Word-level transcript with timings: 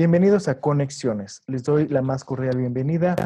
Bienvenidos 0.00 0.48
a 0.48 0.58
Conexiones. 0.62 1.42
Les 1.46 1.62
doy 1.62 1.86
la 1.86 2.00
más 2.00 2.24
cordial 2.24 2.56
bienvenida 2.56 3.16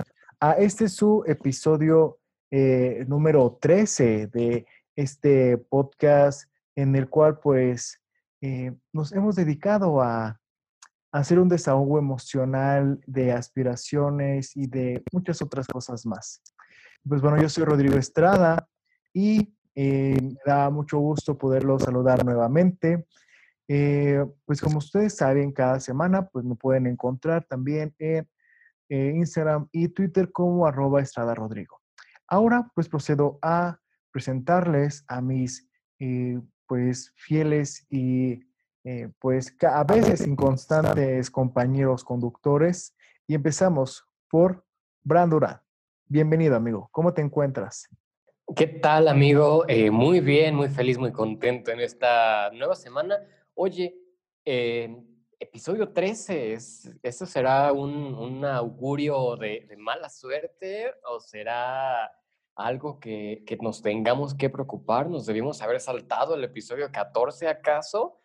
a 0.40 0.54
este 0.54 0.88
su 0.88 1.22
episodio 1.24 2.18
eh, 2.50 3.04
número 3.06 3.58
13 3.60 4.26
de 4.26 4.66
este 4.96 5.56
podcast 5.56 6.50
en 6.74 6.96
el 6.96 7.08
cual 7.08 7.38
pues 7.38 8.02
eh, 8.40 8.72
nos 8.92 9.12
hemos 9.12 9.36
dedicado 9.36 10.02
a, 10.02 10.40
hacer 11.12 11.38
un 11.38 11.48
desahogo 11.48 11.96
emocional 11.96 13.00
de 13.06 13.30
aspiraciones 13.30 14.56
y 14.56 14.66
de 14.66 15.00
muchas 15.12 15.40
otras 15.42 15.68
cosas 15.68 16.04
más. 16.04 16.42
Pues 17.08 17.22
bueno, 17.22 17.40
yo 17.40 17.48
soy 17.48 17.62
Rodrigo 17.62 17.96
Estrada 17.96 18.66
y 19.12 19.54
eh, 19.76 20.18
me 20.20 20.38
da 20.44 20.70
mucho 20.70 20.98
gusto 20.98 21.38
poderlo 21.38 21.78
saludar 21.78 22.24
nuevamente. 22.24 23.06
Eh, 23.68 24.24
pues 24.44 24.60
como 24.60 24.78
ustedes 24.78 25.16
saben, 25.16 25.52
cada 25.52 25.80
semana 25.80 26.28
pues 26.28 26.44
me 26.44 26.54
pueden 26.54 26.86
encontrar 26.86 27.44
también 27.44 27.94
en 27.98 28.28
eh, 28.90 29.12
Instagram 29.16 29.68
y 29.72 29.88
Twitter 29.88 30.30
como 30.32 30.66
arroba 30.66 31.00
Estrada 31.00 31.34
Rodrigo. 31.34 31.80
Ahora 32.28 32.70
pues 32.74 32.88
procedo 32.88 33.38
a 33.42 33.78
presentarles 34.10 35.04
a 35.08 35.20
mis 35.20 35.68
eh, 35.98 36.40
pues 36.66 37.12
fieles 37.16 37.86
y 37.90 38.40
pues 39.18 39.56
a 39.62 39.82
veces 39.84 40.26
inconstantes 40.26 41.30
compañeros 41.30 42.04
conductores 42.04 42.94
y 43.26 43.34
empezamos 43.34 44.04
por 44.28 44.66
Brandura. 45.02 45.64
Bienvenido 46.06 46.54
amigo, 46.54 46.90
¿cómo 46.92 47.14
te 47.14 47.22
encuentras? 47.22 47.88
¿Qué 48.54 48.66
tal 48.66 49.08
amigo? 49.08 49.64
muy 49.90 50.20
bien, 50.20 50.54
muy 50.54 50.68
feliz, 50.68 50.98
muy 50.98 51.12
contento 51.12 51.70
en 51.70 51.80
esta 51.80 52.50
nueva 52.50 52.76
semana 52.76 53.16
Oye, 53.56 53.94
eh, 54.44 55.00
episodio 55.38 55.92
13, 55.92 56.54
¿es, 56.54 56.90
¿eso 57.04 57.24
será 57.24 57.72
un, 57.72 58.44
augurio 58.44 59.36
de, 59.36 59.68
mala 59.78 60.08
suerte 60.08 60.92
o 61.08 61.20
será 61.20 62.10
algo 62.56 62.98
que, 62.98 63.44
nos 63.60 63.80
tengamos 63.80 64.34
que 64.34 64.50
preocupar? 64.50 65.08
¿Nos 65.08 65.26
debimos 65.26 65.62
haber 65.62 65.80
saltado 65.80 66.34
el 66.34 66.42
episodio 66.42 66.90
14 66.90 67.46
acaso? 67.46 68.20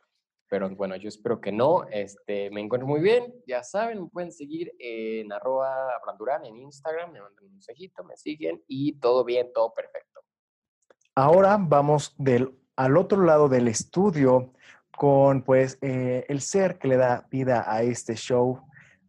Pero 0.48 0.68
bueno, 0.76 0.96
yo 0.96 1.08
espero 1.08 1.40
que 1.40 1.52
no. 1.52 1.84
Este, 1.92 2.50
me 2.50 2.62
encuentro 2.62 2.88
muy 2.88 3.00
bien, 3.00 3.32
ya 3.46 3.62
saben, 3.62 4.02
me 4.02 4.10
pueden 4.10 4.32
seguir 4.32 4.74
en 4.80 5.32
arroba 5.32 5.92
brandurán 6.04 6.44
en 6.44 6.58
Instagram, 6.58 7.12
me 7.12 7.22
mandan 7.22 7.46
un 7.46 7.52
mensajito, 7.52 8.04
me 8.04 8.18
siguen 8.18 8.64
y 8.68 8.94
todo 8.94 9.24
bien, 9.24 9.54
todo 9.54 9.76
perfecto. 9.76 10.22
Ahora 11.14 11.58
vamos 11.60 12.16
del, 12.18 12.58
al 12.76 12.98
otro 12.98 13.24
lado 13.24 13.48
del 13.48 13.68
estudio 13.68 14.54
con 14.98 15.44
pues 15.44 15.78
eh, 15.82 16.26
el 16.28 16.42
ser 16.42 16.78
que 16.78 16.88
le 16.88 16.98
da 16.98 17.28
vida 17.32 17.66
a 17.68 17.82
este 17.84 18.16
show, 18.16 18.62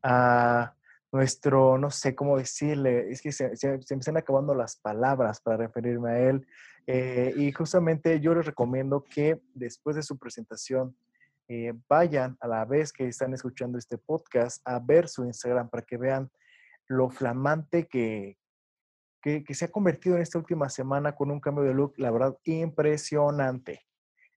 a 0.03 0.75
nuestro, 1.13 1.79
no 1.79 1.91
sé 1.91 2.15
cómo 2.15 2.39
decirle, 2.39 3.11
es 3.11 3.21
que 3.21 3.33
se, 3.33 3.51
me 3.51 3.77
están 3.77 4.17
acabando 4.17 4.55
las 4.55 4.77
palabras 4.77 5.41
para 5.41 5.57
referirme 5.57 6.11
a 6.11 6.19
él. 6.21 6.47
Eh, 6.87 7.35
y 7.37 7.53
justamente 7.53 8.21
yo 8.21 8.35
les 8.35 8.47
recomiendo 8.47 9.05
que 9.05 9.41
después 9.55 9.97
de 9.97 10.03
su 10.03 10.19
presentación 10.19 10.97
eh, 11.49 11.73
vayan 11.89 12.37
a 12.41 12.47
la 12.47 12.65
vez 12.65 12.93
que 12.93 13.09
están 13.09 13.35
escuchando 13.35 13.77
este 13.77 13.99
podcast 13.99 14.63
a 14.65 14.79
ver 14.79 15.09
su 15.09 15.25
Instagram 15.25 15.69
para 15.69 15.83
que 15.85 15.97
vean 15.97 16.31
lo 16.87 17.11
flamante 17.11 17.87
que, 17.87 18.39
que, 19.21 19.43
que 19.43 19.55
se 19.55 19.65
ha 19.65 19.71
convertido 19.71 20.17
en 20.17 20.23
esta 20.23 20.39
última 20.39 20.69
semana 20.69 21.15
con 21.15 21.31
un 21.31 21.41
cambio 21.41 21.65
de 21.65 21.75
look, 21.75 21.95
la 21.97 22.11
verdad, 22.11 22.37
impresionante. 22.45 23.90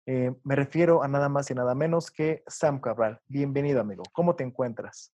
Eh, 0.06 0.36
me 0.44 0.56
refiero 0.56 1.02
a 1.02 1.08
nada 1.08 1.30
más 1.30 1.50
y 1.50 1.54
nada 1.54 1.76
menos 1.76 2.12
que 2.12 2.44
Sam 2.48 2.82
Cabral. 2.82 3.22
Bienvenido, 3.28 3.80
amigo. 3.80 4.04
¿Cómo 4.12 4.36
te 4.36 4.44
encuentras? 4.44 5.14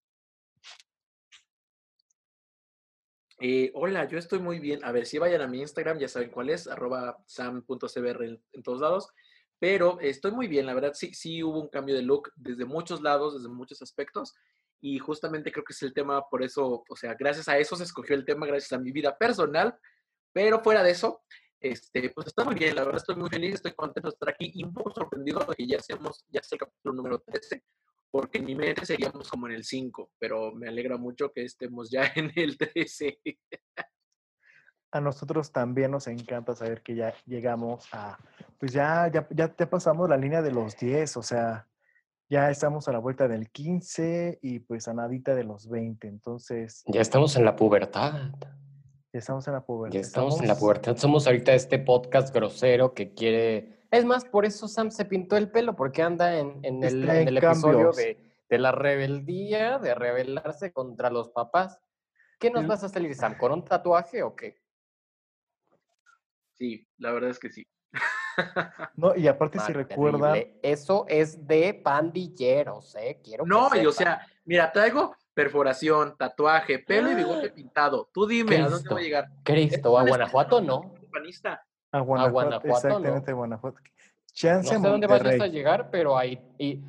Eh, 3.38 3.70
hola, 3.74 4.08
yo 4.08 4.18
estoy 4.18 4.40
muy 4.40 4.58
bien. 4.58 4.84
A 4.84 4.90
ver, 4.90 5.06
si 5.06 5.18
vayan 5.18 5.42
a 5.42 5.46
mi 5.46 5.60
Instagram, 5.60 5.98
ya 5.98 6.08
saben 6.08 6.30
cuál 6.30 6.50
es, 6.50 6.66
arroba 6.66 7.22
sam.cbr 7.26 8.24
en, 8.24 8.62
todos 8.64 8.80
lados. 8.80 9.08
Pero 9.60 10.00
estoy 10.00 10.32
muy 10.32 10.48
bien, 10.48 10.66
la 10.66 10.74
verdad 10.74 10.92
sí, 10.94 11.14
sí 11.14 11.42
hubo 11.42 11.60
un 11.60 11.68
cambio 11.68 11.94
de 11.94 12.02
look 12.02 12.32
desde 12.34 12.64
muchos 12.64 13.00
lados, 13.00 13.34
desde 13.34 13.48
muchos 13.48 13.80
aspectos. 13.82 14.34
Y 14.80 14.98
justamente 14.98 15.52
creo 15.52 15.64
que 15.64 15.72
es 15.72 15.82
el 15.82 15.92
tema, 15.92 16.28
por 16.28 16.42
eso, 16.42 16.82
o 16.88 16.96
sea, 16.96 17.14
gracias 17.14 17.48
a 17.48 17.58
eso 17.58 17.76
se 17.76 17.84
escogió 17.84 18.16
el 18.16 18.24
tema, 18.24 18.46
gracias 18.46 18.72
a 18.72 18.82
mi 18.82 18.90
vida 18.90 19.16
personal. 19.16 19.78
Pero 20.32 20.60
fuera 20.60 20.82
de 20.82 20.90
eso, 20.90 21.22
este, 21.60 22.10
pues 22.10 22.28
está 22.28 22.44
muy 22.44 22.54
bien, 22.54 22.74
la 22.74 22.84
verdad 22.84 22.98
estoy 22.98 23.16
muy 23.16 23.28
feliz, 23.28 23.54
estoy 23.54 23.72
contento 23.72 24.08
de 24.08 24.14
estar 24.14 24.30
aquí 24.30 24.50
y 24.54 24.64
un 24.64 24.72
poco 24.72 24.92
sorprendido 24.92 25.40
de 25.40 25.54
que 25.54 25.66
ya 25.66 25.78
seamos, 25.80 26.24
ya 26.28 26.42
sea 26.42 26.56
el 26.56 26.60
capítulo 26.60 26.94
número 26.94 27.18
13, 27.20 27.62
porque 28.10 28.38
en 28.38 28.46
mi 28.46 28.54
mente 28.54 28.86
seríamos 28.86 29.28
como 29.28 29.46
en 29.46 29.54
el 29.54 29.64
5, 29.64 30.12
pero 30.18 30.52
me 30.52 30.68
alegra 30.68 30.96
mucho 30.96 31.30
que 31.32 31.44
estemos 31.44 31.90
ya 31.90 32.02
en 32.16 32.32
el 32.34 32.56
13. 32.56 33.20
A 34.92 35.00
nosotros 35.00 35.52
también 35.52 35.90
nos 35.90 36.06
encanta 36.08 36.54
saber 36.54 36.82
que 36.82 36.96
ya 36.96 37.14
llegamos 37.26 37.86
a, 37.92 38.18
pues 38.58 38.72
ya, 38.72 39.08
ya, 39.12 39.28
ya 39.30 39.48
te 39.48 39.66
pasamos 39.66 40.08
la 40.08 40.16
línea 40.16 40.42
de 40.42 40.50
los 40.50 40.76
10, 40.76 41.16
o 41.18 41.22
sea, 41.22 41.68
ya 42.30 42.48
estamos 42.50 42.88
a 42.88 42.92
la 42.92 42.98
vuelta 42.98 43.28
del 43.28 43.50
15 43.50 44.38
y 44.40 44.60
pues 44.60 44.88
a 44.88 44.94
nadita 44.94 45.34
de 45.34 45.44
los 45.44 45.68
20, 45.68 46.08
entonces... 46.08 46.82
Ya 46.86 47.00
estamos 47.00 47.36
en 47.36 47.44
la 47.44 47.54
pubertad. 47.54 48.32
Ya 49.12 49.18
estamos 49.18 49.46
en 49.48 49.54
la 49.54 49.64
pubertad. 49.64 49.94
Ya 49.94 50.00
estamos, 50.00 50.40
en 50.40 50.46
la 50.46 50.54
pubertad. 50.54 50.96
Somos 50.96 51.26
ahorita 51.26 51.52
este 51.52 51.80
podcast 51.80 52.32
grosero 52.32 52.94
que 52.94 53.12
quiere. 53.12 53.86
Es 53.90 54.04
más, 54.04 54.24
por 54.24 54.44
eso 54.44 54.68
Sam 54.68 54.92
se 54.92 55.04
pintó 55.04 55.36
el 55.36 55.50
pelo, 55.50 55.74
porque 55.74 56.02
anda 56.02 56.38
en, 56.38 56.60
en 56.62 56.84
el, 56.84 57.08
en 57.10 57.28
el 57.28 57.36
episodio 57.38 57.90
de, 57.90 58.18
de, 58.48 58.58
la 58.58 58.70
rebeldía, 58.70 59.78
de 59.78 59.96
rebelarse 59.96 60.72
contra 60.72 61.10
los 61.10 61.30
papás. 61.30 61.80
¿Qué 62.38 62.50
nos 62.50 62.68
vas 62.68 62.84
a 62.84 62.88
salir, 62.88 63.12
Sam? 63.16 63.36
¿Con 63.36 63.50
un 63.50 63.64
tatuaje 63.64 64.22
o 64.22 64.36
qué? 64.36 64.60
Sí, 66.52 66.86
la 66.98 67.10
verdad 67.10 67.30
es 67.30 67.40
que 67.40 67.50
sí. 67.50 67.66
No, 68.96 69.16
y 69.16 69.26
aparte 69.26 69.58
si 69.58 69.72
recuerdan. 69.72 70.38
Eso 70.62 71.04
es 71.08 71.46
de 71.46 71.74
pandilleros, 71.74 72.94
¿eh? 72.94 73.20
Quiero 73.22 73.44
No, 73.44 73.68
y 73.74 73.84
o 73.84 73.92
sea, 73.92 74.24
mira, 74.44 74.70
traigo 74.70 75.16
perforación, 75.34 76.16
tatuaje, 76.16 76.78
pelo 76.78 77.10
y 77.10 77.14
bigote 77.14 77.48
¡Ah! 77.48 77.54
pintado. 77.54 78.10
Tú 78.12 78.26
dime, 78.26 78.56
¿a 78.58 78.68
dónde 78.68 78.88
voy 78.88 79.02
a 79.02 79.04
llegar? 79.04 79.28
Cristo, 79.44 79.98
a 79.98 80.02
Guanajuato 80.04 80.60
no. 80.60 80.94
A 81.92 82.00
Guanajuato, 82.00 82.68
exactamente, 82.68 83.32
Guanajuato. 83.32 83.80
Chance 84.32 84.74
no 84.74 84.82
sé 84.82 84.88
dónde 84.88 85.06
vayas 85.06 85.40
a 85.40 85.46
llegar, 85.46 85.90
pero 85.90 86.16
ahí... 86.16 86.40
Y, 86.58 86.80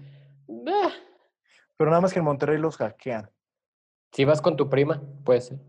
ah. 0.67 0.91
Pero 1.75 1.89
nada 1.89 2.01
más 2.01 2.13
que 2.13 2.19
en 2.19 2.25
Monterrey 2.25 2.59
los 2.59 2.77
hackean. 2.77 3.29
Si 4.11 4.25
vas 4.25 4.41
con 4.41 4.55
tu 4.55 4.69
prima, 4.69 5.01
puede 5.23 5.41
ser. 5.41 5.59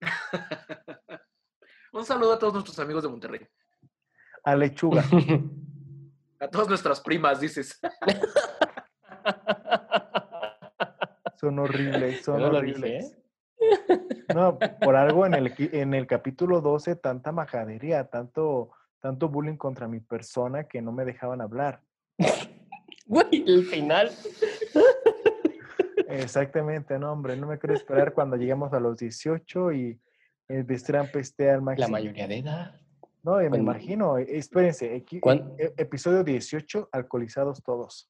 Un 1.92 2.04
saludo 2.04 2.32
a 2.32 2.38
todos 2.38 2.54
nuestros 2.54 2.78
amigos 2.80 3.04
de 3.04 3.08
Monterrey. 3.08 3.46
A 4.42 4.56
Lechuga. 4.56 5.04
a 6.40 6.48
todas 6.48 6.68
nuestras 6.68 7.00
primas, 7.00 7.40
dices. 7.40 7.80
Son 11.44 11.58
horribles, 11.58 12.24
son 12.24 12.42
horribles. 12.42 13.14
No, 14.34 14.58
por 14.58 14.96
algo 14.96 15.26
en 15.26 15.34
el, 15.34 15.52
en 15.58 15.92
el 15.92 16.06
capítulo 16.06 16.62
12, 16.62 16.96
tanta 16.96 17.32
majadería, 17.32 18.04
tanto, 18.04 18.70
tanto 18.98 19.28
bullying 19.28 19.58
contra 19.58 19.86
mi 19.86 20.00
persona 20.00 20.64
que 20.64 20.80
no 20.80 20.90
me 20.90 21.04
dejaban 21.04 21.42
hablar. 21.42 21.82
Güey, 23.06 23.44
el 23.46 23.66
final. 23.66 24.10
Exactamente, 26.08 26.98
no, 26.98 27.12
hombre, 27.12 27.36
no 27.36 27.46
me 27.46 27.58
quiero 27.58 27.74
esperar 27.74 28.14
cuando 28.14 28.36
lleguemos 28.36 28.72
a 28.72 28.80
los 28.80 28.96
18 28.96 29.72
y 29.72 30.00
el 30.48 30.82
Trump 30.82 31.14
esté 31.16 31.50
al 31.50 31.60
máximo. 31.60 31.88
La 31.88 31.92
mayoría 31.92 32.26
de 32.26 32.38
edad. 32.38 32.80
No, 33.22 33.36
me 33.36 33.58
imagino, 33.58 34.16
espérense, 34.16 34.96
e, 34.96 35.74
episodio 35.76 36.24
18, 36.24 36.88
alcoholizados 36.90 37.62
todos. 37.62 38.08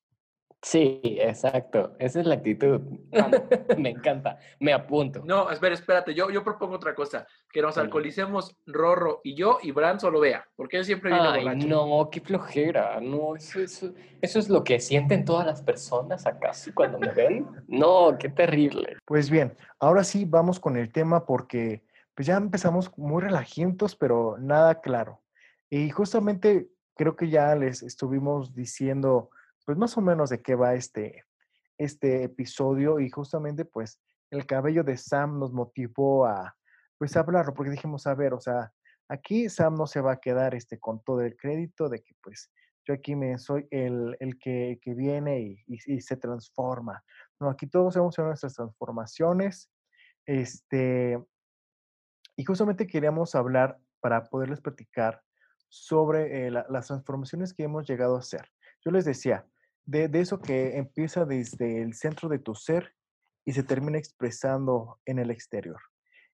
Sí, 0.64 0.98
exacto. 1.20 1.94
Esa 1.98 2.20
es 2.20 2.26
la 2.26 2.36
actitud. 2.36 2.80
me 3.78 3.90
encanta. 3.90 4.38
Me 4.58 4.72
apunto. 4.72 5.20
No, 5.22 5.50
espera, 5.50 5.74
espérate. 5.74 6.14
Yo, 6.14 6.30
yo 6.30 6.42
propongo 6.42 6.76
otra 6.76 6.94
cosa. 6.94 7.26
Que 7.52 7.60
nos 7.60 7.76
alcoholicemos 7.76 8.56
Rorro 8.64 9.20
y 9.22 9.34
yo 9.34 9.58
y 9.62 9.72
Bran 9.72 10.00
solo 10.00 10.20
vea. 10.20 10.48
Porque 10.56 10.78
él 10.78 10.86
siempre 10.86 11.10
viene 11.10 11.28
Ay, 11.28 11.66
No, 11.66 12.08
qué 12.10 12.22
flojera. 12.22 12.98
No, 12.98 13.36
eso, 13.36 13.60
eso, 13.60 13.92
eso 14.22 14.38
es 14.38 14.48
lo 14.48 14.64
que 14.64 14.80
sienten 14.80 15.26
todas 15.26 15.44
las 15.44 15.60
personas 15.60 16.26
acaso 16.26 16.70
cuando 16.74 16.98
me 16.98 17.12
ven. 17.12 17.46
No, 17.68 18.16
qué 18.18 18.30
terrible. 18.30 18.96
Pues 19.04 19.28
bien, 19.28 19.54
ahora 19.78 20.02
sí 20.02 20.24
vamos 20.24 20.58
con 20.58 20.78
el 20.78 20.90
tema 20.90 21.26
porque 21.26 21.84
pues 22.14 22.26
ya 22.26 22.36
empezamos 22.36 22.90
muy 22.96 23.20
relajientos, 23.20 23.96
pero 23.96 24.38
nada 24.38 24.80
claro. 24.80 25.20
Y 25.68 25.90
justamente 25.90 26.70
creo 26.96 27.16
que 27.16 27.28
ya 27.28 27.54
les 27.54 27.82
estuvimos 27.82 28.54
diciendo 28.54 29.28
pues 29.64 29.78
más 29.78 29.96
o 29.96 30.00
menos 30.00 30.30
de 30.30 30.42
qué 30.42 30.54
va 30.54 30.74
este, 30.74 31.24
este 31.78 32.24
episodio 32.24 33.00
y 33.00 33.10
justamente 33.10 33.64
pues 33.64 34.00
el 34.30 34.46
cabello 34.46 34.84
de 34.84 34.96
Sam 34.96 35.38
nos 35.38 35.52
motivó 35.52 36.26
a 36.26 36.56
pues 36.98 37.16
hablarlo 37.16 37.54
porque 37.54 37.70
dijimos, 37.70 38.06
a 38.06 38.14
ver, 38.14 38.34
o 38.34 38.40
sea, 38.40 38.72
aquí 39.08 39.48
Sam 39.48 39.74
no 39.74 39.86
se 39.86 40.00
va 40.00 40.12
a 40.12 40.20
quedar 40.20 40.54
este, 40.54 40.78
con 40.78 41.02
todo 41.02 41.20
el 41.22 41.36
crédito 41.36 41.88
de 41.88 42.02
que 42.02 42.14
pues 42.22 42.50
yo 42.86 42.94
aquí 42.94 43.16
me 43.16 43.38
soy 43.38 43.66
el, 43.70 44.16
el 44.20 44.38
que, 44.38 44.78
que, 44.82 44.94
viene 44.94 45.40
y, 45.40 45.64
y, 45.66 46.00
se 46.02 46.16
transforma. 46.16 47.02
No, 47.40 47.48
aquí 47.48 47.66
todos 47.66 47.96
hemos 47.96 48.14
hecho 48.14 48.24
nuestras 48.24 48.54
transformaciones. 48.54 49.70
Este, 50.26 51.18
y 52.36 52.44
justamente 52.44 52.86
queríamos 52.86 53.34
hablar 53.34 53.78
para 54.00 54.24
poderles 54.24 54.60
platicar 54.60 55.22
sobre 55.68 56.46
eh, 56.46 56.50
las 56.50 56.86
transformaciones 56.86 57.54
que 57.54 57.64
hemos 57.64 57.88
llegado 57.88 58.16
a 58.16 58.20
hacer. 58.20 58.50
Yo 58.84 58.90
les 58.90 59.06
decía, 59.06 59.46
de, 59.86 60.08
de, 60.08 60.20
eso 60.20 60.40
que 60.40 60.76
empieza 60.76 61.24
desde 61.24 61.82
el 61.82 61.94
centro 61.94 62.28
de 62.28 62.38
tu 62.38 62.54
ser 62.54 62.94
y 63.44 63.52
se 63.52 63.62
termina 63.62 63.98
expresando 63.98 65.00
en 65.04 65.18
el 65.18 65.30
exterior. 65.30 65.80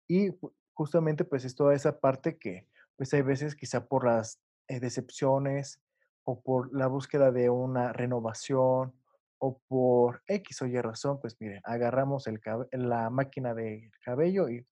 Y 0.07 0.31
justamente 0.75 1.25
pues 1.25 1.45
es 1.45 1.55
toda 1.55 1.75
esa 1.75 1.99
parte 1.99 2.39
que 2.39 2.69
pues 2.97 3.13
hay 3.15 3.23
veces 3.23 3.55
quizá 3.55 3.87
por 3.87 4.05
las 4.05 4.41
eh, 4.69 4.81
decepciones 4.81 5.81
o 6.25 6.43
por 6.43 6.75
la 6.75 6.89
búsqueda 6.89 7.33
de 7.33 7.49
una 7.49 7.93
renovación 7.93 8.93
o 9.39 9.59
por 9.69 10.23
X 10.27 10.63
o 10.63 10.67
Y 10.67 10.81
razón, 10.81 11.21
pues 11.21 11.37
miren, 11.41 11.61
agarramos 11.65 12.27
el 12.27 12.41
la 12.73 13.09
máquina 13.09 13.55
de 13.55 13.91
cabello 14.05 14.49
y 14.49 14.67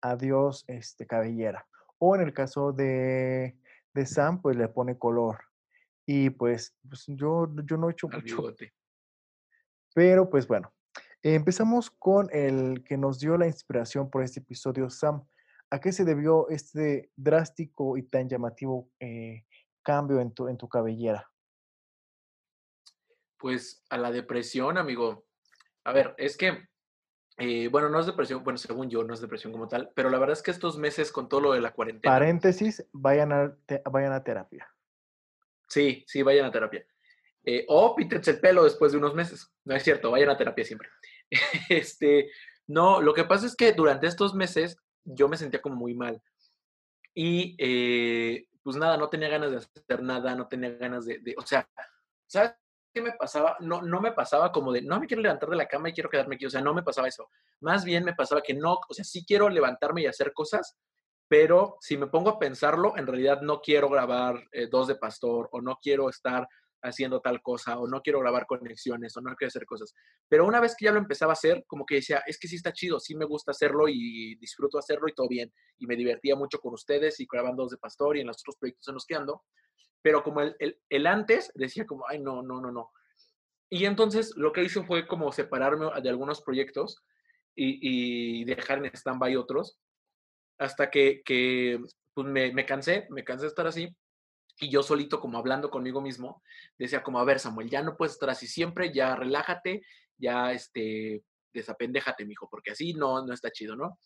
adiós 0.00 0.64
este, 0.68 1.06
cabellera. 1.06 1.66
O 1.98 2.14
en 2.14 2.22
el 2.22 2.32
caso 2.32 2.72
de, 2.72 3.58
de 3.94 4.06
Sam, 4.06 4.40
pues 4.40 4.56
le 4.56 4.68
pone 4.68 4.96
color. 4.96 5.38
Y 6.06 6.30
pues, 6.30 6.76
pues 6.88 7.04
yo, 7.08 7.48
yo 7.64 7.76
no 7.76 7.88
he 7.88 7.92
hecho 7.92 8.08
mucho. 8.08 8.54
Pero 9.92 10.30
pues 10.30 10.46
bueno, 10.46 10.72
empezamos 11.22 11.90
con 11.90 12.28
el 12.32 12.84
que 12.84 12.96
nos 12.96 13.18
dio 13.18 13.36
la 13.36 13.46
inspiración 13.46 14.08
por 14.08 14.22
este 14.22 14.40
episodio, 14.40 14.88
Sam. 14.88 15.26
¿A 15.70 15.80
qué 15.80 15.90
se 15.90 16.04
debió 16.04 16.48
este 16.48 17.10
drástico 17.16 17.96
y 17.96 18.04
tan 18.04 18.28
llamativo 18.28 18.88
eh, 19.00 19.44
cambio 19.82 20.20
en 20.20 20.32
tu, 20.32 20.46
en 20.46 20.56
tu 20.56 20.68
cabellera? 20.68 21.28
Pues 23.38 23.84
a 23.90 23.98
la 23.98 24.12
depresión, 24.12 24.78
amigo. 24.78 25.26
A 25.84 25.92
ver, 25.92 26.14
es 26.18 26.36
que, 26.36 26.68
eh, 27.38 27.68
bueno, 27.68 27.88
no 27.88 27.98
es 27.98 28.06
depresión, 28.06 28.44
bueno, 28.44 28.58
según 28.58 28.88
yo, 28.90 29.02
no 29.02 29.12
es 29.12 29.20
depresión 29.20 29.52
como 29.52 29.66
tal, 29.66 29.90
pero 29.94 30.08
la 30.08 30.18
verdad 30.18 30.34
es 30.34 30.42
que 30.42 30.52
estos 30.52 30.78
meses 30.78 31.10
con 31.10 31.28
todo 31.28 31.40
lo 31.40 31.52
de 31.52 31.60
la 31.60 31.72
cuarentena. 31.72 32.14
Paréntesis, 32.14 32.86
vayan 32.92 33.32
a, 33.32 33.56
vayan 33.90 34.12
a 34.12 34.22
terapia. 34.22 34.72
Sí, 35.68 36.04
sí, 36.06 36.22
vayan 36.22 36.46
a 36.46 36.52
terapia. 36.52 36.86
Eh, 37.44 37.64
o 37.68 37.94
pítense 37.94 38.32
el 38.32 38.40
pelo 38.40 38.64
después 38.64 38.92
de 38.92 38.98
unos 38.98 39.14
meses. 39.14 39.52
No 39.64 39.74
es 39.74 39.82
cierto, 39.82 40.10
vayan 40.10 40.30
a 40.30 40.36
terapia 40.36 40.64
siempre. 40.64 40.88
este, 41.68 42.30
no, 42.66 43.00
lo 43.00 43.14
que 43.14 43.24
pasa 43.24 43.46
es 43.46 43.54
que 43.54 43.72
durante 43.72 44.06
estos 44.06 44.34
meses 44.34 44.78
yo 45.04 45.28
me 45.28 45.36
sentía 45.36 45.62
como 45.62 45.76
muy 45.76 45.94
mal. 45.94 46.20
Y 47.14 47.56
eh, 47.58 48.46
pues 48.62 48.76
nada, 48.76 48.96
no 48.96 49.08
tenía 49.08 49.28
ganas 49.28 49.52
de 49.52 49.56
hacer 49.58 50.02
nada, 50.02 50.34
no 50.34 50.48
tenía 50.48 50.70
ganas 50.70 51.06
de, 51.06 51.34
o 51.38 51.46
sea, 51.46 51.68
¿sabes 52.26 52.54
qué 52.92 53.00
me 53.00 53.12
pasaba? 53.12 53.56
No, 53.60 53.80
no 53.80 54.00
me 54.00 54.12
pasaba 54.12 54.50
como 54.50 54.72
de, 54.72 54.82
no 54.82 54.98
me 54.98 55.06
quiero 55.06 55.22
levantar 55.22 55.48
de 55.48 55.56
la 55.56 55.68
cama 55.68 55.88
y 55.88 55.92
quiero 55.92 56.10
quedarme 56.10 56.34
aquí, 56.34 56.46
o 56.46 56.50
sea, 56.50 56.60
no 56.60 56.74
me 56.74 56.82
pasaba 56.82 57.08
eso. 57.08 57.30
Más 57.60 57.84
bien 57.84 58.04
me 58.04 58.14
pasaba 58.14 58.42
que 58.42 58.54
no, 58.54 58.80
o 58.88 58.94
sea, 58.94 59.04
sí 59.04 59.24
quiero 59.24 59.48
levantarme 59.48 60.02
y 60.02 60.06
hacer 60.06 60.32
cosas, 60.32 60.76
pero 61.28 61.76
si 61.80 61.96
me 61.96 62.06
pongo 62.06 62.30
a 62.30 62.38
pensarlo, 62.38 62.96
en 62.96 63.06
realidad 63.06 63.40
no 63.42 63.60
quiero 63.60 63.88
grabar 63.88 64.48
eh, 64.52 64.68
dos 64.68 64.86
de 64.86 64.96
pastor 64.96 65.48
o 65.52 65.60
no 65.60 65.78
quiero 65.82 66.08
estar 66.08 66.46
haciendo 66.82 67.20
tal 67.20 67.42
cosa 67.42 67.78
o 67.78 67.88
no 67.88 68.00
quiero 68.00 68.20
grabar 68.20 68.46
conexiones 68.46 69.16
o 69.16 69.20
no 69.20 69.34
quiero 69.34 69.48
hacer 69.48 69.66
cosas. 69.66 69.92
Pero 70.28 70.46
una 70.46 70.60
vez 70.60 70.76
que 70.78 70.84
ya 70.84 70.92
lo 70.92 70.98
empezaba 70.98 71.32
a 71.32 71.34
hacer, 71.34 71.64
como 71.66 71.84
que 71.84 71.96
decía, 71.96 72.22
es 72.26 72.38
que 72.38 72.46
sí 72.46 72.56
está 72.56 72.72
chido, 72.72 73.00
sí 73.00 73.16
me 73.16 73.24
gusta 73.24 73.50
hacerlo 73.50 73.88
y 73.88 74.36
disfruto 74.36 74.78
hacerlo 74.78 75.08
y 75.08 75.14
todo 75.14 75.28
bien. 75.28 75.52
Y 75.78 75.86
me 75.86 75.96
divertía 75.96 76.36
mucho 76.36 76.60
con 76.60 76.74
ustedes 76.74 77.18
y 77.18 77.26
grabando 77.30 77.64
dos 77.64 77.72
de 77.72 77.78
pastor 77.78 78.16
y 78.16 78.20
en 78.20 78.28
los 78.28 78.36
otros 78.40 78.56
proyectos 78.56 78.86
en 78.88 78.94
los 78.94 79.04
que 79.04 79.16
ando. 79.16 79.42
Pero 80.02 80.22
como 80.22 80.42
el, 80.42 80.54
el, 80.88 81.06
antes 81.08 81.50
decía 81.54 81.86
como, 81.86 82.04
ay, 82.08 82.20
no, 82.20 82.42
no, 82.42 82.60
no, 82.60 82.70
no. 82.70 82.90
Y 83.68 83.84
entonces 83.84 84.32
lo 84.36 84.52
que 84.52 84.62
hice 84.62 84.84
fue 84.84 85.08
como 85.08 85.32
separarme 85.32 85.86
de 86.00 86.08
algunos 86.08 86.40
proyectos 86.42 87.02
y, 87.56 88.40
y 88.40 88.44
dejar 88.44 88.78
en 88.78 88.94
stand-by 88.94 89.34
otros 89.34 89.80
hasta 90.58 90.90
que, 90.90 91.22
que 91.24 91.80
pues 92.14 92.26
me, 92.26 92.52
me 92.52 92.64
cansé, 92.64 93.06
me 93.10 93.24
cansé 93.24 93.42
de 93.42 93.48
estar 93.48 93.66
así 93.66 93.94
y 94.58 94.70
yo 94.70 94.82
solito 94.82 95.20
como 95.20 95.38
hablando 95.38 95.70
conmigo 95.70 96.00
mismo, 96.00 96.42
decía 96.78 97.02
como, 97.02 97.18
a 97.18 97.24
ver 97.24 97.38
Samuel, 97.38 97.68
ya 97.68 97.82
no 97.82 97.96
puedes 97.96 98.14
estar 98.14 98.30
así 98.30 98.46
siempre, 98.46 98.92
ya 98.92 99.14
relájate, 99.14 99.82
ya 100.16 100.52
este, 100.52 101.22
desapendéjate, 101.52 102.24
mijo, 102.24 102.48
porque 102.48 102.70
así 102.70 102.94
no, 102.94 103.24
no 103.24 103.34
está 103.34 103.50
chido, 103.50 103.76
¿no? 103.76 103.98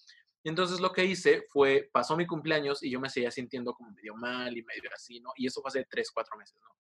Y 0.43 0.49
entonces 0.49 0.81
lo 0.81 0.93
que 0.93 1.05
hice 1.05 1.45
fue, 1.51 1.89
pasó 1.93 2.17
mi 2.17 2.27
cumpleaños 2.27 2.83
y 2.83 2.91
yo 2.91 2.99
me 2.99 3.11
seguía 3.11 3.31
sintiendo 3.31 3.75
como 3.75 3.93
medio 3.93 4.15
mal 4.17 4.57
y 4.57 4.65
medio 4.65 4.91
así, 4.95 5.21
¿no? 5.21 5.31
Y 5.37 5.47
eso 5.47 5.61
fue 5.61 5.69
hace 5.69 5.87
tres, 5.89 6.11
cuatro 6.11 6.37
meses, 6.37 6.57
¿no? 6.61 6.75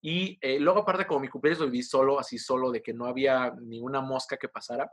Y 0.00 0.38
eh, 0.40 0.58
luego 0.60 0.80
aparte 0.80 1.06
como 1.06 1.20
mi 1.20 1.28
cumpleaños 1.28 1.60
lo 1.60 1.66
viví 1.66 1.82
solo, 1.82 2.18
así 2.18 2.38
solo, 2.38 2.70
de 2.70 2.82
que 2.82 2.92
no 2.92 3.06
había 3.06 3.52
ninguna 3.62 4.00
mosca 4.00 4.36
que 4.36 4.48
pasara. 4.48 4.92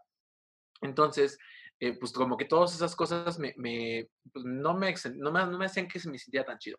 Entonces, 0.82 1.38
eh, 1.80 1.94
pues 1.94 2.12
como 2.12 2.38
que 2.38 2.46
todas 2.46 2.74
esas 2.76 2.96
cosas 2.96 3.40
me, 3.40 3.54
pues 4.32 4.46
no, 4.46 4.74
me, 4.74 4.94
no, 5.16 5.32
me, 5.32 5.46
no 5.46 5.58
me 5.58 5.66
hacían 5.66 5.88
que 5.88 6.00
se 6.00 6.10
me 6.10 6.18
sintiera 6.18 6.46
tan 6.46 6.58
chido 6.58 6.78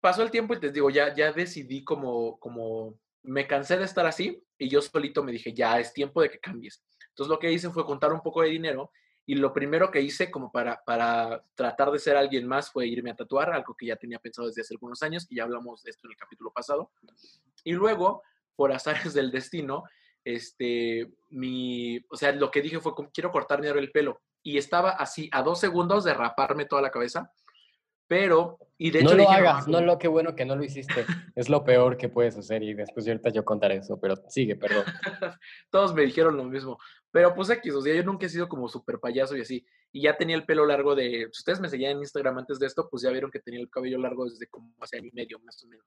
pasó 0.00 0.22
el 0.22 0.30
tiempo 0.30 0.54
y 0.54 0.60
te 0.60 0.72
digo, 0.72 0.90
ya, 0.90 1.14
ya 1.14 1.32
decidí 1.32 1.84
como, 1.84 2.38
como, 2.38 2.98
me 3.22 3.46
cansé 3.46 3.76
de 3.76 3.84
estar 3.84 4.06
así 4.06 4.42
y 4.58 4.68
yo 4.68 4.80
solito 4.80 5.22
me 5.22 5.32
dije, 5.32 5.52
ya 5.52 5.78
es 5.78 5.92
tiempo 5.92 6.22
de 6.22 6.30
que 6.30 6.40
cambies. 6.40 6.82
Entonces 7.10 7.30
lo 7.30 7.38
que 7.38 7.52
hice 7.52 7.70
fue 7.70 7.84
contar 7.84 8.12
un 8.12 8.22
poco 8.22 8.42
de 8.42 8.48
dinero 8.48 8.90
y 9.26 9.34
lo 9.34 9.52
primero 9.52 9.90
que 9.90 10.00
hice 10.00 10.30
como 10.30 10.50
para, 10.50 10.82
para 10.84 11.44
tratar 11.54 11.90
de 11.90 11.98
ser 11.98 12.16
alguien 12.16 12.48
más 12.48 12.70
fue 12.70 12.86
irme 12.86 13.10
a 13.10 13.16
tatuar, 13.16 13.52
algo 13.52 13.74
que 13.76 13.86
ya 13.86 13.96
tenía 13.96 14.18
pensado 14.18 14.48
desde 14.48 14.62
hace 14.62 14.74
algunos 14.74 15.02
años 15.02 15.26
y 15.28 15.36
ya 15.36 15.44
hablamos 15.44 15.82
de 15.82 15.90
esto 15.90 16.06
en 16.06 16.12
el 16.12 16.16
capítulo 16.16 16.50
pasado. 16.50 16.90
Y 17.62 17.72
luego, 17.72 18.22
por 18.56 18.72
azares 18.72 19.12
del 19.12 19.30
destino, 19.30 19.84
este, 20.24 21.10
mi, 21.30 21.98
o 22.08 22.16
sea, 22.16 22.32
lo 22.32 22.50
que 22.50 22.62
dije 22.62 22.80
fue, 22.80 22.92
quiero 23.12 23.30
cortarme 23.30 23.68
el 23.68 23.90
pelo. 23.90 24.20
Y 24.42 24.58
estaba 24.58 24.90
así, 24.90 25.28
a 25.32 25.42
dos 25.42 25.60
segundos 25.60 26.04
de 26.04 26.14
raparme 26.14 26.64
toda 26.64 26.82
la 26.82 26.90
cabeza 26.90 27.30
pero, 28.10 28.58
y 28.76 28.90
de 28.90 28.98
hecho... 28.98 29.10
No 29.10 29.22
lo 29.22 29.30
hagas, 29.30 29.68
no, 29.68 29.80
lo 29.80 29.96
que 29.96 30.08
bueno 30.08 30.34
que 30.34 30.44
no 30.44 30.56
lo 30.56 30.64
hiciste. 30.64 31.06
es 31.36 31.48
lo 31.48 31.62
peor 31.62 31.96
que 31.96 32.08
puedes 32.08 32.36
hacer 32.36 32.60
y 32.64 32.74
después 32.74 33.06
ahorita 33.06 33.30
yo 33.30 33.44
contaré 33.44 33.76
eso, 33.76 34.00
pero 34.00 34.16
sigue, 34.28 34.56
perdón. 34.56 34.82
Todos 35.70 35.94
me 35.94 36.02
dijeron 36.02 36.36
lo 36.36 36.42
mismo. 36.42 36.76
Pero 37.12 37.32
pues 37.36 37.50
aquí, 37.50 37.70
o 37.70 37.80
sea, 37.80 37.94
yo 37.94 38.02
nunca 38.02 38.26
he 38.26 38.28
sido 38.28 38.48
como 38.48 38.68
súper 38.68 38.98
payaso 38.98 39.36
y 39.36 39.42
así. 39.42 39.64
Y 39.92 40.02
ya 40.02 40.16
tenía 40.16 40.34
el 40.34 40.44
pelo 40.44 40.66
largo 40.66 40.96
de... 40.96 41.28
Si 41.30 41.38
ustedes 41.38 41.60
me 41.60 41.68
seguían 41.68 41.92
en 41.92 41.98
Instagram 41.98 42.38
antes 42.38 42.58
de 42.58 42.66
esto, 42.66 42.88
pues 42.90 43.04
ya 43.04 43.10
vieron 43.10 43.30
que 43.30 43.38
tenía 43.38 43.60
el 43.60 43.70
cabello 43.70 43.98
largo 43.98 44.24
desde 44.24 44.48
como 44.48 44.74
hace 44.80 44.96
año 44.96 45.06
y 45.06 45.14
medio, 45.14 45.38
más 45.44 45.62
o 45.62 45.68
menos. 45.68 45.86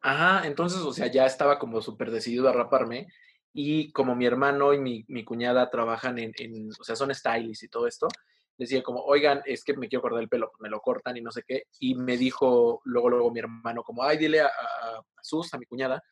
Ajá, 0.00 0.44
entonces, 0.48 0.80
o 0.80 0.92
sea, 0.92 1.06
ya 1.06 1.26
estaba 1.26 1.60
como 1.60 1.80
súper 1.80 2.10
decidido 2.10 2.48
a 2.48 2.52
raparme. 2.52 3.06
Y 3.54 3.92
como 3.92 4.14
mi 4.14 4.26
hermano 4.26 4.72
y 4.72 4.78
mi, 4.78 5.04
mi 5.08 5.24
cuñada 5.24 5.70
trabajan 5.70 6.18
en, 6.18 6.32
en, 6.38 6.70
o 6.78 6.84
sea, 6.84 6.96
son 6.96 7.14
stylists 7.14 7.64
y 7.64 7.68
todo 7.68 7.86
esto, 7.86 8.08
decía 8.56 8.82
como, 8.82 9.00
oigan, 9.00 9.42
es 9.44 9.64
que 9.64 9.76
me 9.76 9.88
quiero 9.88 10.02
cortar 10.02 10.20
el 10.20 10.28
pelo, 10.28 10.52
me 10.60 10.68
lo 10.68 10.80
cortan 10.80 11.16
y 11.16 11.20
no 11.20 11.30
sé 11.30 11.42
qué. 11.46 11.64
Y 11.78 11.94
me 11.94 12.16
dijo 12.16 12.80
luego, 12.84 13.10
luego 13.10 13.30
mi 13.30 13.40
hermano 13.40 13.82
como, 13.82 14.02
ay, 14.02 14.18
dile 14.18 14.40
a, 14.40 14.50
Sus, 15.20 15.52
a 15.54 15.58
mi 15.58 15.66
cuñada, 15.66 16.02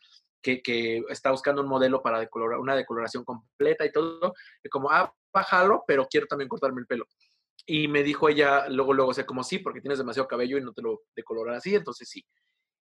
que, 0.43 0.63
que, 0.63 1.03
está 1.09 1.31
buscando 1.31 1.63
un 1.63 1.69
modelo 1.69 2.03
para 2.03 2.21
decolorar, 2.21 2.59
una 2.59 2.77
decoloración 2.77 3.25
completa 3.25 3.85
y 3.85 3.93
todo. 3.93 4.35
Y 4.63 4.69
como, 4.69 4.91
ah, 4.91 5.13
bájalo, 5.33 5.85
pero 5.87 6.07
quiero 6.07 6.27
también 6.27 6.49
cortarme 6.49 6.81
el 6.81 6.87
pelo. 6.87 7.07
Y 7.67 7.89
me 7.89 8.03
dijo 8.03 8.29
ella 8.29 8.69
luego, 8.69 8.93
luego, 8.95 9.11
o 9.11 9.15
sea, 9.15 9.27
como 9.27 9.45
sí, 9.45 9.59
porque 9.59 9.81
tienes 9.81 9.99
demasiado 9.99 10.29
cabello 10.29 10.59
y 10.59 10.63
no 10.63 10.73
te 10.73 10.83
lo 10.83 11.03
decolorar 11.15 11.57
así, 11.57 11.75
entonces 11.75 12.09
sí. 12.09 12.25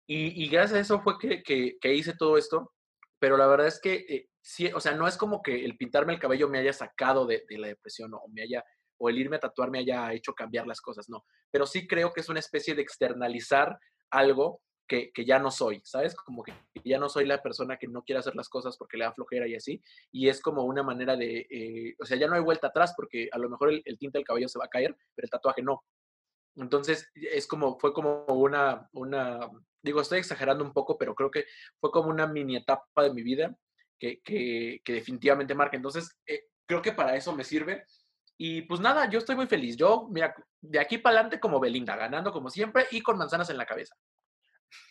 Y, 0.07 0.45
y 0.45 0.49
gracias 0.49 0.79
a 0.79 0.81
eso 0.81 1.01
fue 1.01 1.19
que, 1.19 1.43
que, 1.43 1.77
que, 1.81 1.95
hice 1.95 2.15
todo 2.17 2.39
esto, 2.39 2.73
pero 3.19 3.37
la 3.37 3.47
verdad 3.47 3.67
es 3.67 3.81
que 3.81 3.95
eh, 4.09 4.29
sí, 4.41 4.71
o 4.75 4.81
sea, 4.81 4.93
no 4.93 5.09
es 5.09 5.17
como 5.17 5.43
que 5.43 5.65
el 5.65 5.77
pintarme 5.77 6.13
el 6.13 6.21
cabello 6.21 6.49
me 6.49 6.59
haya 6.59 6.73
sacado 6.73 7.27
de, 7.27 7.45
la 7.51 7.69
depresión 7.69 8.13
o 8.15 8.23
me 8.29 8.43
haya 8.43 8.65
o 8.99 9.11
el 9.11 9.19
irme 9.19 9.37
a 9.37 9.41
tatuar 9.41 9.71
me 9.71 9.79
haya 9.79 10.13
hecho 10.15 10.33
cambiar 10.33 10.67
las 10.67 10.81
cosas, 10.81 11.09
no. 11.09 11.25
Pero 11.51 11.67
sí 11.67 11.87
creo 11.87 12.13
que 12.13 12.21
es 12.21 12.29
una 12.29 12.41
especie 12.41 12.75
de 12.75 12.83
externalizar 12.83 13.79
algo 14.11 14.63
que, 14.89 15.11
que, 15.13 15.25
ya 15.25 15.39
no 15.39 15.51
soy, 15.51 15.83
¿sabes? 15.85 16.15
Como 16.15 16.43
que 16.43 16.55
ya 16.85 16.99
no 16.99 17.09
soy 17.09 17.27
la 17.27 17.43
persona 17.43 17.77
que 17.77 17.89
no 17.89 18.03
quiere 18.05 18.21
hacer 18.21 18.35
las 18.37 18.49
cosas 18.49 18.77
porque 18.79 18.97
le 18.97 19.05
da 19.05 19.13
flojera 19.13 19.47
y 19.49 19.55
así. 19.55 19.83
Y 20.13 20.29
es 20.29 20.41
como 20.41 20.63
una 20.65 20.83
manera 20.83 21.17
de, 21.17 21.47
eh, 21.51 21.97
o 22.01 22.07
sea, 22.07 22.17
ya 22.17 22.27
no 22.27 22.37
hay 22.37 22.43
vuelta 22.43 22.69
atrás 22.69 22.95
porque 22.97 23.29
a 23.33 23.39
lo 23.39 23.51
mejor 23.51 23.71
el, 23.71 23.83
el, 23.85 23.99
tinte 23.99 24.17
del 24.19 24.27
cabello 24.27 24.49
se 24.49 24.59
va 24.59 24.67
a 24.67 24.71
caer, 24.71 24.97
pero 25.15 25.27
el 25.27 25.31
tatuaje 25.31 25.63
no. 25.63 25.83
Entonces, 26.57 27.11
es 27.15 27.47
como, 27.47 27.79
fue 27.79 27.93
como 27.93 28.25
una, 28.27 28.89
una, 28.93 29.51
digo, 29.83 30.01
estoy 30.01 30.19
exagerando 30.19 30.65
un 30.65 30.73
poco, 30.73 30.97
pero 30.97 31.15
creo 31.15 31.31
que 31.31 31.45
fue 31.79 31.91
como 31.91 32.09
una 32.09 32.27
mini 32.27 32.57
etapa 32.57 33.03
de 33.03 33.13
mi 33.13 33.23
vida 33.23 33.55
que, 33.99 34.21
que, 34.23 34.81
definitivamente 34.87 35.55
marca. 35.55 35.77
Entonces, 35.77 36.19
eh, 36.27 36.45
creo 36.67 36.83
que 36.83 36.93
para 36.93 37.17
eso 37.17 37.35
me 37.35 37.45
sirve 37.45 37.85
y 38.39 38.63
pues 38.63 38.81
nada, 38.81 39.09
yo 39.09 39.19
estoy 39.19 39.37
muy 39.37 39.47
feliz. 39.47 39.77
Yo, 39.77 40.09
mira, 40.11 40.35
de 40.61 40.79
aquí 40.79 40.99
para 40.99 41.17
adelante 41.17 41.41
como 41.41 41.61
Belinda, 41.61 41.97
ganando 41.97 42.33
como 42.33 42.51
siempre 42.51 42.87
y 42.91 43.01
con 43.01 43.17
manzanas 43.17 43.51
en 43.51 43.59
la 43.59 43.67
cabeza. 43.67 43.95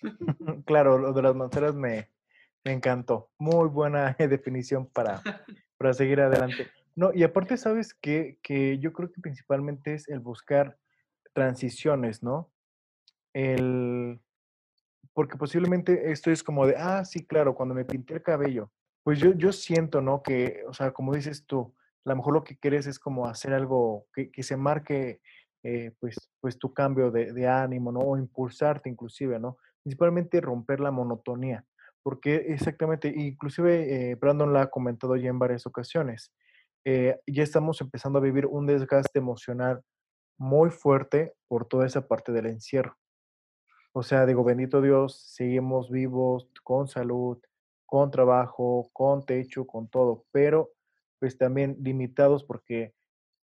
Claro, 0.65 0.97
lo 0.97 1.13
de 1.13 1.21
las 1.21 1.35
manzanas 1.35 1.75
me, 1.75 2.09
me 2.63 2.73
encantó. 2.73 3.29
Muy 3.37 3.67
buena 3.67 4.15
definición 4.19 4.87
para, 4.87 5.21
para 5.77 5.93
seguir 5.93 6.21
adelante. 6.21 6.69
No, 6.95 7.11
y 7.13 7.23
aparte, 7.23 7.57
¿sabes 7.57 7.93
qué? 7.93 8.39
Que 8.41 8.79
yo 8.79 8.93
creo 8.93 9.11
que 9.11 9.21
principalmente 9.21 9.93
es 9.93 10.07
el 10.07 10.21
buscar 10.21 10.77
transiciones, 11.35 12.23
¿no? 12.23 12.49
El, 13.33 14.21
porque 15.13 15.37
posiblemente 15.37 16.11
esto 16.11 16.31
es 16.31 16.41
como 16.41 16.65
de, 16.65 16.75
ah, 16.77 17.03
sí, 17.05 17.25
claro, 17.27 17.53
cuando 17.53 17.75
me 17.75 17.85
pinté 17.85 18.15
el 18.15 18.23
cabello 18.23 18.71
Pues 19.03 19.19
yo, 19.19 19.33
yo 19.33 19.51
siento, 19.51 20.01
¿no? 20.01 20.23
Que, 20.23 20.63
o 20.67 20.73
sea, 20.73 20.91
como 20.91 21.13
dices 21.13 21.45
tú, 21.45 21.75
a 22.05 22.09
lo 22.09 22.15
mejor 22.15 22.33
lo 22.33 22.43
que 22.43 22.57
quieres 22.57 22.87
es 22.87 22.97
como 22.97 23.27
hacer 23.27 23.53
algo 23.53 24.07
que, 24.13 24.31
que 24.31 24.43
se 24.43 24.55
marque, 24.57 25.21
eh, 25.63 25.91
pues, 25.99 26.15
pues 26.39 26.57
tu 26.57 26.73
cambio 26.73 27.11
de, 27.11 27.47
ánimo, 27.47 27.91
¿no? 27.91 27.99
O 27.99 28.17
impulsarte 28.17 28.89
inclusive, 28.89 29.39
¿no? 29.39 29.57
Principalmente 29.83 30.39
romper 30.39 30.79
la 30.79 30.91
monotonía, 30.91 31.65
porque 32.01 32.35
exactamente, 32.47 33.13
inclusive 33.15 34.11
eh, 34.11 34.15
Brandon 34.15 34.53
la 34.53 34.63
ha 34.63 34.69
comentado 34.69 35.17
ya 35.17 35.29
en 35.29 35.39
varias 35.39 35.67
ocasiones, 35.67 36.31
eh, 36.85 37.19
ya 37.27 37.43
estamos 37.43 37.81
empezando 37.81 38.19
a 38.19 38.21
vivir 38.21 38.45
un 38.45 38.67
desgaste 38.67 39.19
emocional 39.19 39.83
muy 40.37 40.69
fuerte 40.69 41.35
por 41.47 41.65
toda 41.67 41.85
esa 41.85 42.07
parte 42.07 42.31
del 42.31 42.47
encierro. 42.47 42.97
O 43.93 44.03
sea, 44.03 44.25
digo, 44.25 44.43
bendito 44.43 44.81
Dios, 44.81 45.19
seguimos 45.19 45.89
vivos, 45.89 46.49
con 46.63 46.87
salud, 46.87 47.39
con 47.85 48.11
trabajo, 48.11 48.89
con 48.91 49.25
techo, 49.25 49.65
con 49.65 49.87
todo, 49.87 50.25
pero 50.31 50.71
pues 51.19 51.37
también 51.37 51.77
limitados 51.79 52.43
porque 52.43 52.93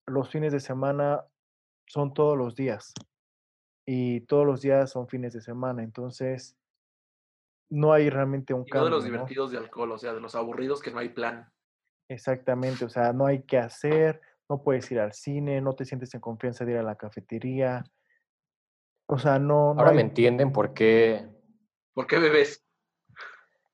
los 0.06 0.28
fines 0.28 0.52
de 0.52 0.60
semana 0.60 1.24
son 1.86 2.12
todos 2.12 2.36
los 2.36 2.54
días 2.54 2.92
y 3.86 4.20
todos 4.22 4.46
los 4.46 4.60
días 4.60 4.90
son 4.90 5.08
fines 5.08 5.32
de 5.32 5.40
semana, 5.40 5.82
entonces 5.82 6.56
no 7.70 7.92
hay 7.92 8.10
realmente 8.10 8.52
un 8.52 8.64
Y 8.66 8.70
no 8.70 8.84
de 8.84 8.90
los 8.90 9.04
cambio, 9.04 9.20
¿no? 9.20 9.24
divertidos 9.24 9.52
de 9.52 9.58
alcohol, 9.58 9.92
o 9.92 9.98
sea, 9.98 10.12
de 10.12 10.20
los 10.20 10.34
aburridos 10.34 10.82
que 10.82 10.90
no 10.90 10.98
hay 10.98 11.08
plan. 11.08 11.50
Exactamente, 12.08 12.84
o 12.84 12.90
sea, 12.90 13.12
no 13.12 13.24
hay 13.24 13.42
que 13.44 13.56
hacer, 13.56 14.20
no 14.48 14.62
puedes 14.62 14.90
ir 14.90 15.00
al 15.00 15.12
cine, 15.12 15.60
no 15.60 15.74
te 15.74 15.84
sientes 15.84 16.12
en 16.14 16.20
confianza 16.20 16.64
de 16.64 16.72
ir 16.72 16.78
a 16.78 16.82
la 16.82 16.96
cafetería, 16.96 17.84
o 19.06 19.18
sea, 19.18 19.38
no, 19.38 19.74
no 19.74 19.80
Ahora 19.80 19.92
me 19.92 20.00
entienden 20.02 20.52
por 20.52 20.72
qué, 20.74 21.28
¿Por 21.94 22.06
qué 22.06 22.18
bebés? 22.18 22.64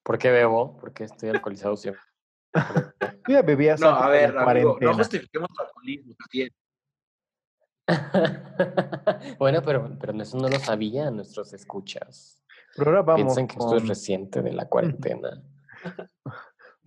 por 0.02 0.18
qué 0.18 0.30
bebo, 0.30 0.76
por 0.78 0.92
qué 0.92 1.04
estoy 1.04 1.28
alcoholizado 1.28 1.76
siempre. 1.76 2.02
tú 3.25 3.32
ya 3.32 3.42
bebías 3.42 3.78
No, 3.80 3.88
a 3.88 4.08
ver, 4.08 4.37
amigo, 4.37 4.78
no 4.80 4.94
justifiquemos 4.94 5.48
tu 5.50 5.62
alcoholismo 5.62 6.14
también. 6.14 6.50
Bueno, 9.38 9.62
pero, 9.62 9.96
pero 9.98 10.20
eso 10.20 10.37
no 10.38 10.48
lo 10.48 10.58
sabían 10.58 11.16
nuestros 11.16 11.52
escuchas. 11.52 12.42
pero 12.76 12.90
ahora 12.90 13.02
vamos 13.02 13.37
Piensan 13.37 13.46
que 13.46 13.58
esto 13.58 13.76
es 13.76 13.88
reciente 13.88 14.42
de 14.42 14.52
la 14.52 14.68
cuarentena. 14.68 15.42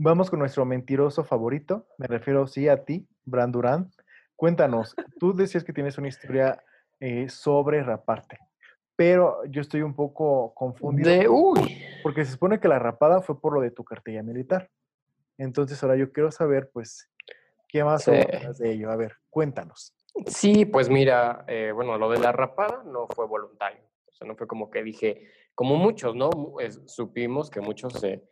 Vamos 0.03 0.29
con 0.31 0.39
nuestro 0.39 0.65
mentiroso 0.65 1.24
favorito, 1.24 1.86
me 1.98 2.08
refiero 2.08 2.48
sí 2.48 2.67
a 2.67 2.84
ti, 2.84 3.08
Brandurán, 3.24 3.91
cuéntanos, 4.36 4.96
tú 5.20 5.34
decías 5.36 5.63
que 5.63 5.74
tienes 5.74 5.98
una 6.00 6.08
historia 6.08 6.63
eh, 7.00 7.29
sobre 7.29 7.84
raparte, 7.84 8.39
pero 8.96 9.46
yo 9.46 9.62
estoy 9.62 9.84
un 9.84 9.93
poco 9.96 10.53
confundido 10.55 11.10
De, 11.10 11.29
uy, 11.29 11.84
porque 12.01 12.25
se 12.25 12.31
supone 12.31 12.60
que 12.60 12.67
la 12.67 12.79
rapada 12.79 13.22
fue 13.22 13.39
por 13.39 13.53
lo 13.53 13.62
de 13.62 13.70
tu 13.72 13.84
cartilla 13.84 14.24
militar. 14.24 14.70
Entonces 15.38 15.81
ahora 15.84 15.96
yo 15.96 16.12
quiero 16.12 16.31
saber, 16.31 16.70
pues, 16.74 17.10
¿qué 17.67 17.84
más 17.84 18.03
Sí. 18.03 18.12
de 18.12 18.72
ello? 18.72 18.91
A 18.91 18.96
ver, 18.96 19.17
cuéntanos. 19.29 19.93
Sí, 20.25 20.65
pues 20.65 20.89
mira, 20.89 21.46
eh, 21.48 21.72
bueno, 21.74 21.98
lo 21.98 22.10
de 22.10 22.20
la 22.20 22.31
rapada 22.31 22.84
no 22.86 23.08
fue 23.15 23.25
voluntario. 23.27 23.81
O 24.08 24.12
sea, 24.12 24.27
no 24.27 24.36
fue 24.36 24.46
como 24.48 24.70
que 24.70 24.84
dije, 24.84 25.27
como 25.55 25.77
muchos, 25.77 26.15
¿no? 26.15 26.29
Es- 26.60 26.81
supimos 26.88 27.50
que 27.50 27.62
muchos 27.62 27.93
se, 27.93 28.24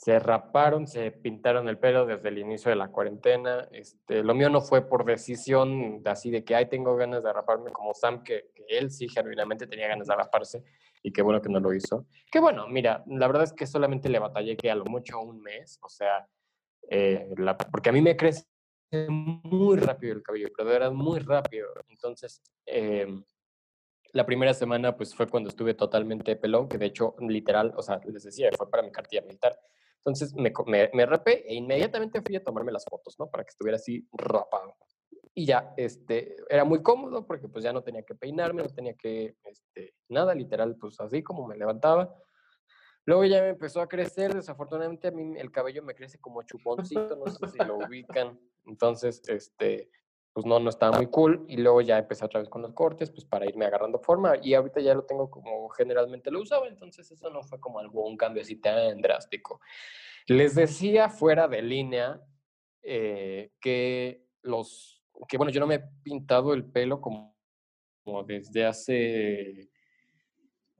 se 0.00 0.18
raparon, 0.18 0.86
se 0.86 1.10
pintaron 1.10 1.68
el 1.68 1.76
pelo 1.76 2.06
desde 2.06 2.30
el 2.30 2.38
inicio 2.38 2.70
de 2.70 2.76
la 2.76 2.88
cuarentena. 2.88 3.68
Este, 3.70 4.22
lo 4.22 4.34
mío 4.34 4.48
no 4.48 4.62
fue 4.62 4.88
por 4.88 5.04
decisión 5.04 6.02
de 6.02 6.08
así 6.08 6.30
de 6.30 6.42
que, 6.42 6.54
ay, 6.54 6.70
tengo 6.70 6.96
ganas 6.96 7.22
de 7.22 7.30
raparme, 7.30 7.70
como 7.70 7.92
Sam, 7.92 8.22
que, 8.22 8.50
que 8.54 8.64
él 8.78 8.90
sí 8.90 9.10
genuinamente 9.10 9.66
tenía 9.66 9.88
ganas 9.88 10.06
de 10.06 10.14
raparse 10.16 10.64
y 11.02 11.12
qué 11.12 11.20
bueno 11.20 11.42
que 11.42 11.50
no 11.50 11.60
lo 11.60 11.74
hizo. 11.74 12.06
Que 12.32 12.40
bueno, 12.40 12.66
mira, 12.66 13.04
la 13.08 13.26
verdad 13.26 13.42
es 13.42 13.52
que 13.52 13.66
solamente 13.66 14.08
le 14.08 14.18
batallé 14.18 14.56
que 14.56 14.70
a 14.70 14.74
lo 14.74 14.86
mucho 14.86 15.20
un 15.20 15.42
mes, 15.42 15.78
o 15.82 15.88
sea, 15.90 16.26
eh, 16.88 17.28
la- 17.36 17.58
porque 17.58 17.90
a 17.90 17.92
mí 17.92 18.00
me 18.00 18.16
crece 18.16 18.46
muy 19.10 19.76
rápido 19.76 20.14
el 20.14 20.22
cabello, 20.22 20.48
pero 20.56 20.66
verdad 20.70 20.92
muy 20.92 21.18
rápido. 21.20 21.68
Entonces, 21.88 22.40
em, 22.64 23.22
la 24.14 24.24
primera 24.24 24.54
semana 24.54 24.96
pues 24.96 25.14
fue 25.14 25.26
cuando 25.28 25.50
estuve 25.50 25.74
totalmente 25.74 26.36
pelón, 26.36 26.70
que 26.70 26.78
de 26.78 26.86
hecho, 26.86 27.14
literal, 27.20 27.74
o 27.76 27.82
sea, 27.82 28.00
les 28.06 28.24
decía, 28.24 28.48
fue 28.56 28.70
para 28.70 28.82
mi 28.82 28.90
cartilla 28.90 29.20
militar. 29.20 29.58
Entonces 30.00 30.34
me, 30.34 30.52
me, 30.66 30.90
me 30.92 31.06
rapé 31.06 31.44
e 31.46 31.54
inmediatamente 31.54 32.22
fui 32.22 32.36
a 32.36 32.42
tomarme 32.42 32.72
las 32.72 32.84
fotos, 32.84 33.16
¿no? 33.18 33.30
Para 33.30 33.44
que 33.44 33.50
estuviera 33.50 33.76
así 33.76 34.08
rapado. 34.12 34.76
Y 35.34 35.46
ya, 35.46 35.74
este, 35.76 36.36
era 36.48 36.64
muy 36.64 36.82
cómodo 36.82 37.26
porque 37.26 37.48
pues 37.48 37.62
ya 37.62 37.72
no 37.72 37.82
tenía 37.82 38.02
que 38.02 38.14
peinarme, 38.14 38.62
no 38.62 38.68
tenía 38.68 38.94
que, 38.94 39.36
este, 39.44 39.94
nada, 40.08 40.34
literal, 40.34 40.76
pues 40.76 40.98
así 41.00 41.22
como 41.22 41.46
me 41.46 41.56
levantaba. 41.56 42.14
Luego 43.06 43.24
ya 43.24 43.42
me 43.42 43.48
empezó 43.50 43.80
a 43.80 43.88
crecer, 43.88 44.34
desafortunadamente 44.34 45.08
a 45.08 45.10
mí 45.12 45.38
el 45.38 45.50
cabello 45.50 45.82
me 45.82 45.94
crece 45.94 46.18
como 46.18 46.42
chuponcito, 46.42 47.16
no 47.16 47.26
sé 47.30 47.48
si 47.48 47.58
lo 47.58 47.76
ubican. 47.88 48.38
Entonces, 48.66 49.22
este, 49.28 49.90
pues 50.32 50.46
no, 50.46 50.60
no 50.60 50.70
estaba 50.70 50.96
muy 50.96 51.08
cool. 51.08 51.44
Y 51.48 51.56
luego 51.56 51.80
ya 51.80 51.98
empecé 51.98 52.24
otra 52.24 52.40
vez 52.40 52.48
con 52.48 52.62
los 52.62 52.72
cortes, 52.72 53.10
pues 53.10 53.24
para 53.24 53.46
irme 53.46 53.66
agarrando 53.66 53.98
forma. 53.98 54.34
Y 54.42 54.54
ahorita 54.54 54.80
ya 54.80 54.94
lo 54.94 55.04
tengo 55.04 55.30
como 55.30 55.68
generalmente 55.70 56.30
lo 56.30 56.40
usaba, 56.40 56.68
entonces 56.68 57.10
eso 57.10 57.30
no 57.30 57.42
fue 57.42 57.60
como 57.60 57.78
algo, 57.78 58.06
un 58.06 58.16
cambio 58.16 58.42
así 58.42 58.56
tan 58.56 59.00
drástico. 59.00 59.60
Les 60.26 60.54
decía 60.54 61.08
fuera 61.08 61.48
de 61.48 61.62
línea 61.62 62.20
eh, 62.82 63.52
que 63.60 64.26
los, 64.42 65.02
que 65.28 65.36
bueno, 65.36 65.52
yo 65.52 65.60
no 65.60 65.66
me 65.66 65.76
he 65.76 65.84
pintado 66.02 66.54
el 66.54 66.64
pelo 66.64 67.00
como, 67.00 67.34
desde 68.26 68.64
hace 68.64 69.70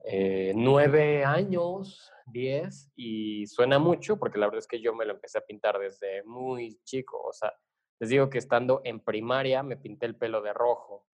eh, 0.05 0.53
nueve 0.55 1.23
años, 1.23 2.11
diez, 2.25 2.91
y 2.95 3.45
suena 3.47 3.79
mucho 3.79 4.17
porque 4.17 4.39
la 4.39 4.47
verdad 4.47 4.59
es 4.59 4.67
que 4.67 4.81
yo 4.81 4.93
me 4.93 5.05
lo 5.05 5.13
empecé 5.13 5.37
a 5.37 5.45
pintar 5.45 5.77
desde 5.79 6.23
muy 6.23 6.79
chico. 6.83 7.21
O 7.21 7.31
sea, 7.31 7.53
les 8.01 8.09
digo 8.09 8.29
que 8.31 8.39
estando 8.39 8.81
en 8.83 8.99
primaria 8.99 9.61
me 9.61 9.77
pinté 9.77 10.07
el 10.07 10.15
pelo 10.15 10.41
de 10.41 10.51
rojo. 10.53 11.05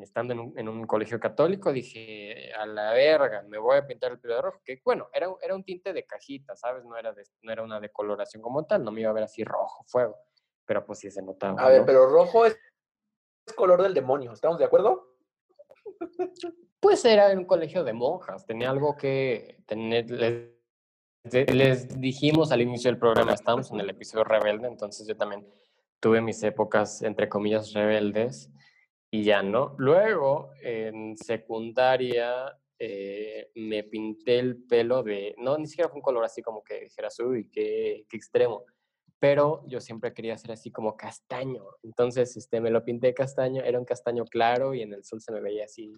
Estando 0.00 0.34
en 0.34 0.40
un, 0.40 0.58
en 0.58 0.68
un 0.68 0.86
colegio 0.86 1.18
católico 1.18 1.72
dije, 1.72 2.52
a 2.52 2.66
la 2.66 2.92
verga, 2.92 3.42
me 3.48 3.58
voy 3.58 3.76
a 3.78 3.86
pintar 3.86 4.12
el 4.12 4.18
pelo 4.20 4.34
de 4.34 4.42
rojo. 4.42 4.60
Que 4.64 4.82
bueno, 4.84 5.08
era, 5.14 5.28
era 5.40 5.54
un 5.54 5.64
tinte 5.64 5.92
de 5.94 6.04
cajita, 6.04 6.56
¿sabes? 6.56 6.84
No 6.84 6.96
era, 6.98 7.12
de- 7.14 7.24
no 7.42 7.52
era 7.52 7.62
una 7.62 7.80
decoloración 7.80 8.42
como 8.42 8.66
tal, 8.66 8.84
no 8.84 8.90
me 8.92 9.00
iba 9.00 9.10
a 9.10 9.14
ver 9.14 9.22
así 9.24 9.44
rojo, 9.44 9.82
fuego. 9.86 10.16
Pero 10.66 10.84
pues 10.84 10.98
sí 10.98 11.10
se 11.10 11.22
notaba. 11.22 11.62
A 11.62 11.68
ver, 11.68 11.80
¿no? 11.80 11.86
pero 11.86 12.06
rojo 12.06 12.44
es, 12.44 12.58
es 13.46 13.54
color 13.54 13.82
del 13.82 13.94
demonio, 13.94 14.32
¿estamos 14.32 14.58
de 14.58 14.64
acuerdo? 14.66 15.16
Pues 16.80 17.02
era 17.04 17.30
en 17.32 17.38
un 17.38 17.44
colegio 17.46 17.82
de 17.82 17.92
monjas, 17.94 18.44
tenía 18.44 18.68
algo 18.70 18.96
que 18.96 19.62
tener, 19.66 20.10
les, 20.10 21.54
les 21.54 22.00
dijimos 22.00 22.52
al 22.52 22.60
inicio 22.62 22.90
del 22.90 22.98
programa, 22.98 23.32
estábamos 23.32 23.70
en 23.70 23.80
el 23.80 23.88
episodio 23.90 24.24
rebelde, 24.24 24.66
entonces 24.68 25.06
yo 25.06 25.16
también 25.16 25.46
tuve 26.04 26.20
mis 26.20 26.42
épocas, 26.42 27.00
entre 27.00 27.30
comillas, 27.30 27.72
rebeldes, 27.72 28.50
y 29.10 29.24
ya 29.24 29.42
no. 29.42 29.74
Luego, 29.78 30.50
en 30.60 31.16
secundaria, 31.16 32.54
eh, 32.78 33.50
me 33.54 33.84
pinté 33.84 34.38
el 34.38 34.64
pelo 34.64 35.02
de, 35.02 35.34
no, 35.38 35.56
ni 35.56 35.66
siquiera 35.66 35.88
fue 35.88 36.00
un 36.00 36.02
color 36.02 36.22
así 36.22 36.42
como 36.42 36.62
que 36.62 36.82
dijeras, 36.82 37.18
uy, 37.20 37.48
qué, 37.50 38.04
qué 38.06 38.16
extremo, 38.18 38.66
pero 39.18 39.64
yo 39.66 39.80
siempre 39.80 40.12
quería 40.12 40.36
ser 40.36 40.52
así 40.52 40.70
como 40.70 40.94
castaño, 40.94 41.64
entonces 41.82 42.36
este, 42.36 42.60
me 42.60 42.70
lo 42.70 42.84
pinté 42.84 43.14
castaño, 43.14 43.62
era 43.62 43.78
un 43.78 43.86
castaño 43.86 44.26
claro 44.26 44.74
y 44.74 44.82
en 44.82 44.92
el 44.92 45.04
sol 45.04 45.22
se 45.22 45.32
me 45.32 45.40
veía 45.40 45.64
así 45.64 45.90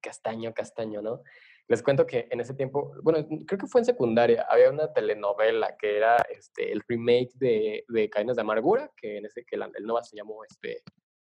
castaño, 0.00 0.54
castaño, 0.54 1.02
¿no? 1.02 1.22
Les 1.68 1.82
cuento 1.82 2.06
que 2.06 2.28
en 2.30 2.40
ese 2.40 2.54
tiempo, 2.54 2.92
bueno, 3.02 3.26
creo 3.44 3.58
que 3.58 3.66
fue 3.66 3.80
en 3.80 3.84
secundaria, 3.86 4.46
había 4.48 4.70
una 4.70 4.92
telenovela 4.92 5.76
que 5.76 5.96
era 5.96 6.16
este, 6.30 6.72
el 6.72 6.80
remake 6.86 7.32
de, 7.34 7.84
de 7.88 8.08
Cadenas 8.08 8.36
de 8.36 8.42
Amargura, 8.42 8.92
que 8.96 9.18
en 9.18 9.26
ese 9.26 9.44
que 9.44 9.56
el 9.56 9.86
Nova 9.86 10.04
se 10.04 10.16
llamó 10.16 10.44
este, 10.44 10.82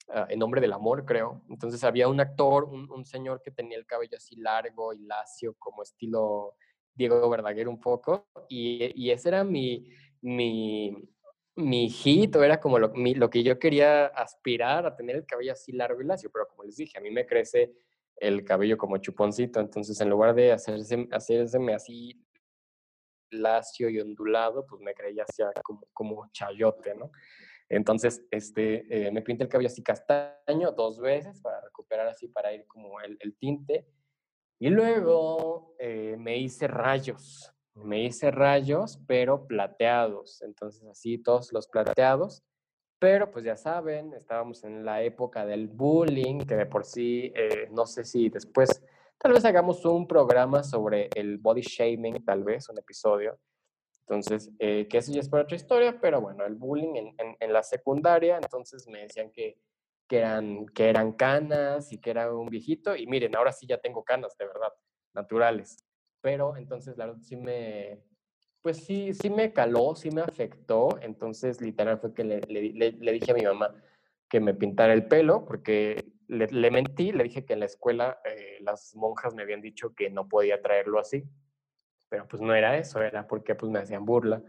ah, 0.08 0.26
Nombre 0.36 0.62
del 0.62 0.72
Amor, 0.72 1.04
creo. 1.04 1.42
Entonces 1.50 1.84
había 1.84 2.08
un 2.08 2.20
actor, 2.20 2.64
un, 2.64 3.04
señor 3.04 3.42
que 3.42 3.50
tenía 3.50 3.76
el 3.76 3.84
cabello 3.84 4.16
así 4.16 4.36
largo 4.36 4.94
y 4.94 5.00
lacio, 5.00 5.54
como 5.58 5.82
estilo 5.82 6.54
Diego 6.94 7.28
Verdaguer 7.28 7.68
un 7.68 7.78
poco, 7.78 8.28
y, 8.48 8.92
y 8.94 9.10
ese 9.10 9.28
era 9.28 9.44
mi, 9.44 9.90
mi, 10.22 10.96
mi 11.56 11.94
era 12.34 12.60
como 12.60 12.78
lo, 12.78 12.92
lo 12.94 13.28
que 13.30 13.42
yo 13.42 13.58
quería 13.58 14.06
aspirar 14.06 14.86
a 14.86 14.96
tener 14.96 15.16
el 15.16 15.26
cabello 15.26 15.52
así 15.52 15.72
largo 15.72 16.00
y 16.00 16.06
lacio, 16.06 16.30
pero 16.32 16.48
como 16.48 16.64
les 16.64 16.76
dije, 16.76 16.96
a 16.96 17.02
mí 17.02 17.10
me 17.10 17.26
crece 17.26 17.74
el 18.20 18.44
cabello 18.44 18.76
como 18.76 18.98
chuponcito, 18.98 19.58
entonces 19.58 20.00
en 20.00 20.10
lugar 20.10 20.34
de 20.34 20.52
hacerse, 20.52 21.08
hacérseme 21.10 21.74
así 21.74 22.24
lacio 23.30 23.88
y 23.88 24.00
ondulado, 24.00 24.66
pues 24.66 24.80
me 24.82 24.94
creía 24.94 25.24
así 25.28 25.42
como, 25.62 25.88
como 25.92 26.30
chayote, 26.32 26.94
¿no? 26.94 27.10
Entonces, 27.68 28.26
este, 28.32 29.06
eh, 29.06 29.12
me 29.12 29.22
pinté 29.22 29.44
el 29.44 29.48
cabello 29.48 29.68
así 29.68 29.82
castaño 29.82 30.72
dos 30.72 31.00
veces 31.00 31.40
para 31.40 31.60
recuperar 31.60 32.08
así, 32.08 32.26
para 32.26 32.52
ir 32.52 32.66
como 32.66 33.00
el, 33.00 33.16
el 33.20 33.36
tinte. 33.36 33.86
Y 34.58 34.70
luego 34.70 35.74
eh, 35.78 36.16
me 36.18 36.36
hice 36.36 36.66
rayos, 36.66 37.54
me 37.74 38.02
hice 38.02 38.32
rayos, 38.32 39.00
pero 39.06 39.46
plateados. 39.46 40.42
Entonces, 40.42 40.84
así 40.88 41.18
todos 41.18 41.52
los 41.52 41.68
plateados. 41.68 42.42
Pero 43.00 43.30
pues 43.30 43.46
ya 43.46 43.56
saben, 43.56 44.12
estábamos 44.12 44.62
en 44.62 44.84
la 44.84 45.02
época 45.02 45.46
del 45.46 45.68
bullying, 45.68 46.40
que 46.40 46.54
de 46.54 46.66
por 46.66 46.84
sí, 46.84 47.32
eh, 47.34 47.66
no 47.70 47.86
sé 47.86 48.04
si 48.04 48.28
después, 48.28 48.84
tal 49.16 49.32
vez 49.32 49.42
hagamos 49.46 49.86
un 49.86 50.06
programa 50.06 50.62
sobre 50.62 51.08
el 51.14 51.38
body 51.38 51.62
shaming, 51.62 52.22
tal 52.26 52.44
vez, 52.44 52.68
un 52.68 52.78
episodio. 52.78 53.38
Entonces, 54.00 54.50
eh, 54.58 54.86
que 54.86 54.98
eso 54.98 55.12
ya 55.12 55.20
es 55.20 55.30
para 55.30 55.44
otra 55.44 55.56
historia, 55.56 55.98
pero 55.98 56.20
bueno, 56.20 56.44
el 56.44 56.56
bullying 56.56 56.94
en, 56.94 57.06
en, 57.16 57.36
en 57.40 57.52
la 57.54 57.62
secundaria, 57.62 58.36
entonces 58.36 58.86
me 58.86 59.00
decían 59.00 59.30
que, 59.30 59.56
que, 60.06 60.18
eran, 60.18 60.66
que 60.66 60.90
eran 60.90 61.12
canas 61.12 61.92
y 61.92 61.98
que 62.02 62.10
era 62.10 62.34
un 62.34 62.50
viejito, 62.50 62.94
y 62.96 63.06
miren, 63.06 63.34
ahora 63.34 63.52
sí 63.52 63.66
ya 63.66 63.78
tengo 63.78 64.04
canas, 64.04 64.36
de 64.36 64.44
verdad, 64.44 64.74
naturales. 65.14 65.78
Pero 66.20 66.54
entonces, 66.58 66.98
la 66.98 67.06
verdad, 67.06 67.22
sí 67.22 67.34
me, 67.34 68.02
pues 68.62 68.84
sí, 68.84 69.14
sí 69.14 69.30
me 69.30 69.52
caló, 69.52 69.94
sí 69.94 70.10
me 70.10 70.20
afectó, 70.20 70.98
entonces 71.00 71.60
literal 71.60 71.98
fue 71.98 72.12
que 72.14 72.24
le, 72.24 72.40
le, 72.40 72.92
le 72.92 73.12
dije 73.12 73.32
a 73.32 73.34
mi 73.34 73.42
mamá 73.42 73.74
que 74.28 74.40
me 74.40 74.54
pintara 74.54 74.92
el 74.92 75.06
pelo, 75.06 75.44
porque 75.44 76.12
le, 76.28 76.46
le 76.46 76.70
mentí, 76.70 77.12
le 77.12 77.24
dije 77.24 77.44
que 77.44 77.54
en 77.54 77.60
la 77.60 77.66
escuela 77.66 78.20
eh, 78.24 78.58
las 78.60 78.94
monjas 78.94 79.34
me 79.34 79.42
habían 79.42 79.60
dicho 79.60 79.94
que 79.94 80.10
no 80.10 80.28
podía 80.28 80.60
traerlo 80.60 80.98
así 81.00 81.24
pero 82.10 82.26
pues 82.26 82.42
no 82.42 82.54
era 82.54 82.76
eso, 82.76 83.00
era 83.00 83.26
porque 83.26 83.54
pues 83.54 83.72
me 83.72 83.78
hacían 83.78 84.04
burla. 84.04 84.42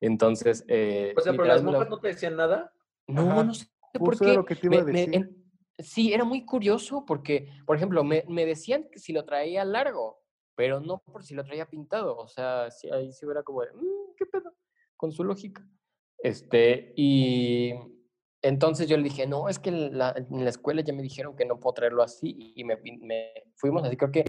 Entonces... 0.00 0.64
Eh, 0.66 1.14
o 1.16 1.20
sea, 1.20 1.32
pero 1.32 1.44
las 1.44 1.62
monjas 1.62 1.88
no 1.88 2.00
te 2.00 2.08
decían 2.08 2.34
nada. 2.34 2.72
No, 3.06 3.30
Ajá. 3.30 3.44
no 3.44 3.54
sé 3.54 3.66
por 3.92 4.18
qué. 4.18 4.34
Lo 4.34 4.44
que 4.44 4.56
te 4.56 4.66
iba 4.66 4.76
me, 4.76 4.82
a 4.82 4.84
decir. 4.84 5.08
Me, 5.10 5.16
en, 5.16 5.44
sí, 5.78 6.12
era 6.12 6.24
muy 6.24 6.44
curioso 6.44 7.04
porque, 7.06 7.48
por 7.66 7.76
ejemplo, 7.76 8.02
me, 8.02 8.24
me, 8.26 8.46
decían 8.46 8.88
que 8.90 8.98
si 8.98 9.12
lo 9.12 9.24
traía 9.24 9.64
largo, 9.64 10.23
pero 10.56 10.80
no 10.80 10.98
por 10.98 11.24
si 11.24 11.34
lo 11.34 11.44
traía 11.44 11.66
pintado. 11.66 12.16
O 12.16 12.28
sea, 12.28 12.70
si, 12.70 12.90
ahí 12.90 13.12
sí 13.12 13.26
era 13.30 13.42
como 13.42 13.62
de, 13.62 13.72
mmm, 13.72 14.14
¿qué 14.16 14.26
pedo? 14.26 14.54
Con 14.96 15.12
su 15.12 15.24
lógica. 15.24 15.66
Este, 16.18 16.92
y 16.96 17.72
entonces 18.42 18.88
yo 18.88 18.96
le 18.96 19.04
dije, 19.04 19.26
no, 19.26 19.48
es 19.48 19.58
que 19.58 19.70
en 19.70 19.98
la, 19.98 20.14
en 20.16 20.44
la 20.44 20.50
escuela 20.50 20.82
ya 20.82 20.92
me 20.92 21.02
dijeron 21.02 21.36
que 21.36 21.44
no 21.44 21.60
puedo 21.60 21.74
traerlo 21.74 22.02
así 22.02 22.52
y 22.56 22.64
me, 22.64 22.78
me 23.00 23.32
fuimos 23.56 23.84
así, 23.84 23.96
creo 23.96 24.12
que 24.12 24.24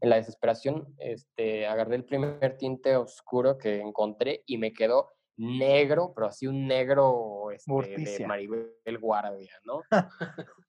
en 0.00 0.10
la 0.10 0.16
desesperación, 0.16 0.94
este, 0.98 1.66
agarré 1.66 1.96
el 1.96 2.04
primer 2.04 2.56
tinte 2.56 2.96
oscuro 2.96 3.58
que 3.58 3.80
encontré 3.80 4.42
y 4.46 4.56
me 4.56 4.72
quedó 4.72 5.12
negro, 5.36 6.12
pero 6.14 6.26
así 6.28 6.46
un 6.46 6.66
negro 6.66 7.50
este, 7.50 7.96
de 7.96 8.26
Maribel 8.26 8.98
Guardia, 8.98 9.52
¿no? 9.64 9.82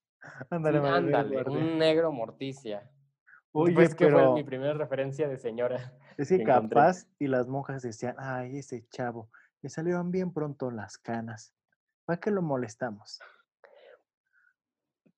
ándale, 0.50 0.80
sí, 0.80 0.86
ándale 0.86 1.44
un 1.50 1.78
negro 1.78 2.12
morticia. 2.12 2.90
Oye, 3.54 3.74
pues 3.74 3.96
que 3.96 4.06
pero... 4.06 4.32
fue 4.32 4.36
mi 4.36 4.44
primera 4.44 4.74
referencia 4.74 5.28
de 5.28 5.38
señora. 5.38 5.94
Es 6.18 6.30
que, 6.30 6.40
que 6.40 6.44
capaz 6.44 7.08
y 7.18 7.28
las 7.28 7.48
monjas 7.48 7.82
decían, 7.82 8.16
ay, 8.20 8.58
ese 8.58 8.86
chavo, 8.90 9.30
le 9.62 9.70
salieron 9.70 10.12
bien 10.12 10.32
pronto 10.32 10.70
las 10.70 10.98
canas. 10.98 11.54
¿Para 12.06 12.20
qué 12.20 12.30
lo 12.30 12.42
molestamos? 12.42 13.20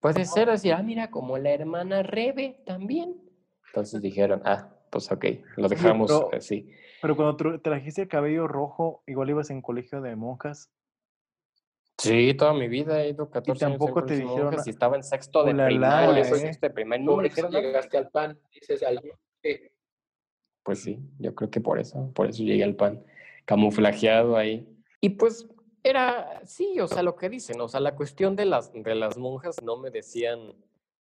Puede 0.00 0.24
ser 0.24 0.50
así, 0.50 0.70
ah, 0.70 0.82
mira, 0.82 1.10
como 1.10 1.36
la 1.38 1.50
hermana 1.50 2.02
Rebe 2.02 2.62
también. 2.66 3.20
Entonces 3.68 4.00
dijeron, 4.02 4.42
ah, 4.44 4.68
pues 4.90 5.10
ok, 5.10 5.24
lo 5.56 5.68
dejamos 5.68 6.12
pero, 6.12 6.30
así. 6.38 6.70
Pero 7.00 7.16
cuando 7.16 7.60
trajiste 7.60 8.02
el 8.02 8.08
cabello 8.08 8.46
rojo, 8.46 9.02
igual 9.06 9.30
ibas 9.30 9.50
en 9.50 9.62
colegio 9.62 10.00
de 10.00 10.14
monjas. 10.14 10.70
Sí, 11.98 12.34
toda 12.34 12.52
mi 12.54 12.68
vida 12.68 13.02
he 13.02 13.10
ido 13.10 13.30
14 13.30 13.56
y 13.64 13.68
tampoco 13.68 14.00
años 14.00 14.08
te 14.08 14.16
dijeron 14.16 14.56
y 14.64 14.70
estaba 14.70 14.96
en 14.96 15.04
sexto 15.04 15.44
de 15.44 15.54
la 15.54 15.66
primaria, 15.66 16.08
la, 16.08 16.18
¿eh? 16.18 16.48
es 16.48 16.60
de 16.60 16.70
primaria. 16.70 17.04
No 17.04 17.16
me 17.16 17.24
dijeron 17.24 17.52
nada. 17.52 17.64
llegaste 17.64 17.96
al 17.96 18.10
pan, 18.10 18.38
dices 18.52 18.82
algo. 18.82 19.18
Pues 20.62 20.82
sí, 20.82 20.98
yo 21.18 21.34
creo 21.34 21.50
que 21.50 21.60
por 21.60 21.78
eso, 21.78 22.10
por 22.14 22.28
eso 22.28 22.42
llegué 22.42 22.64
al 22.64 22.74
pan, 22.74 23.04
camuflajeado 23.44 24.36
ahí. 24.36 24.66
Y 25.00 25.10
pues 25.10 25.46
era, 25.82 26.40
sí, 26.46 26.80
o 26.80 26.88
sea, 26.88 27.02
lo 27.02 27.14
que 27.14 27.28
dicen, 27.28 27.60
o 27.60 27.68
sea, 27.68 27.80
la 27.80 27.94
cuestión 27.94 28.34
de 28.34 28.46
las, 28.46 28.72
de 28.72 28.94
las 28.94 29.18
monjas 29.18 29.62
no 29.62 29.76
me 29.76 29.90
decían 29.90 30.54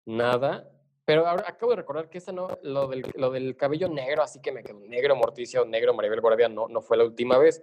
nada, 0.04 0.68
pero 1.04 1.26
ahora 1.26 1.44
acabo 1.46 1.70
de 1.70 1.76
recordar 1.76 2.11
que 2.11 2.18
esa 2.18 2.32
no, 2.32 2.58
lo 2.62 2.88
del, 2.88 3.04
lo 3.14 3.30
del 3.30 3.56
cabello 3.56 3.88
negro, 3.88 4.22
así 4.22 4.40
que 4.40 4.50
me 4.50 4.62
quedó 4.62 4.81
negro 4.81 5.14
Morticia 5.14 5.62
o 5.62 5.64
negro 5.64 5.94
Maribel 5.94 6.20
Guardia, 6.20 6.48
no, 6.48 6.68
no 6.68 6.83
fue 6.83 6.96
la 6.96 7.05
última 7.05 7.38
vez. 7.38 7.62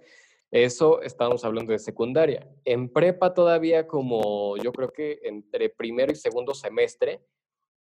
Eso 0.50 1.00
estábamos 1.02 1.44
hablando 1.44 1.72
de 1.72 1.78
secundaria. 1.78 2.48
En 2.64 2.92
prepa 2.92 3.34
todavía 3.34 3.86
como 3.86 4.56
yo 4.56 4.72
creo 4.72 4.92
que 4.92 5.20
entre 5.22 5.70
primero 5.70 6.12
y 6.12 6.16
segundo 6.16 6.54
semestre, 6.54 7.24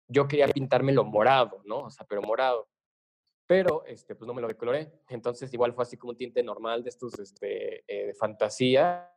yo 0.08 0.28
quería 0.28 0.48
pintármelo 0.48 1.04
morado, 1.04 1.62
¿no? 1.66 1.80
O 1.80 1.90
sea, 1.90 2.06
pero 2.08 2.22
morado. 2.22 2.70
Pero, 3.48 3.86
este, 3.86 4.16
pues 4.16 4.28
no 4.28 4.34
me 4.34 4.42
lo 4.42 4.48
decoloré. 4.48 4.92
Entonces 5.10 5.54
igual 5.54 5.74
fue 5.74 5.84
así 5.84 5.98
como 5.98 6.12
un 6.12 6.18
tinte 6.18 6.42
normal 6.42 6.84
de 6.84 6.90
estos, 6.90 7.20
este, 7.20 7.84
eh, 7.88 8.08
de 8.08 8.14
fantasía. 8.14 9.12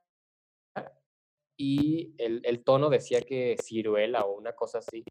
Y 1.57 2.14
el, 2.18 2.40
el 2.44 2.62
tono 2.64 2.90
decía 2.90 3.22
que 3.22 3.57
ciruela 3.62 4.22
o 4.22 4.37
una 4.37 4.53
cosa 4.53 4.79
así. 4.79 5.05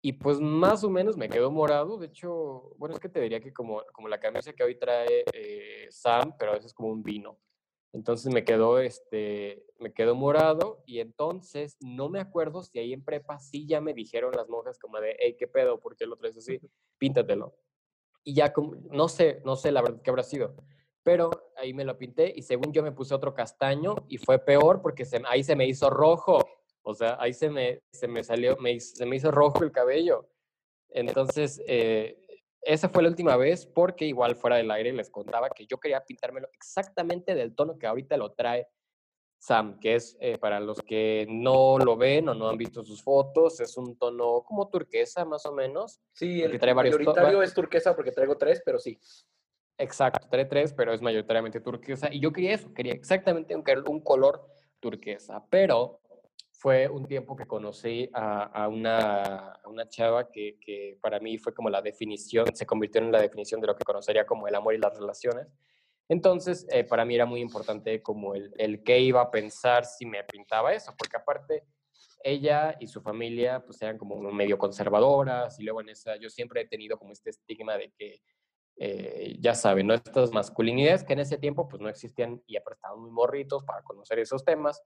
Y 0.00 0.12
pues 0.12 0.40
más 0.40 0.84
o 0.84 0.90
menos 0.90 1.16
me 1.16 1.28
quedó 1.28 1.50
morado. 1.50 1.98
De 1.98 2.06
hecho, 2.06 2.74
bueno, 2.76 2.94
es 2.94 3.00
que 3.00 3.08
te 3.08 3.20
diría 3.20 3.40
que 3.40 3.52
como, 3.52 3.82
como 3.92 4.08
la 4.08 4.20
camisa 4.20 4.52
que 4.52 4.62
hoy 4.62 4.78
trae 4.78 5.24
eh, 5.32 5.88
Sam, 5.90 6.34
pero 6.38 6.52
a 6.52 6.54
veces 6.54 6.72
como 6.72 6.88
un 6.88 7.02
vino. 7.02 7.38
Entonces 7.92 8.32
me 8.32 8.44
quedó, 8.44 8.78
este, 8.78 9.64
me 9.78 9.92
quedó 9.92 10.14
morado 10.14 10.82
y 10.86 11.00
entonces 11.00 11.76
no 11.80 12.08
me 12.08 12.20
acuerdo 12.20 12.62
si 12.62 12.78
ahí 12.78 12.92
en 12.92 13.02
prepa 13.02 13.38
sí 13.38 13.66
ya 13.66 13.80
me 13.80 13.94
dijeron 13.94 14.32
las 14.36 14.48
monjas 14.48 14.78
como 14.78 15.00
de, 15.00 15.16
hey, 15.18 15.36
¿qué 15.38 15.48
pedo? 15.48 15.80
¿Por 15.80 15.96
qué 15.96 16.06
lo 16.06 16.16
traes 16.16 16.36
así? 16.36 16.60
Píntatelo. 16.98 17.56
Y 18.24 18.34
ya, 18.34 18.52
como, 18.52 18.74
no 18.90 19.08
sé, 19.08 19.40
no 19.44 19.56
sé 19.56 19.72
la 19.72 19.80
verdad 19.80 20.02
qué 20.02 20.10
habrá 20.10 20.22
sido. 20.22 20.54
Pero 21.02 21.30
ahí 21.56 21.72
me 21.72 21.84
lo 21.84 21.96
pinté 21.96 22.30
y 22.36 22.42
según 22.42 22.72
yo 22.72 22.82
me 22.82 22.92
puse 22.92 23.14
otro 23.14 23.32
castaño 23.32 23.94
y 24.08 24.18
fue 24.18 24.38
peor 24.38 24.82
porque 24.82 25.06
se, 25.06 25.22
ahí 25.26 25.42
se 25.42 25.56
me 25.56 25.66
hizo 25.66 25.88
rojo. 25.88 26.38
O 26.82 26.94
sea, 26.94 27.16
ahí 27.20 27.32
se 27.32 27.50
me, 27.50 27.80
se 27.92 28.08
me 28.08 28.24
salió, 28.24 28.56
me, 28.56 28.78
se 28.80 29.04
me 29.06 29.16
hizo 29.16 29.30
rojo 29.30 29.64
el 29.64 29.72
cabello. 29.72 30.28
Entonces, 30.90 31.60
eh, 31.66 32.18
esa 32.62 32.88
fue 32.88 33.02
la 33.02 33.08
última 33.08 33.36
vez 33.36 33.66
porque 33.66 34.06
igual 34.06 34.36
fuera 34.36 34.56
del 34.56 34.70
aire 34.70 34.92
les 34.92 35.10
contaba 35.10 35.50
que 35.50 35.66
yo 35.66 35.78
quería 35.78 36.04
pintármelo 36.04 36.48
exactamente 36.52 37.34
del 37.34 37.54
tono 37.54 37.78
que 37.78 37.86
ahorita 37.86 38.16
lo 38.16 38.32
trae 38.32 38.68
Sam, 39.40 39.78
que 39.78 39.94
es 39.94 40.16
eh, 40.20 40.36
para 40.36 40.58
los 40.58 40.80
que 40.82 41.24
no 41.28 41.78
lo 41.78 41.96
ven 41.96 42.28
o 42.28 42.34
no 42.34 42.48
han 42.48 42.58
visto 42.58 42.82
sus 42.82 43.02
fotos, 43.02 43.60
es 43.60 43.76
un 43.76 43.96
tono 43.96 44.42
como 44.42 44.68
turquesa 44.68 45.24
más 45.24 45.46
o 45.46 45.52
menos. 45.52 46.00
Sí, 46.12 46.42
el 46.42 46.58
trae 46.58 46.74
mayoritario 46.74 47.42
es 47.42 47.54
turquesa 47.54 47.94
porque 47.94 48.10
traigo 48.10 48.36
tres, 48.36 48.60
pero 48.64 48.78
sí. 48.78 48.98
Exacto, 49.78 50.26
trae 50.28 50.44
tres, 50.44 50.72
pero 50.72 50.92
es 50.92 51.00
mayoritariamente 51.00 51.60
turquesa. 51.60 52.12
Y 52.12 52.18
yo 52.18 52.32
quería 52.32 52.54
eso, 52.54 52.74
quería 52.74 52.94
exactamente 52.94 53.54
un, 53.54 53.62
un 53.86 54.00
color 54.00 54.44
turquesa, 54.80 55.44
pero 55.48 56.00
fue 56.58 56.88
un 56.88 57.06
tiempo 57.06 57.36
que 57.36 57.46
conocí 57.46 58.10
a, 58.12 58.42
a, 58.42 58.66
una, 58.66 59.52
a 59.52 59.68
una, 59.68 59.88
chava 59.88 60.28
que, 60.28 60.58
que, 60.60 60.98
para 61.00 61.20
mí 61.20 61.38
fue 61.38 61.54
como 61.54 61.70
la 61.70 61.80
definición, 61.80 62.46
se 62.52 62.66
convirtió 62.66 63.00
en 63.00 63.12
la 63.12 63.20
definición 63.20 63.60
de 63.60 63.68
lo 63.68 63.76
que 63.76 63.84
conocería 63.84 64.26
como 64.26 64.48
el 64.48 64.56
amor 64.56 64.74
y 64.74 64.78
las 64.78 64.98
relaciones. 64.98 65.46
Entonces, 66.08 66.66
eh, 66.72 66.82
para 66.82 67.04
mí 67.04 67.14
era 67.14 67.26
muy 67.26 67.40
importante 67.40 68.02
como 68.02 68.34
el, 68.34 68.52
el 68.58 68.82
qué 68.82 68.98
iba 68.98 69.20
a 69.20 69.30
pensar 69.30 69.84
si 69.84 70.04
me 70.04 70.24
pintaba 70.24 70.72
eso, 70.72 70.92
porque 70.98 71.16
aparte 71.16 71.62
ella 72.24 72.76
y 72.80 72.88
su 72.88 73.00
familia 73.02 73.64
pues 73.64 73.80
eran 73.80 73.96
como 73.96 74.18
medio 74.32 74.58
conservadoras 74.58 75.60
y 75.60 75.62
luego 75.62 75.80
en 75.80 75.90
esa 75.90 76.16
yo 76.16 76.28
siempre 76.28 76.62
he 76.62 76.66
tenido 76.66 76.98
como 76.98 77.12
este 77.12 77.30
estigma 77.30 77.76
de 77.76 77.92
que 77.96 78.20
eh, 78.78 79.36
ya 79.38 79.54
saben, 79.54 79.86
¿no? 79.86 79.94
Estas 79.94 80.32
masculinidades 80.32 81.04
que 81.04 81.12
en 81.12 81.20
ese 81.20 81.38
tiempo 81.38 81.68
pues 81.68 81.80
no 81.80 81.88
existían 81.88 82.42
y 82.48 82.56
aparte 82.56 82.78
estaban 82.78 83.00
muy 83.00 83.12
morritos 83.12 83.62
para 83.62 83.82
conocer 83.82 84.18
esos 84.18 84.44
temas 84.44 84.82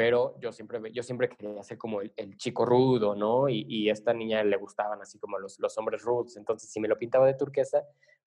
pero 0.00 0.34
yo 0.40 0.50
siempre, 0.50 0.80
yo 0.94 1.02
siempre 1.02 1.28
quería 1.28 1.62
ser 1.62 1.76
como 1.76 2.00
el, 2.00 2.10
el 2.16 2.34
chico 2.38 2.64
rudo, 2.64 3.14
¿no? 3.14 3.50
Y, 3.50 3.66
y, 3.68 3.90
a 3.90 3.92
esta 3.92 4.14
niña 4.14 4.42
le 4.42 4.56
gustaban 4.56 4.98
así 5.02 5.18
como 5.18 5.38
los, 5.38 5.58
los 5.58 5.76
hombres 5.76 6.00
rudos, 6.00 6.38
entonces 6.38 6.72
si 6.72 6.80
me 6.80 6.88
lo 6.88 6.96
pintaba 6.96 7.26
de 7.26 7.34
turquesa, 7.34 7.84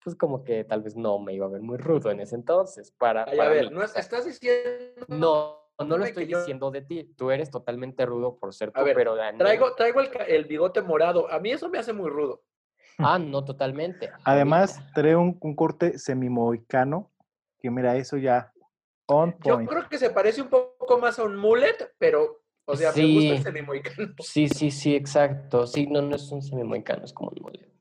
pues 0.01 0.15
como 0.15 0.45
que 0.45 0.63
tal 0.63 0.81
vez 0.81 0.95
no 0.95 1.19
me 1.19 1.33
iba 1.33 1.45
a 1.45 1.49
ver 1.49 1.61
muy 1.61 1.75
rudo 1.75 2.09
en 2.09 2.21
ese 2.21 2.35
entonces. 2.35 2.93
Para, 2.97 3.25
Ay, 3.27 3.37
para 3.37 3.49
a 3.49 3.53
ver, 3.53 3.65
mí. 3.65 3.71
¿no 3.71 3.83
estás 3.83 4.25
diciendo? 4.25 4.95
No, 5.09 5.57
no 5.85 5.97
lo 5.97 6.05
estoy 6.05 6.23
diciendo 6.23 6.71
de 6.71 6.83
ti, 6.83 7.03
tú 7.17 7.31
eres 7.31 7.51
totalmente 7.51 8.05
rudo 8.05 8.37
por 8.37 8.53
ser 8.53 8.71
tú, 8.71 8.79
a 8.79 8.83
ver, 8.83 8.95
pero... 8.95 9.17
Traigo, 9.37 9.75
traigo 9.75 9.99
el, 9.99 10.09
el 10.25 10.45
bigote 10.45 10.81
morado, 10.81 11.29
a 11.29 11.37
mí 11.39 11.51
eso 11.51 11.67
me 11.67 11.79
hace 11.79 11.91
muy 11.91 12.09
rudo. 12.09 12.43
Ah, 12.97 13.19
no, 13.19 13.43
totalmente. 13.43 14.09
Además, 14.23 14.79
trae 14.95 15.17
un, 15.17 15.37
un 15.41 15.53
corte 15.53 15.99
semimoicano, 15.99 17.11
que 17.59 17.69
mira, 17.69 17.97
eso 17.97 18.15
ya 18.15 18.53
yo 19.07 19.65
creo 19.65 19.89
que 19.89 19.97
se 19.97 20.09
parece 20.09 20.41
un 20.41 20.49
poco 20.49 20.99
más 20.99 21.17
a 21.19 21.23
un 21.23 21.37
mullet, 21.37 21.93
pero, 21.97 22.43
o 22.65 22.75
sea, 22.75 22.91
sí, 22.91 23.01
me 23.01 23.13
gusta 23.13 23.35
el 23.35 23.43
semimoicano. 23.43 24.13
Sí, 24.19 24.49
sí, 24.49 24.71
sí, 24.71 24.95
exacto. 24.95 25.65
Sí, 25.65 25.87
no, 25.87 26.01
no 26.01 26.15
es 26.15 26.29
un 26.31 26.41
semimoicano, 26.41 27.05
es 27.05 27.13
como 27.13 27.29
un 27.29 27.41
mullet. 27.41 27.71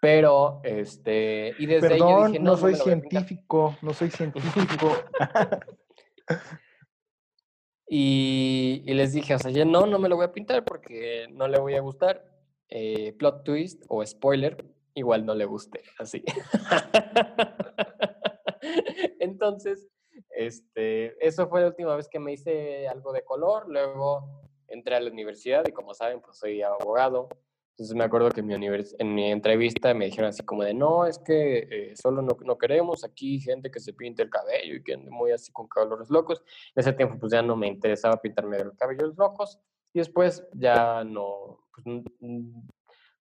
Pero, 0.00 0.60
este, 0.64 1.54
y 1.58 1.66
desde 1.66 1.90
Perdón, 1.90 2.08
ahí 2.08 2.14
yo 2.14 2.26
dije, 2.26 2.38
no, 2.40 2.52
no, 2.52 2.56
soy 2.56 2.74
científico, 2.74 3.76
no 3.82 3.92
soy 3.92 4.10
científico. 4.10 4.92
y, 7.88 8.82
y, 8.84 8.94
les 8.94 9.12
dije, 9.12 9.34
o 9.34 9.38
sea, 9.38 9.50
ya 9.50 9.64
no, 9.64 9.86
no 9.86 9.98
me 9.98 10.08
lo 10.08 10.16
voy 10.16 10.24
a 10.24 10.32
pintar 10.32 10.64
porque 10.64 11.28
no 11.30 11.48
le 11.48 11.58
voy 11.58 11.74
a 11.74 11.80
gustar. 11.80 12.24
Eh, 12.68 13.14
plot 13.16 13.44
twist 13.44 13.84
o 13.88 14.04
spoiler, 14.04 14.64
igual 14.94 15.24
no 15.24 15.34
le 15.34 15.44
guste, 15.44 15.82
así. 15.98 16.24
Entonces, 19.20 19.88
este, 20.30 21.26
eso 21.26 21.48
fue 21.48 21.60
la 21.60 21.68
última 21.68 21.96
vez 21.96 22.08
que 22.08 22.18
me 22.18 22.32
hice 22.32 22.88
algo 22.88 23.12
de 23.12 23.22
color. 23.22 23.68
Luego 23.68 24.48
entré 24.68 24.96
a 24.96 25.00
la 25.00 25.10
universidad 25.10 25.64
y 25.66 25.72
como 25.72 25.94
saben, 25.94 26.20
pues 26.20 26.38
soy 26.38 26.62
abogado. 26.62 27.28
Entonces 27.70 27.94
me 27.94 28.04
acuerdo 28.04 28.30
que 28.30 28.40
en 28.40 28.46
mi, 28.46 28.54
en 28.54 29.14
mi 29.14 29.30
entrevista 29.30 29.92
me 29.92 30.06
dijeron 30.06 30.30
así 30.30 30.42
como 30.42 30.62
de, 30.64 30.72
no, 30.72 31.04
es 31.04 31.18
que 31.18 31.58
eh, 31.70 31.96
solo 31.96 32.22
no, 32.22 32.34
no, 32.42 32.56
queremos 32.56 33.04
aquí 33.04 33.38
gente 33.38 33.70
que 33.70 33.80
se 33.80 33.92
pinte 33.92 34.22
el 34.22 34.30
cabello 34.30 34.76
y 34.76 34.82
que 34.82 34.94
ande 34.94 35.10
muy 35.10 35.32
así 35.32 35.52
con 35.52 35.68
cabellos 35.68 36.08
locos. 36.08 36.42
En 36.74 36.80
ese 36.80 36.94
tiempo 36.94 37.18
pues 37.18 37.32
ya 37.32 37.42
no 37.42 37.54
me 37.54 37.68
interesaba 37.68 38.16
pintarme 38.16 38.64
los 38.64 38.76
cabellos 38.76 39.14
locos 39.18 39.58
y 39.92 39.98
después 39.98 40.46
ya 40.54 41.04
no, 41.04 41.66
pues, 41.70 42.02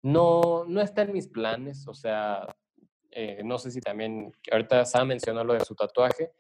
no, 0.04 0.66
no 0.68 0.82
está 0.82 1.02
en 1.02 1.14
mis 1.14 1.28
planes, 1.28 1.88
o 1.88 1.96
sea, 1.96 2.56
eh, 3.10 3.42
no 3.44 3.58
sé 3.58 3.72
si 3.72 3.82
también, 3.82 4.32
ahorita 4.52 4.86
Sam 4.86 5.08
mencionó 5.08 5.44
lo 5.44 5.54
de 5.54 5.62
su 5.62 5.74
tatuaje, 5.74 6.32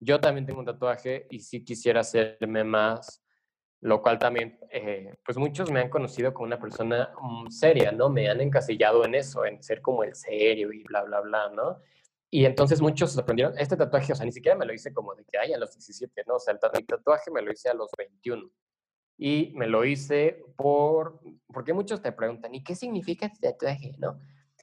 yo 0.00 0.20
también 0.20 0.46
tengo 0.46 0.60
un 0.60 0.66
tatuaje 0.66 1.26
y 1.30 1.40
sí 1.40 1.62
quisiera 1.62 2.00
hacerme 2.00 2.64
más 2.64 3.22
lo 3.80 4.02
cual 4.02 4.18
también, 4.18 4.58
eh, 4.70 5.14
pues 5.24 5.38
muchos 5.38 5.70
me 5.70 5.80
han 5.80 5.88
conocido 5.88 6.34
como 6.34 6.46
una 6.46 6.60
persona 6.60 7.12
mm, 7.20 7.48
seria, 7.48 7.92
¿no? 7.92 8.10
Me 8.10 8.28
han 8.28 8.40
encasillado 8.40 9.04
en 9.04 9.14
eso, 9.14 9.44
en 9.46 9.62
ser 9.62 9.80
como 9.80 10.04
el 10.04 10.14
serio 10.14 10.72
y 10.72 10.82
bla, 10.82 11.02
bla, 11.04 11.20
bla, 11.20 11.48
¿no? 11.48 11.78
Y 12.30 12.44
entonces 12.44 12.80
muchos 12.80 13.12
sorprendieron, 13.12 13.58
este 13.58 13.76
tatuaje, 13.76 14.12
o 14.12 14.16
sea, 14.16 14.26
ni 14.26 14.32
siquiera 14.32 14.56
me 14.56 14.66
lo 14.66 14.74
hice 14.74 14.92
como 14.92 15.14
de 15.14 15.24
que, 15.24 15.38
hay 15.38 15.52
a 15.52 15.58
los 15.58 15.72
17, 15.72 16.24
¿no? 16.26 16.36
O 16.36 16.38
sea, 16.38 16.52
el 16.52 16.86
tatuaje 16.86 17.30
me 17.30 17.42
lo 17.42 17.52
hice 17.52 17.70
a 17.70 17.74
los 17.74 17.90
21. 17.96 18.50
Y 19.16 19.52
me 19.56 19.66
lo 19.66 19.84
hice 19.84 20.44
por, 20.56 21.20
porque 21.52 21.72
muchos 21.72 22.00
te 22.02 22.12
preguntan, 22.12 22.54
¿y 22.54 22.62
qué 22.62 22.74
significa 22.74 23.26
este 23.26 23.50
tatuaje, 23.50 23.94
no? 23.98 24.20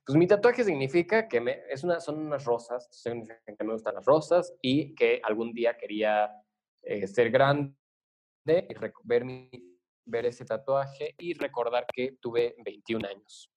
Pues 0.08 0.18
mi 0.18 0.26
tatuaje 0.26 0.64
significa 0.64 1.28
que 1.28 1.42
me, 1.42 1.64
es 1.70 1.84
una, 1.84 2.00
son 2.00 2.18
unas 2.20 2.46
rosas, 2.46 2.88
significa 2.90 3.42
que 3.46 3.64
me 3.66 3.74
gustan 3.74 3.94
las 3.94 4.06
rosas 4.06 4.56
y 4.62 4.96
que 4.96 5.20
algún 5.22 5.54
día 5.54 5.76
quería 5.76 6.32
eh, 6.82 7.06
ser 7.08 7.30
grande 7.30 7.76
y 8.46 8.74
ver, 9.04 9.26
mi, 9.26 9.50
ver 10.06 10.28
ese 10.28 10.46
tatuaje 10.46 11.14
y 11.18 11.34
recordar 11.34 11.86
que 11.94 12.14
tuve 12.22 12.56
21 12.64 13.06
años. 13.06 13.52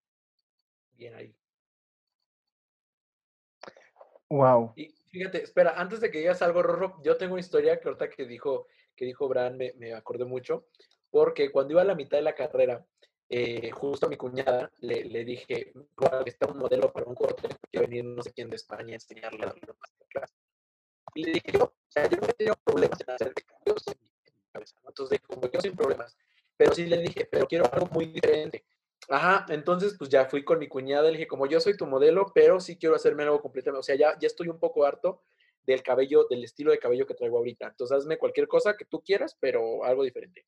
Bien 0.91 1.15
ahí. 1.15 1.37
Wow. 4.29 4.73
Y 4.75 4.89
fíjate, 5.07 5.45
espera, 5.45 5.75
antes 5.81 6.01
de 6.01 6.11
que 6.11 6.19
digas 6.19 6.43
algo, 6.43 6.65
Rorro, 6.65 7.01
yo 7.05 7.17
tengo 7.17 7.35
una 7.35 7.41
historia 7.41 7.79
que 7.79 7.87
ahorita 7.87 8.11
que 8.11 8.27
dijo, 8.27 8.67
que 8.97 9.05
dijo 9.05 9.29
Bran 9.29 9.57
me, 9.57 9.73
me 9.75 9.95
acordé 9.95 10.25
mucho, 10.25 10.67
porque 11.11 11.53
cuando 11.53 11.75
iba 11.75 11.83
a 11.83 11.85
la 11.85 11.95
mitad 11.95 12.19
de 12.19 12.25
la 12.25 12.35
carrera, 12.35 12.85
eh, 13.31 13.71
justo 13.71 14.07
a 14.07 14.09
mi 14.09 14.17
cuñada 14.17 14.73
le, 14.81 15.05
le 15.05 15.25
dije, 15.25 15.73
está 16.27 16.47
un 16.47 16.59
modelo 16.59 16.93
para 16.93 17.07
un 17.07 17.15
corte, 17.15 17.49
quiero 17.71 17.87
venir 17.87 18.05
no 18.05 18.23
sé 18.23 18.33
quién 18.33 18.51
de 18.51 18.57
España 18.57 18.93
a 18.93 18.95
enseñarle 18.95 19.45
a 19.45 19.47
darle 19.47 19.63
clase. 20.09 20.35
Y 21.15 21.25
le 21.25 21.33
dije, 21.35 21.53
yo, 21.53 21.65
o 21.65 21.73
sea, 21.89 22.09
yo 22.09 22.17
no 22.19 22.27
he 22.27 22.33
tenido 22.33 22.57
problemas 22.65 23.01
en 23.01 23.11
hacer 23.11 23.33
cambios 23.35 23.87
en 23.87 24.11
entonces, 24.85 25.21
como 25.21 25.49
yo 25.49 25.61
sin 25.61 25.77
problemas. 25.77 26.17
Pero 26.57 26.75
sí 26.75 26.87
le 26.87 26.99
dije, 26.99 27.27
pero 27.31 27.47
quiero 27.47 27.73
algo 27.73 27.87
muy 27.93 28.07
diferente. 28.07 28.65
Ajá, 29.09 29.47
entonces 29.49 29.95
pues 29.97 30.11
ya 30.11 30.27
fui 30.27 30.45
con 30.45 30.59
mi 30.59 30.69
cuñada, 30.69 31.05
le 31.05 31.13
dije, 31.13 31.29
como 31.29 31.47
yo 31.47 31.61
soy 31.61 31.77
tu 31.77 31.87
modelo, 31.87 32.33
pero 32.35 32.61
sí 32.61 32.77
quiero 32.77 32.95
hacerme 32.95 33.23
algo 33.23 33.41
completamente, 33.41 33.81
o 33.81 33.83
sea, 33.83 33.97
ya, 33.97 34.19
ya 34.21 34.27
estoy 34.27 34.49
un 34.49 34.59
poco 34.59 34.85
harto 34.85 35.23
del 35.63 35.83
cabello, 35.83 36.27
del 36.29 36.45
estilo 36.45 36.71
de 36.71 36.79
cabello 36.79 37.07
que 37.07 37.15
traigo 37.15 37.39
ahorita. 37.39 37.69
Entonces, 37.69 37.99
hazme 37.99 38.19
cualquier 38.19 38.49
cosa 38.49 38.77
que 38.77 38.85
tú 38.85 39.03
quieras, 39.03 39.37
pero 39.41 39.85
algo 39.85 40.03
diferente. 40.03 40.47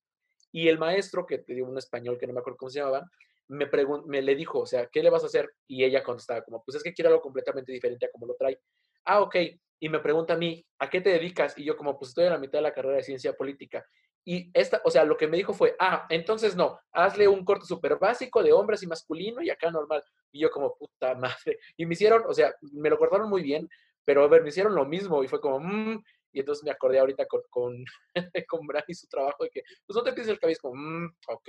Y 0.52 0.68
el 0.68 0.78
maestro, 0.78 1.26
que 1.26 1.38
te 1.38 1.54
dio 1.54 1.66
un 1.66 1.78
español 1.78 2.18
que 2.18 2.26
no 2.26 2.34
me 2.34 2.40
acuerdo 2.40 2.58
cómo 2.58 2.70
se 2.70 2.78
llamaba, 2.80 3.10
me, 3.48 3.68
me 4.06 4.22
le 4.22 4.34
dijo, 4.36 4.60
o 4.60 4.66
sea, 4.66 4.86
¿qué 4.86 5.02
le 5.02 5.10
vas 5.10 5.24
a 5.24 5.26
hacer? 5.26 5.50
Y 5.66 5.82
ella 5.84 6.02
contestaba 6.02 6.42
como, 6.42 6.62
pues 6.62 6.76
es 6.76 6.82
que 6.82 6.92
quiero 6.92 7.08
algo 7.08 7.22
completamente 7.22 7.72
diferente 7.72 8.06
a 8.06 8.10
como 8.10 8.26
lo 8.26 8.34
trae. 8.34 8.60
Ah, 9.04 9.20
ok 9.20 9.36
y 9.82 9.88
me 9.88 9.98
pregunta 9.98 10.34
a 10.34 10.36
mí, 10.36 10.64
¿a 10.78 10.88
qué 10.88 11.00
te 11.00 11.10
dedicas? 11.10 11.58
Y 11.58 11.64
yo 11.64 11.76
como, 11.76 11.98
pues 11.98 12.10
estoy 12.10 12.26
en 12.26 12.30
la 12.30 12.38
mitad 12.38 12.58
de 12.58 12.62
la 12.62 12.72
carrera 12.72 12.98
de 12.98 13.02
ciencia 13.02 13.32
política. 13.32 13.84
Y 14.24 14.48
esta, 14.54 14.80
o 14.84 14.92
sea, 14.92 15.04
lo 15.04 15.16
que 15.16 15.26
me 15.26 15.36
dijo 15.36 15.52
fue, 15.52 15.74
ah, 15.80 16.06
entonces 16.08 16.54
no, 16.54 16.78
hazle 16.92 17.26
un 17.26 17.44
corte 17.44 17.66
súper 17.66 17.96
básico 17.96 18.44
de 18.44 18.52
hombres 18.52 18.84
y 18.84 18.86
masculino 18.86 19.42
y 19.42 19.50
acá 19.50 19.72
normal. 19.72 20.00
Y 20.30 20.38
yo 20.38 20.52
como, 20.52 20.76
puta 20.76 21.16
madre. 21.16 21.58
Y 21.76 21.84
me 21.84 21.94
hicieron, 21.94 22.22
o 22.28 22.32
sea, 22.32 22.54
me 22.70 22.90
lo 22.90 22.96
cortaron 22.96 23.28
muy 23.28 23.42
bien, 23.42 23.68
pero 24.04 24.22
a 24.22 24.28
ver, 24.28 24.42
me 24.42 24.50
hicieron 24.50 24.72
lo 24.72 24.84
mismo 24.84 25.24
y 25.24 25.26
fue 25.26 25.40
como, 25.40 25.58
mmm, 25.58 26.00
y 26.32 26.40
entonces 26.40 26.64
me 26.64 26.70
acordé 26.70 26.98
ahorita 26.98 27.26
con, 27.26 27.42
con, 27.50 27.84
con 28.48 28.66
Bran 28.66 28.84
y 28.88 28.94
su 28.94 29.06
trabajo 29.06 29.44
de 29.44 29.50
que, 29.50 29.62
pues 29.86 29.96
no 29.96 30.02
te 30.02 30.12
pienses 30.12 30.32
el 30.32 30.40
cabello, 30.40 30.58
como, 30.60 30.74
mmm, 30.74 31.14
ok. 31.28 31.48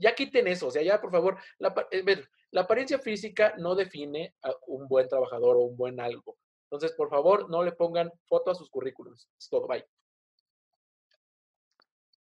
Ya 0.00 0.14
quiten 0.14 0.46
eso, 0.46 0.68
o 0.68 0.70
sea, 0.70 0.82
ya 0.82 1.00
por 1.00 1.10
favor, 1.10 1.38
la, 1.58 1.74
eh, 1.90 2.24
la 2.52 2.62
apariencia 2.62 2.98
física 2.98 3.54
no 3.58 3.74
define 3.74 4.34
a 4.42 4.52
un 4.68 4.86
buen 4.86 5.08
trabajador 5.08 5.56
o 5.56 5.62
un 5.62 5.76
buen 5.76 6.00
algo. 6.00 6.36
Entonces, 6.70 6.92
por 6.96 7.08
favor, 7.08 7.50
no 7.50 7.62
le 7.62 7.72
pongan 7.72 8.12
foto 8.26 8.50
a 8.50 8.54
sus 8.54 8.70
currículums. 8.70 9.28
Es 9.38 9.48
todo, 9.48 9.66
bye. 9.66 9.84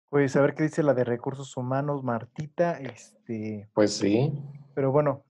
Pues 0.10 0.36
a 0.38 0.42
ver 0.42 0.56
qué 0.56 0.64
dice 0.64 0.84
la 0.84 0.94
de 0.94 1.04
recursos 1.04 1.58
humanos, 1.58 2.02
Martita. 2.02 2.80
Este. 2.80 3.70
Pues 3.74 3.94
sí. 3.94 4.32
Pero 4.74 4.92
bueno, 4.92 5.26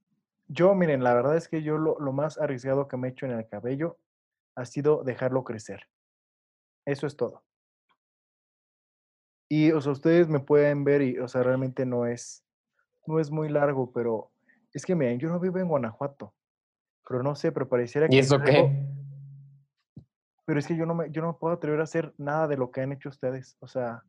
yo, 0.48 0.76
miren, 0.76 1.04
la 1.04 1.14
verdad 1.16 1.36
es 1.36 1.48
que 1.48 1.64
yo 1.64 1.78
lo, 1.78 1.98
más 2.14 2.38
arriesgado 2.38 2.88
que 2.88 2.96
me 2.96 3.08
he 3.08 3.12
hecho 3.12 3.26
en 3.26 3.32
el 3.32 3.48
cabello 3.48 3.98
ha 4.56 4.66
sido 4.66 5.04
dejarlo 5.04 5.44
crecer. 5.44 5.88
Eso 6.88 7.06
es 7.06 7.16
todo. 7.16 7.44
Y, 9.50 9.72
o 9.72 9.82
sea, 9.82 9.92
ustedes 9.92 10.28
me 10.28 10.40
pueden 10.40 10.84
ver 10.84 11.02
y, 11.02 11.20
o 11.20 11.28
sea, 11.28 11.44
realmente 11.44 11.86
no 11.86 12.06
es, 12.06 12.44
no 13.06 13.20
es 13.20 13.30
muy 13.30 13.50
largo, 13.50 13.92
pero 13.92 14.32
es 14.74 14.86
que, 14.86 14.96
miren, 14.96 15.20
yo 15.20 15.30
no 15.30 15.40
vivo 15.40 15.60
en 15.60 15.68
Guanajuato, 15.68 16.34
pero 17.08 17.24
no 17.24 17.36
sé, 17.36 17.52
pero 17.52 17.70
pareciera 17.70 18.08
que... 18.08 18.16
¿Y 18.16 18.20
eso 18.20 18.42
qué? 18.42 18.88
pero 20.48 20.60
es 20.60 20.66
que 20.66 20.78
yo 20.78 20.86
no 20.86 20.96
me, 20.96 21.12
yo 21.12 21.22
no 21.22 21.38
puedo 21.38 21.56
atrever 21.56 21.82
a 21.82 21.84
hacer 21.84 22.14
nada 22.18 22.48
de 22.48 22.56
lo 22.56 22.72
que 22.72 22.80
han 22.80 22.94
hecho 22.94 23.10
ustedes. 23.10 23.58
O 23.60 23.68
sea. 23.68 24.02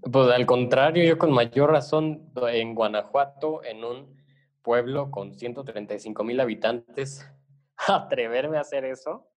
Pues 0.00 0.28
al 0.28 0.46
contrario, 0.46 1.04
yo 1.04 1.16
con 1.16 1.30
mayor 1.30 1.70
razón 1.70 2.28
en 2.48 2.74
Guanajuato, 2.74 3.62
en 3.62 3.84
un 3.84 4.20
pueblo 4.62 5.12
con 5.12 5.32
135 5.32 6.24
mil 6.24 6.40
habitantes, 6.40 7.30
atreverme 7.88 8.56
a 8.56 8.62
hacer 8.62 8.84
eso, 8.84 9.28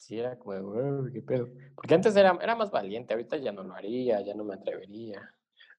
sí 0.00 0.18
era 0.18 0.38
como, 0.38 1.04
qué 1.12 1.22
pedo. 1.22 1.48
Porque 1.74 1.94
antes 1.94 2.16
era, 2.16 2.36
era 2.42 2.56
más 2.56 2.70
valiente, 2.70 3.14
ahorita 3.14 3.36
ya 3.36 3.52
no 3.52 3.62
lo 3.62 3.74
haría, 3.74 4.20
ya 4.20 4.34
no 4.34 4.44
me 4.44 4.54
atrevería. 4.54 5.32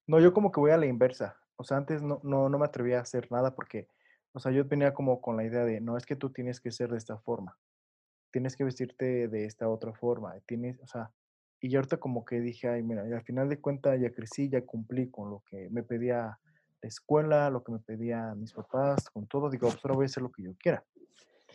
No, 0.07 0.19
yo 0.19 0.33
como 0.33 0.51
que 0.51 0.59
voy 0.59 0.71
a 0.71 0.77
la 0.77 0.85
inversa. 0.85 1.37
O 1.57 1.63
sea, 1.63 1.77
antes 1.77 2.01
no, 2.01 2.19
no, 2.23 2.49
no 2.49 2.57
me 2.57 2.65
atrevía 2.65 2.99
a 2.99 3.01
hacer 3.01 3.31
nada 3.31 3.53
porque, 3.53 3.87
o 4.31 4.39
sea, 4.39 4.51
yo 4.51 4.65
venía 4.65 4.93
como 4.93 5.21
con 5.21 5.37
la 5.37 5.43
idea 5.43 5.65
de, 5.65 5.81
no, 5.81 5.97
es 5.97 6.05
que 6.05 6.15
tú 6.15 6.29
tienes 6.29 6.59
que 6.61 6.71
ser 6.71 6.89
de 6.89 6.97
esta 6.97 7.17
forma 7.17 7.57
tienes 8.31 8.55
que 8.55 8.63
vestirte 8.63 9.27
de 9.27 9.45
esta 9.45 9.69
otra 9.69 9.93
forma, 9.93 10.33
tienes, 10.45 10.79
o 10.81 10.87
sea, 10.87 11.11
y 11.59 11.69
yo 11.69 11.79
ahorita 11.79 11.97
como 11.97 12.25
que 12.25 12.39
dije, 12.39 12.69
ay, 12.69 12.81
mira, 12.81 13.03
al 13.03 13.23
final 13.23 13.47
de 13.49 13.59
cuentas 13.59 13.99
ya 13.99 14.11
crecí, 14.11 14.49
ya 14.49 14.65
cumplí 14.65 15.11
con 15.11 15.29
lo 15.29 15.43
que 15.45 15.69
me 15.69 15.83
pedía 15.83 16.39
la 16.81 16.87
escuela, 16.87 17.49
lo 17.51 17.63
que 17.63 17.73
me 17.73 17.79
pedía 17.79 18.33
mis 18.33 18.53
papás, 18.53 19.09
con 19.11 19.27
todo, 19.27 19.49
digo, 19.49 19.67
pues 19.67 19.85
ahora 19.85 19.95
voy 19.95 20.05
a 20.05 20.07
hacer 20.07 20.23
lo 20.23 20.31
que 20.31 20.41
yo 20.41 20.55
quiera. 20.57 20.83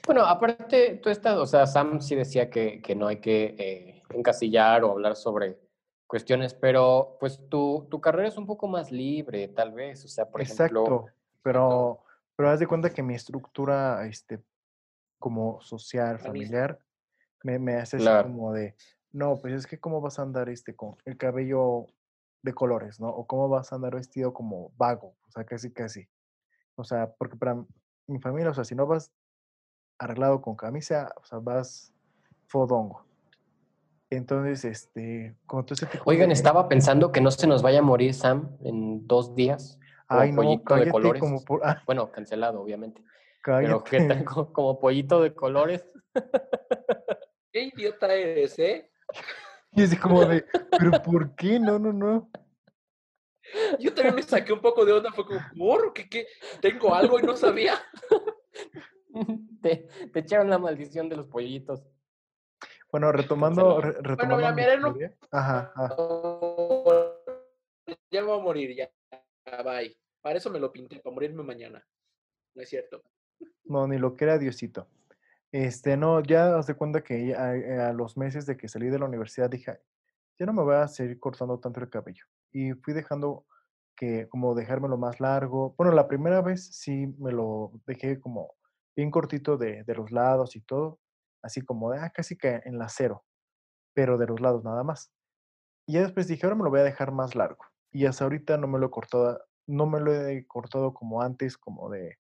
Bueno, 0.04 0.24
aparte, 0.24 1.00
tú 1.02 1.08
estás, 1.10 1.36
o 1.36 1.46
sea, 1.46 1.66
Sam 1.66 2.00
sí 2.00 2.14
decía 2.14 2.50
que, 2.50 2.80
que 2.82 2.94
no 2.94 3.06
hay 3.06 3.20
que 3.20 3.54
eh, 3.58 4.02
encasillar 4.10 4.84
o 4.84 4.92
hablar 4.92 5.16
sobre 5.16 5.58
cuestiones, 6.06 6.54
pero 6.54 7.16
pues 7.18 7.40
tu, 7.48 7.86
tu 7.90 8.00
carrera 8.00 8.28
es 8.28 8.36
un 8.36 8.46
poco 8.46 8.68
más 8.68 8.92
libre, 8.92 9.48
tal 9.48 9.72
vez, 9.72 10.04
o 10.04 10.08
sea, 10.08 10.30
por 10.30 10.40
Exacto, 10.40 10.84
ejemplo... 10.84 11.06
pero, 11.42 12.04
pero 12.36 12.50
haz 12.50 12.60
de 12.60 12.66
cuenta 12.66 12.90
que 12.90 13.02
mi 13.02 13.14
estructura, 13.14 14.06
este, 14.06 14.40
como 15.18 15.60
social, 15.60 16.18
familiar, 16.18 16.78
me, 17.42 17.58
me 17.58 17.76
hace 17.76 17.96
así 17.96 18.06
como 18.22 18.52
de, 18.52 18.76
no, 19.12 19.36
pues 19.36 19.54
es 19.54 19.66
que 19.66 19.78
cómo 19.78 20.00
vas 20.00 20.18
a 20.18 20.22
andar 20.22 20.48
este 20.48 20.76
con 20.76 20.96
el 21.04 21.16
cabello 21.16 21.86
de 22.42 22.54
colores, 22.54 23.00
¿no? 23.00 23.08
O 23.08 23.26
cómo 23.26 23.48
vas 23.48 23.72
a 23.72 23.76
andar 23.76 23.94
vestido 23.94 24.32
como 24.32 24.72
vago, 24.76 25.16
o 25.26 25.30
sea, 25.30 25.44
casi, 25.44 25.72
casi. 25.72 26.08
O 26.76 26.84
sea, 26.84 27.12
porque 27.12 27.36
para 27.36 27.56
mi 28.06 28.20
familia, 28.20 28.50
o 28.50 28.54
sea, 28.54 28.64
si 28.64 28.74
no 28.74 28.86
vas 28.86 29.12
arreglado 29.98 30.40
con 30.40 30.56
camisa, 30.56 31.12
o 31.20 31.24
sea, 31.24 31.38
vas 31.38 31.92
fodongo. 32.46 33.04
Entonces, 34.10 34.64
este, 34.64 35.34
con 35.46 35.66
todo 35.66 35.74
ese 35.74 35.88
Oigan, 36.04 36.30
estaba 36.30 36.68
pensando 36.68 37.10
que 37.10 37.20
no 37.20 37.30
se 37.30 37.46
nos 37.46 37.62
vaya 37.62 37.80
a 37.80 37.82
morir 37.82 38.14
Sam 38.14 38.56
en 38.62 39.06
dos 39.06 39.34
días. 39.34 39.78
Ay, 40.08 40.30
no, 40.30 40.42
de 40.42 40.90
colores. 40.90 41.20
Como 41.20 41.42
ah. 41.64 41.82
Bueno, 41.86 42.10
cancelado, 42.12 42.62
obviamente. 42.62 43.02
Pero 43.44 43.82
que 43.82 44.00
tengo 44.00 44.52
como 44.52 44.78
pollito 44.78 45.20
de 45.20 45.34
colores. 45.34 45.84
Qué 47.52 47.70
idiota 47.74 48.14
eres, 48.14 48.58
¿eh? 48.58 48.90
Y 49.72 49.82
es 49.82 49.98
como 49.98 50.24
de, 50.24 50.42
¿pero 50.78 51.02
por 51.02 51.34
qué? 51.34 51.60
No, 51.60 51.78
no, 51.78 51.92
no. 51.92 52.30
Yo 53.78 53.92
también 53.92 54.14
me 54.14 54.22
saqué 54.22 54.50
un 54.50 54.62
poco 54.62 54.86
de 54.86 54.92
onda, 54.92 55.12
fue 55.12 55.26
como, 55.26 55.38
¿por 55.58 55.92
qué? 55.92 56.08
qué? 56.08 56.26
Tengo 56.62 56.94
algo 56.94 57.20
y 57.20 57.22
no 57.22 57.36
sabía. 57.36 57.74
Te, 59.62 59.88
te, 60.12 60.20
echaron 60.20 60.50
la 60.50 60.58
maldición 60.58 61.08
de 61.08 61.16
los 61.16 61.26
pollitos. 61.26 61.82
Bueno, 62.90 63.12
retomando, 63.12 63.80
retomando. 63.80 64.36
Bueno, 64.36 64.54
mira, 64.54 64.76
no... 64.76 64.94
Ajá, 65.30 65.72
Ya 68.10 68.20
me 68.20 68.28
voy 68.28 68.40
a 68.40 68.42
morir, 68.42 68.76
ya. 68.76 68.90
Bye. 69.62 69.96
Para 70.20 70.38
eso 70.38 70.50
me 70.50 70.58
lo 70.58 70.72
pinté, 70.72 71.00
para 71.00 71.14
morirme 71.14 71.42
mañana. 71.42 71.84
No 72.54 72.62
es 72.62 72.68
cierto. 72.68 73.02
No, 73.64 73.86
ni 73.86 73.98
lo 73.98 74.16
que 74.16 74.24
era 74.24 74.38
Diosito. 74.38 74.88
Este, 75.52 75.96
no, 75.96 76.22
ya 76.22 76.56
haz 76.56 76.66
de 76.66 76.74
cuenta 76.74 77.02
que 77.02 77.30
eh, 77.30 77.34
a, 77.34 77.92
los 77.92 78.16
meses 78.16 78.46
de 78.46 78.56
que 78.56 78.68
salí 78.68 78.88
de 78.88 78.98
la 78.98 79.04
universidad 79.04 79.50
dije, 79.50 79.78
ya 80.38 80.46
no 80.46 80.52
me 80.52 80.62
voy 80.62 80.74
a 80.74 80.88
seguir 80.88 81.18
cortando 81.20 81.58
tanto 81.58 81.80
el 81.80 81.90
cabello. 81.90 82.24
Y 82.52 82.72
fui 82.72 82.94
dejando 82.94 83.46
que 83.94 84.28
como 84.28 84.54
dejármelo 84.54 84.96
más 84.96 85.20
largo. 85.20 85.74
Bueno, 85.76 85.92
la 85.92 86.08
primera 86.08 86.42
vez 86.42 86.66
sí 86.66 87.06
me 87.18 87.32
lo 87.32 87.72
dejé 87.86 88.20
como 88.20 88.55
bien 88.96 89.10
cortito 89.10 89.56
de, 89.58 89.84
de 89.84 89.94
los 89.94 90.10
lados 90.10 90.56
y 90.56 90.60
todo, 90.62 90.98
así 91.42 91.60
como 91.60 91.92
de, 91.92 92.00
ah, 92.00 92.10
casi 92.10 92.36
que 92.36 92.60
en 92.64 92.78
la 92.78 92.88
cero, 92.88 93.24
pero 93.94 94.16
de 94.18 94.26
los 94.26 94.40
lados 94.40 94.64
nada 94.64 94.82
más. 94.82 95.12
Y 95.86 95.94
ya 95.94 96.00
después 96.02 96.26
dije, 96.26 96.44
ahora 96.46 96.56
me 96.56 96.64
lo 96.64 96.70
voy 96.70 96.80
a 96.80 96.84
dejar 96.84 97.12
más 97.12 97.34
largo. 97.34 97.64
Y 97.92 98.06
hasta 98.06 98.24
ahorita 98.24 98.56
no 98.56 98.66
me 98.66 98.78
lo 98.78 98.86
he 98.86 98.90
cortado, 98.90 99.40
no 99.66 99.86
me 99.86 100.00
lo 100.00 100.12
he 100.14 100.46
cortado 100.46 100.92
como 100.94 101.22
antes, 101.22 101.56
como 101.56 101.90
de 101.90 102.18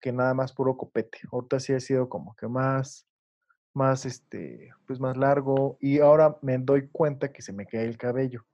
que 0.00 0.12
nada 0.12 0.32
más 0.34 0.52
puro 0.52 0.76
copete. 0.76 1.18
Ahorita 1.30 1.60
sí 1.60 1.72
ha 1.74 1.80
sido 1.80 2.08
como 2.08 2.34
que 2.34 2.48
más, 2.48 3.06
más, 3.74 4.06
este, 4.06 4.70
pues 4.86 4.98
más 4.98 5.16
largo. 5.16 5.76
Y 5.80 6.00
ahora 6.00 6.38
me 6.42 6.58
doy 6.58 6.88
cuenta 6.88 7.32
que 7.32 7.42
se 7.42 7.52
me 7.52 7.66
cae 7.66 7.84
el 7.84 7.98
cabello. 7.98 8.44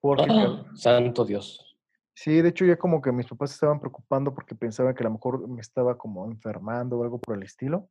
Porque 0.00 0.24
el 0.24 0.30
cab- 0.30 0.66
¡Ah! 0.68 0.72
Santo 0.76 1.24
Dios. 1.24 1.67
Sí, 2.20 2.42
de 2.42 2.48
hecho 2.48 2.64
ya 2.64 2.76
como 2.76 3.00
que 3.00 3.12
mis 3.12 3.28
papás 3.28 3.52
estaban 3.52 3.78
preocupando 3.78 4.34
porque 4.34 4.56
pensaban 4.56 4.92
que 4.92 5.04
a 5.04 5.06
lo 5.06 5.12
mejor 5.12 5.46
me 5.46 5.60
estaba 5.60 5.96
como 5.96 6.26
enfermando 6.26 6.98
o 6.98 7.04
algo 7.04 7.20
por 7.20 7.36
el 7.36 7.44
estilo. 7.44 7.88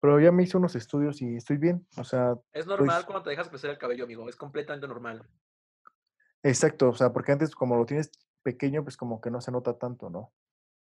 Pero 0.00 0.18
ya 0.20 0.32
me 0.32 0.42
hice 0.42 0.56
unos 0.56 0.74
estudios 0.74 1.20
y 1.20 1.36
estoy 1.36 1.58
bien. 1.58 1.86
O 1.98 2.04
sea, 2.04 2.38
Es 2.54 2.66
normal 2.66 2.96
s- 3.00 3.04
cuando 3.06 3.22
te 3.24 3.28
dejas 3.28 3.50
crecer 3.50 3.68
el 3.68 3.76
cabello, 3.76 4.04
amigo. 4.04 4.26
Es 4.30 4.36
completamente 4.36 4.88
normal. 4.88 5.28
exacto. 6.42 6.88
O 6.88 6.94
sea, 6.94 7.12
porque 7.12 7.32
antes 7.32 7.54
como 7.54 7.76
lo 7.76 7.84
tienes 7.84 8.10
pequeño, 8.42 8.82
pues 8.82 8.96
como 8.96 9.20
que 9.20 9.30
no 9.30 9.42
se 9.42 9.52
nota 9.52 9.76
tanto, 9.76 10.08
¿no? 10.08 10.32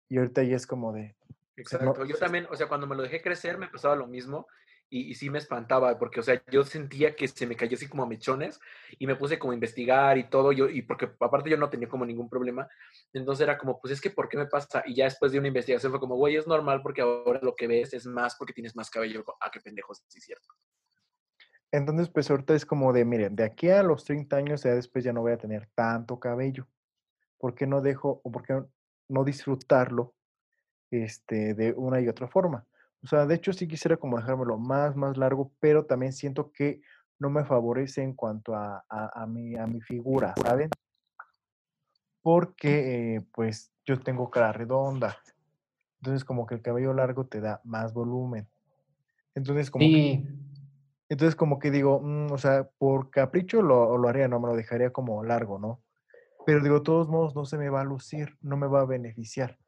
Y 0.09 0.19
ahorita 0.19 0.43
ya 0.43 0.57
es 0.57 0.67
como 0.67 0.93
de, 0.93 1.15
se 1.15 1.79
no- 1.79 1.93
Exacto. 1.93 2.05
Yo 2.07 2.17
también, 2.19 2.49
o 2.51 2.57
sea, 2.57 2.67
cuando 2.67 2.89
me 2.89 2.97
lo 2.97 3.03
dejé 3.03 3.23
crecer 3.23 3.57
me 3.57 3.69
pasaba 3.69 3.95
lo 3.95 4.09
mismo 4.09 4.49
y, 4.89 5.15
sí 5.15 5.31
me 5.31 5.39
espantaba 5.39 5.99
porque, 5.99 6.21
o 6.21 6.23
sea, 6.23 6.43
yo 6.51 6.65
sentía 6.65 7.17
que 7.17 7.27
se 7.27 7.47
me 7.47 7.57
cayó 7.57 7.77
así 7.77 7.89
como 7.89 8.03
a 8.03 8.07
mechones 8.07 8.61
y 8.99 9.07
me 9.07 9.17
puse 9.17 9.39
como 9.39 9.53
a 9.53 9.55
investigar 9.55 10.19
y 10.19 10.29
todo, 10.29 10.53
yo, 10.53 10.69
y 10.69 10.83
porque 10.83 11.11
aparte 11.21 11.49
yo 11.49 11.57
no 11.57 11.71
tenía 11.71 11.89
como 11.89 12.05
ningún 12.05 12.29
problema, 12.29 12.69
entonces 13.13 13.43
era 13.45 13.57
como, 13.57 13.81
pues 13.81 13.95
es 13.95 14.01
que, 14.01 14.11
¿por 14.11 14.29
qué 14.29 14.37
me 14.37 14.47
pasa? 14.47 14.83
Y 14.85 14.95
ya 14.95 15.05
después 15.05 15.33
de 15.33 15.39
una 15.39 15.49
investigación 15.49 15.93
fue 15.93 16.01
como, 16.01 16.17
güey, 16.17 16.37
es 16.37 16.47
normal 16.47 16.83
porque 16.83 17.01
ahora 17.01 17.41
lo 17.43 17.55
que 17.55 17.67
ves 17.67 17.95
es 17.95 18.07
más 18.07 18.37
porque 18.37 18.53
tienes 18.53 18.77
más 18.77 18.91
cabello. 18.91 19.25
Ah, 19.41 19.51
qué 19.51 19.61
pendejos, 19.61 20.03
sí, 20.09 20.21
cierto. 20.21 20.49
Entonces, 21.71 22.11
pues 22.11 22.31
ahorita 22.31 22.55
es 22.55 22.67
como 22.67 22.93
de, 22.93 23.07
miren, 23.07 23.35
de 23.35 23.45
aquí 23.45 23.71
a 23.71 23.83
los 23.83 24.05
30 24.05 24.37
años 24.37 24.63
ya 24.63 24.75
después 24.75 25.05
ya 25.05 25.15
no 25.15 25.23
voy 25.23 25.33
a 25.33 25.39
tener 25.39 25.71
tanto 25.75 26.21
cabello. 26.21 26.69
¿Por 27.39 27.55
qué 27.55 27.67
no 27.67 27.81
dejo 27.81 28.21
o 28.23 28.31
por 28.31 28.43
qué 28.43 28.63
no 29.09 29.25
disfrutarlo 29.25 30.15
este, 30.91 31.55
de 31.55 31.73
una 31.73 31.99
y 32.03 32.09
otra 32.09 32.29
forma? 32.29 32.67
O 33.03 33.07
sea, 33.07 33.27
de 33.27 33.35
hecho 33.35 33.53
sí 33.53 33.67
quisiera 33.67 33.97
como 33.97 34.17
dejármelo 34.17 34.59
más, 34.59 34.97
más 34.97 35.17
largo, 35.17 35.53
pero 35.61 35.85
también 35.85 36.13
siento 36.13 36.53
que 36.53 36.81
no 37.19 37.31
me 37.31 37.45
favorece 37.45 38.03
en 38.03 38.15
cuanto 38.15 38.55
a, 38.55 38.85
a, 38.89 39.23
a 39.23 39.27
mi, 39.27 39.57
a 39.57 39.67
mi 39.67 39.81
figura, 39.81 40.35
¿saben? 40.43 40.71
Porque 42.21 43.17
eh, 43.17 43.21
pues 43.33 43.73
yo 43.85 43.99
tengo 44.01 44.31
cara 44.31 44.53
redonda. 44.53 45.17
Entonces 46.01 46.25
como 46.25 46.47
que 46.47 46.55
el 46.55 46.63
cabello 46.63 46.93
largo 46.93 47.27
te 47.27 47.41
da 47.41 47.61
más 47.65 47.93
volumen. 47.93 48.49
Entonces 49.35 49.71
como 49.71 49.85
que 49.85 50.25
Entonces, 51.09 51.37
como 51.37 51.59
que 51.59 51.71
digo, 51.71 52.01
mm, 52.01 52.33
o 52.33 52.39
sea, 52.39 52.69
por 52.79 53.11
capricho 53.11 53.63
lo, 53.63 53.99
lo 53.99 54.09
haría, 54.09 54.29
no 54.29 54.41
me 54.41 54.49
lo 54.49 54.57
dejaría 54.57 54.93
como 54.93 55.23
largo, 55.25 55.59
¿no? 55.59 55.81
Pero 56.47 56.61
digo, 56.61 56.77
de 56.77 56.85
todos 56.85 57.09
modos, 57.09 57.35
no 57.35 57.45
se 57.45 57.59
me 57.59 57.69
va 57.69 57.83
a 57.83 57.85
lucir, 57.85 58.37
no 58.41 58.57
me 58.57 58.67
va 58.67 58.81
a 58.81 58.87
beneficiar. 58.87 59.59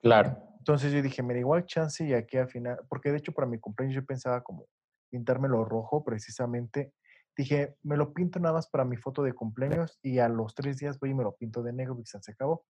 claro. 0.00 0.47
Entonces 0.58 0.92
yo 0.92 1.00
dije, 1.02 1.22
mira, 1.22 1.40
igual 1.40 1.64
chance 1.66 2.04
y 2.04 2.12
aquí 2.12 2.36
al 2.36 2.48
final, 2.48 2.78
porque 2.88 3.10
de 3.10 3.18
hecho 3.18 3.32
para 3.32 3.46
mi 3.46 3.58
cumpleaños 3.58 3.94
yo 3.94 4.04
pensaba 4.04 4.42
como 4.42 4.66
pintármelo 5.10 5.64
rojo 5.64 6.04
precisamente. 6.04 6.92
Dije, 7.36 7.76
me 7.82 7.96
lo 7.96 8.12
pinto 8.12 8.40
nada 8.40 8.54
más 8.54 8.68
para 8.68 8.84
mi 8.84 8.96
foto 8.96 9.22
de 9.22 9.32
cumpleaños 9.32 9.98
y 10.02 10.18
a 10.18 10.28
los 10.28 10.54
tres 10.54 10.78
días 10.78 10.98
voy 10.98 11.10
y 11.10 11.14
me 11.14 11.22
lo 11.22 11.36
pinto 11.36 11.62
de 11.62 11.72
negro 11.72 11.96
y 12.00 12.04
se 12.04 12.18
acabó. 12.30 12.64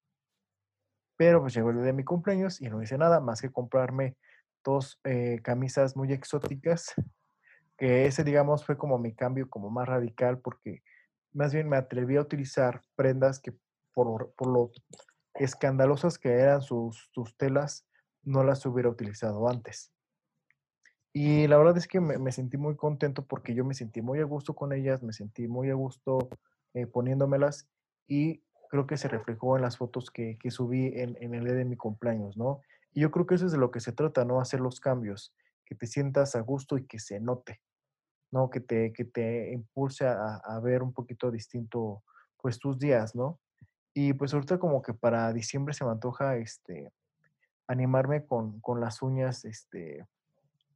Pero 1.17 1.41
pues 1.41 1.55
llegó 1.55 1.71
el 1.71 1.77
día 1.77 1.87
de 1.87 1.93
mi 1.93 2.05
cumpleaños 2.05 2.61
y 2.61 2.69
no 2.69 2.83
hice 2.83 2.99
nada 2.99 3.21
más 3.21 3.41
que 3.41 3.51
comprarme 3.51 4.17
dos 4.63 5.01
eh, 5.05 5.41
camisas 5.43 5.97
muy 5.97 6.13
exóticas 6.13 6.95
que 7.79 8.07
ese, 8.07 8.25
digamos, 8.25 8.65
fue 8.65 8.77
como 8.77 8.99
mi 8.99 9.15
cambio 9.15 9.49
como 9.49 9.71
más 9.71 9.89
radical 9.89 10.41
porque 10.41 10.83
más 11.33 11.55
bien 11.55 11.69
me 11.69 11.77
atreví 11.77 12.17
a 12.17 12.23
utilizar 12.23 12.83
prendas 12.97 13.41
que 13.41 13.55
por, 13.95 14.33
por 14.35 14.49
lo 14.49 14.71
escandalosas 15.39 16.19
que 16.19 16.31
eran 16.31 16.63
sus, 16.63 17.09
sus 17.13 17.37
telas, 17.37 17.87
no 18.23 18.45
las 18.45 18.65
hubiera 18.67 18.89
utilizado 18.89 19.49
antes. 19.49 19.93
Y 21.13 21.47
la 21.47 21.57
verdad 21.57 21.77
es 21.79 21.89
que 21.89 22.01
me, 22.01 22.33
sentí 22.33 22.57
muy 22.57 22.77
contento 22.77 23.27
porque 23.27 23.55
yo 23.55 23.65
me 23.65 23.75
sentí 23.75 24.03
muy 24.03 24.21
a 24.21 24.25
gusto 24.25 24.55
con 24.55 24.73
ellas, 24.73 25.03
me 25.03 25.13
sentí 25.13 25.49
muy 25.49 25.71
a 25.71 25.75
gusto 25.75 26.29
eh, 26.75 26.87
poniéndomelas 26.87 27.69
y 28.07 28.43
creo 28.71 28.87
que 28.87 28.99
se 28.99 29.09
reflejó 29.09 29.57
en 29.57 29.63
las 29.63 29.79
fotos 29.79 30.11
que, 30.11 30.37
que 30.39 30.51
subí 30.51 30.87
en, 30.95 31.17
en 31.21 31.35
el 31.35 31.45
día 31.45 31.55
de 31.55 31.65
mi 31.65 31.77
cumpleaños, 31.77 32.37
¿no? 32.37 32.61
Y 32.93 33.01
yo 33.01 33.11
creo 33.11 33.27
que 33.27 33.37
eso 33.37 33.47
es 33.47 33.53
de 33.53 33.59
lo 33.59 33.71
que 33.71 33.81
se 33.81 33.93
trata, 33.93 34.25
¿no? 34.25 34.41
Hacer 34.41 34.61
los 34.61 34.81
cambios, 34.81 35.35
que 35.65 35.75
te 35.75 35.87
sientas 35.87 36.37
a 36.37 36.41
gusto 36.41 36.77
y 36.77 36.87
que 36.87 36.99
se 36.99 37.21
note. 37.21 37.61
¿no? 38.31 38.51
Que 38.51 38.61
te, 38.61 38.93
que 38.93 39.05
te 39.05 39.53
impulse 39.53 40.07
a, 40.07 40.37
a 40.37 40.61
ver 40.61 40.83
un 40.83 40.93
poquito 40.93 41.31
distinto, 41.31 42.03
pues, 42.37 42.59
tus 42.59 42.79
días, 42.79 43.15
¿no? 43.15 43.41
Y 43.95 44.13
pues 44.13 44.33
ahorita 44.35 44.59
como 44.59 44.83
que 44.83 44.95
para 44.95 45.33
diciembre 45.33 45.75
se 45.75 45.85
me 45.85 45.91
antoja, 45.91 46.37
este, 46.37 46.93
animarme 47.67 48.25
con, 48.25 48.61
con 48.61 48.81
las 48.81 49.03
uñas, 49.03 49.45
este, 49.45 50.07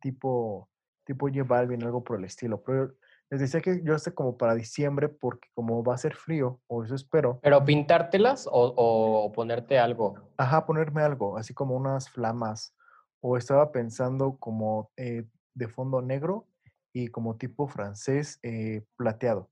tipo, 0.01 0.69
tipo 1.05 1.29
J 1.29 1.45
Balvin, 1.45 1.83
algo 1.83 2.03
por 2.03 2.19
el 2.19 2.25
estilo. 2.25 2.63
Pero 2.63 2.95
les 3.31 3.41
decía 3.41 3.61
que 3.61 3.81
yo 3.83 3.95
hasta 3.95 4.11
como 4.11 4.37
para 4.37 4.55
diciembre, 4.55 5.09
porque 5.09 5.49
como 5.55 5.83
va 5.83 5.95
a 5.95 5.99
ser 5.99 6.15
frío, 6.15 6.61
o 6.67 6.85
eso 6.85 6.95
espero, 6.95 7.41
Pero 7.43 7.65
pintártelas 7.65 8.47
o, 8.47 8.53
o 8.53 9.33
ponerte 9.33 9.79
algo. 9.79 10.15
ajá, 10.37 10.67
ponerme 10.67 11.03
algo, 11.03 11.39
así 11.39 11.55
como 11.55 11.75
unas 11.75 12.11
flamas, 12.11 12.75
o 13.23 13.37
estaba 13.37 13.73
pensando 13.73 14.37
como 14.39 14.91
eh, 14.97 15.25
de 15.55 15.69
fondo 15.69 16.03
negro 16.03 16.47
y 16.93 17.09
como 17.09 17.37
tipo 17.37 17.67
francés 17.69 18.39
eh, 18.43 18.85
plateado. 18.97 19.49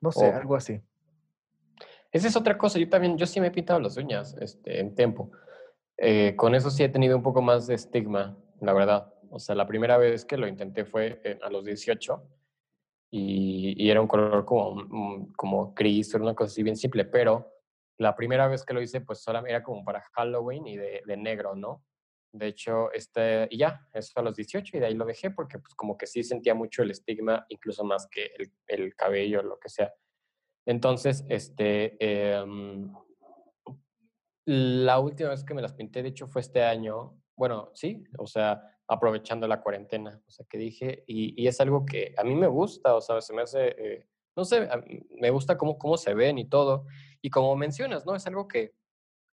No 0.00 0.12
sé, 0.12 0.26
algo 0.26 0.54
así. 0.54 0.80
Esa 2.12 2.28
es 2.28 2.36
otra 2.36 2.58
cosa. 2.58 2.78
Yo 2.78 2.88
también, 2.88 3.16
yo 3.16 3.26
sí 3.26 3.40
me 3.40 3.48
he 3.48 3.50
pintado 3.50 3.80
las 3.80 3.96
uñas 3.96 4.36
este, 4.40 4.80
en 4.80 4.94
tiempo. 4.94 5.30
Eh, 5.96 6.34
con 6.36 6.54
eso 6.54 6.70
sí 6.70 6.82
he 6.82 6.88
tenido 6.88 7.16
un 7.16 7.22
poco 7.22 7.42
más 7.42 7.66
de 7.66 7.74
estigma, 7.74 8.36
la 8.60 8.72
verdad. 8.72 9.14
O 9.30 9.38
sea, 9.38 9.54
la 9.54 9.66
primera 9.66 9.96
vez 9.96 10.24
que 10.24 10.36
lo 10.36 10.48
intenté 10.48 10.84
fue 10.84 11.20
eh, 11.24 11.38
a 11.42 11.50
los 11.50 11.64
18 11.64 12.22
y, 13.10 13.74
y 13.76 13.90
era 13.90 14.00
un 14.00 14.08
color 14.08 14.44
como, 14.44 14.74
mm, 14.74 15.32
como 15.34 15.72
gris, 15.74 16.12
era 16.14 16.24
una 16.24 16.34
cosa 16.34 16.50
así 16.50 16.62
bien 16.62 16.76
simple, 16.76 17.04
pero 17.04 17.52
la 17.98 18.16
primera 18.16 18.48
vez 18.48 18.64
que 18.64 18.72
lo 18.72 18.80
hice, 18.80 19.02
pues 19.02 19.20
solamente 19.20 19.50
era 19.50 19.62
como 19.62 19.84
para 19.84 20.02
Halloween 20.14 20.66
y 20.66 20.76
de, 20.76 21.16
negro, 21.18 21.54
¿no? 21.54 21.84
De 22.32 22.46
hecho, 22.46 22.90
este, 22.92 23.46
y 23.50 23.58
ya, 23.58 23.86
eso 23.92 24.12
a 24.20 24.22
los 24.22 24.36
18 24.36 24.76
y 24.76 24.80
de 24.80 24.86
ahí 24.86 24.94
lo 24.94 25.04
dejé 25.04 25.30
porque 25.30 25.58
pues 25.58 25.74
como 25.74 25.98
que 25.98 26.06
sí 26.06 26.22
sentía 26.22 26.54
mucho 26.54 26.82
el 26.82 26.92
estigma, 26.92 27.44
incluso 27.50 27.84
más 27.84 28.08
que 28.08 28.30
el 28.66 28.94
cabello, 28.94 29.42
lo 29.42 29.58
que 29.58 29.68
sea. 29.68 29.92
Entonces, 30.70 31.24
este, 31.28 31.96
em, 32.00 32.92
la 34.44 35.00
última 35.00 35.30
vez 35.30 35.42
que 35.42 35.52
me 35.52 35.62
las 35.62 35.72
pinté, 35.72 36.00
de 36.00 36.10
hecho, 36.10 36.28
fue 36.28 36.42
este 36.42 36.62
año. 36.62 37.20
Bueno, 37.36 37.70
sí, 37.74 38.04
o 38.18 38.26
sea, 38.28 38.62
aprovechando 38.86 39.48
la 39.48 39.62
cuarentena. 39.62 40.22
O 40.28 40.30
sea, 40.30 40.46
que 40.48 40.58
dije, 40.58 41.02
y, 41.08 41.40
y 41.42 41.48
es 41.48 41.60
algo 41.60 41.84
que 41.84 42.14
a 42.16 42.22
mí 42.22 42.36
me 42.36 42.46
gusta, 42.46 42.94
o 42.94 43.00
sea, 43.00 43.20
se 43.20 43.32
me 43.34 43.42
hace, 43.42 43.66
eh, 43.78 44.06
no 44.36 44.44
sé, 44.44 44.68
me 45.20 45.30
gusta 45.30 45.58
cómo, 45.58 45.76
cómo 45.76 45.96
se 45.96 46.14
ven 46.14 46.38
y 46.38 46.48
todo. 46.48 46.86
Y 47.20 47.30
como 47.30 47.56
mencionas, 47.56 48.06
¿no? 48.06 48.14
Es 48.14 48.24
algo 48.28 48.46
que 48.46 48.72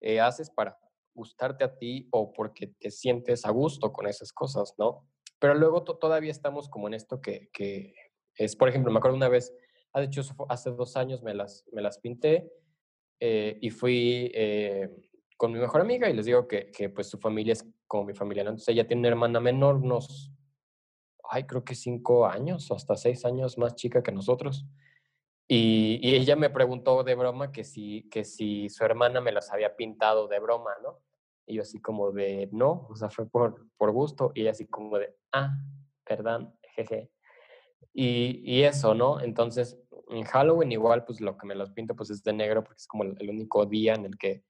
eh, 0.03 0.21
haces 0.21 0.51
para 0.51 0.79
gustarte 1.15 1.65
a 1.65 1.79
ti 1.79 2.09
o 2.11 2.31
porque 2.35 2.67
te 2.79 2.91
sientes 2.91 3.47
a 3.47 3.51
gusto 3.53 3.91
con 3.91 4.07
esas 4.07 4.35
cosas, 4.35 4.75
¿no? 4.77 5.09
Pero 5.39 5.55
luego 5.55 5.83
to- 5.83 5.97
todavía 5.97 6.31
estamos 6.31 6.69
como 6.69 6.89
en 6.89 6.95
esto 6.95 7.23
que, 7.23 7.49
que 7.55 7.95
es, 8.35 8.55
por 8.55 8.69
ejemplo, 8.69 8.93
me 8.93 8.99
acuerdo 8.99 9.17
una 9.17 9.31
vez, 9.31 9.55
ah, 9.93 10.01
de 10.01 10.07
hecho, 10.07 10.23
hace 10.49 10.71
dos 10.71 10.97
años 10.97 11.23
me 11.23 11.35
las, 11.35 11.65
me 11.73 11.83
las 11.83 11.99
pinté 11.99 12.51
eh, 13.21 13.59
y 13.61 13.71
fui 13.71 14.31
eh, 14.35 14.91
con 15.37 15.53
mi 15.53 15.59
mejor 15.59 15.81
amiga 15.81 16.09
y 16.09 16.15
les 16.15 16.27
digo 16.27 16.47
que, 16.47 16.71
que, 16.71 16.89
pues 16.89 17.09
su 17.09 17.19
familia 17.19 17.53
es 17.53 17.69
como 17.87 18.05
mi 18.05 18.15
familia, 18.15 18.45
¿no? 18.45 18.51
Entonces 18.51 18.75
ella 18.75 18.87
tiene 18.87 19.01
una 19.01 19.09
hermana 19.09 19.41
menor, 19.41 19.77
unos, 19.77 20.33
ay, 21.31 21.45
creo 21.45 21.65
que 21.65 21.75
cinco 21.75 22.27
años 22.27 22.71
o 22.71 22.75
hasta 22.75 22.97
seis 22.97 23.25
años 23.25 23.59
más 23.59 23.75
chica 23.75 24.03
que 24.03 24.13
nosotros. 24.13 24.67
Y, 25.49 25.99
y 26.01 26.15
ella 26.15 26.37
me 26.37 26.49
preguntó 26.49 27.03
de 27.05 27.15
broma 27.15 27.53
que 27.53 27.65
si, 27.65 28.09
que 28.09 28.25
si 28.25 28.69
su 28.69 28.85
hermana 28.85 29.21
me 29.21 29.33
las 29.33 29.53
había 29.53 29.77
pintado 29.77 30.29
de 30.29 30.39
broma, 30.39 30.71
¿no? 30.83 31.01
Y 31.47 31.57
yo 31.57 31.63
así 31.63 31.81
como 31.81 32.13
de, 32.13 32.49
no, 32.53 32.87
o 32.89 32.97
sea, 32.97 33.11
fue 33.11 33.29
por, 33.29 33.67
por 33.77 33.91
gusto. 33.91 34.33
Y 34.35 34.43
ella 34.43 34.53
así 34.53 34.67
como 34.67 34.99
de, 34.99 35.15
ah, 35.33 35.55
perdón, 36.05 36.57
jeje. 36.75 37.11
Y, 37.93 38.41
y 38.45 38.63
eso, 38.63 38.95
¿no? 38.95 39.21
Entonces, 39.21 39.82
en 40.13 40.25
Halloween 40.25 40.73
igual, 40.73 41.05
pues 41.05 41.21
lo 41.21 41.37
que 41.37 41.47
me 41.47 41.55
los 41.55 41.71
pinto 41.71 41.97
pues 41.97 42.11
es 42.11 42.23
de 42.23 42.33
negro 42.33 42.63
porque 42.63 42.81
es 42.81 42.87
como 42.87 43.05
el, 43.05 43.31
único 43.31 43.67
día 43.67 43.95
en 43.95 44.05
el 44.05 44.19
que 44.19 44.45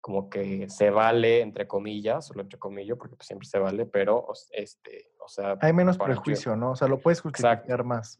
como 0.00 0.30
que 0.30 0.70
se 0.70 0.90
vale, 0.90 1.40
entre 1.40 1.66
comillas, 1.66 2.28
solo 2.28 2.42
entre 2.42 2.58
comillas, 2.58 2.96
porque 2.96 3.16
pues 3.16 3.26
siempre 3.26 3.48
se 3.48 3.58
vale, 3.58 3.84
pero, 3.84 4.28
este, 4.52 5.12
o 5.18 5.28
sea, 5.28 5.58
Hay 5.60 5.72
menos 5.72 5.98
yo- 5.98 6.04
prejuicio, 6.04 6.54
¿no? 6.54 6.70
O 6.70 6.76
sea, 6.76 6.86
lo 6.86 7.00
puedes 7.00 7.18
Exacto. 7.18 7.48
justificar 7.48 7.84
más. 7.84 8.16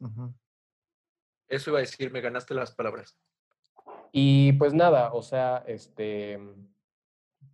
Eso 1.46 1.70
iba 1.70 1.78
a 1.78 1.82
decir, 1.82 2.10
me 2.10 2.20
ganaste 2.20 2.52
las 2.52 2.72
palabras. 2.72 3.16
Y 4.10 4.52
pues 4.54 4.74
nada, 4.74 5.12
o 5.12 5.22
sea, 5.22 5.62
este, 5.68 6.38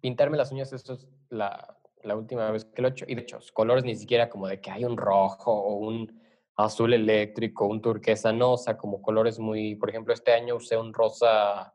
pintarme 0.00 0.38
las 0.38 0.50
uñas, 0.50 0.72
esto 0.72 0.94
es 0.94 1.06
la, 1.28 1.78
la 2.02 2.16
última 2.16 2.50
vez 2.50 2.64
que 2.64 2.80
lo 2.80 2.88
he 2.88 2.92
hecho. 2.92 3.04
Y 3.06 3.14
de 3.14 3.22
hecho, 3.22 3.38
colores 3.52 3.84
ni 3.84 3.94
siquiera 3.94 4.30
como 4.30 4.48
de 4.48 4.60
que 4.60 4.70
hay 4.70 4.86
un 4.86 4.96
rojo 4.96 5.52
o 5.52 5.74
un 5.76 6.18
azul 6.56 6.92
eléctrico, 6.92 7.66
un 7.66 7.80
turquesa, 7.80 8.32
no, 8.32 8.52
o 8.52 8.58
sea, 8.58 8.76
como 8.76 9.02
colores 9.02 9.38
muy, 9.38 9.74
por 9.74 9.90
ejemplo, 9.90 10.14
este 10.14 10.32
año 10.32 10.56
usé 10.56 10.76
un 10.76 10.92
rosa 10.92 11.74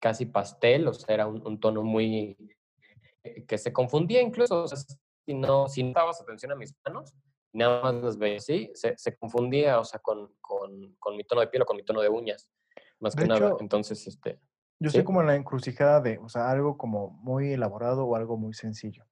casi 0.00 0.26
pastel, 0.26 0.88
o 0.88 0.94
sea, 0.94 1.14
era 1.14 1.26
un, 1.26 1.60
tono 1.60 1.82
muy, 1.82 2.36
eh, 3.22 3.44
que 3.46 3.58
se 3.58 3.72
confundía 3.72 4.20
incluso, 4.20 4.64
o 4.64 4.68
sea, 4.68 4.78
si 4.78 5.34
no, 5.34 5.68
si 5.68 5.82
no 5.82 5.90
estabas 5.90 6.20
atención 6.20 6.52
a 6.52 6.56
mis 6.56 6.74
manos, 6.84 7.14
nada 7.52 7.82
más 7.82 7.94
las 7.94 8.18
veía 8.18 8.38
así, 8.38 8.70
se, 8.74 8.96
se 8.96 9.16
confundía, 9.16 9.78
o 9.78 9.84
sea, 9.84 10.00
con, 10.00 10.34
con, 10.40 10.96
con, 10.98 11.16
mi 11.16 11.24
tono 11.24 11.40
de 11.40 11.48
piel 11.48 11.62
o 11.62 11.66
con 11.66 11.76
mi 11.76 11.84
tono 11.84 12.00
de 12.00 12.08
uñas, 12.08 12.50
más 13.00 13.14
que 13.14 13.26
nada. 13.26 13.56
Entonces, 13.60 14.06
este... 14.06 14.40
Yo 14.80 14.90
sé 14.90 15.02
como 15.02 15.20
en 15.20 15.26
la 15.26 15.34
encrucijada 15.34 16.00
de, 16.00 16.18
o 16.18 16.28
sea, 16.28 16.50
algo 16.50 16.78
como 16.78 17.10
muy 17.10 17.52
elaborado 17.52 18.04
o 18.04 18.14
algo 18.14 18.36
muy 18.36 18.54
sencillo, 18.54 19.04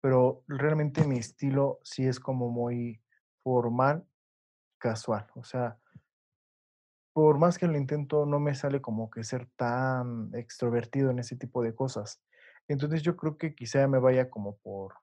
pero 0.00 0.44
realmente 0.46 1.02
mi 1.04 1.18
estilo 1.18 1.80
sí 1.82 2.06
es 2.06 2.20
como 2.20 2.50
muy 2.50 3.02
formal 3.42 4.07
casual. 4.78 5.26
O 5.34 5.44
sea, 5.44 5.78
por 7.12 7.38
más 7.38 7.58
que 7.58 7.66
lo 7.66 7.76
intento, 7.76 8.26
no 8.26 8.38
me 8.38 8.54
sale 8.54 8.80
como 8.80 9.10
que 9.10 9.24
ser 9.24 9.48
tan 9.56 10.30
extrovertido 10.34 11.10
en 11.10 11.18
ese 11.18 11.36
tipo 11.36 11.62
de 11.62 11.74
cosas. 11.74 12.22
Entonces 12.68 13.02
yo 13.02 13.16
creo 13.16 13.36
que 13.36 13.54
quizá 13.54 13.88
me 13.88 13.98
vaya 13.98 14.30
como 14.30 14.56
por, 14.58 14.94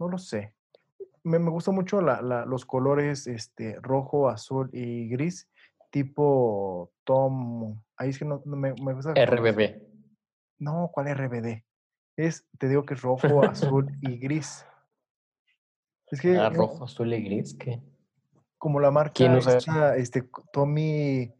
no 0.00 0.08
lo 0.08 0.18
sé. 0.18 0.54
Me, 1.22 1.38
me 1.38 1.50
gusta 1.50 1.70
mucho 1.70 2.00
la, 2.00 2.20
los 2.46 2.64
colores 2.64 3.26
este, 3.26 3.78
rojo, 3.80 4.28
azul 4.28 4.70
y 4.72 5.08
gris, 5.08 5.48
tipo 5.90 6.92
Tom. 7.04 7.80
Ahí 7.96 8.10
es 8.10 8.18
que 8.18 8.24
no, 8.24 8.42
me, 8.44 8.74
me, 8.74 8.92
gusta. 8.94 9.12
RBD. 9.12 9.82
No, 10.58 10.90
¿cuál 10.92 11.14
RBD? 11.14 11.64
Es, 12.16 12.46
te 12.58 12.68
digo 12.68 12.84
que 12.84 12.94
es 12.94 13.02
rojo, 13.02 13.44
azul 13.44 13.86
y 14.02 14.18
gris. 14.18 14.66
Es 16.10 16.20
que. 16.20 16.36
Ah, 16.36 16.50
rojo, 16.50 16.84
azul 16.84 17.12
y 17.12 17.22
gris, 17.22 17.54
¿qué? 17.54 17.82
Como 18.66 18.80
la 18.80 18.90
marca 18.90 19.12
¿Quién 19.14 19.38
este, 19.96 20.28
Tommy 20.52 21.32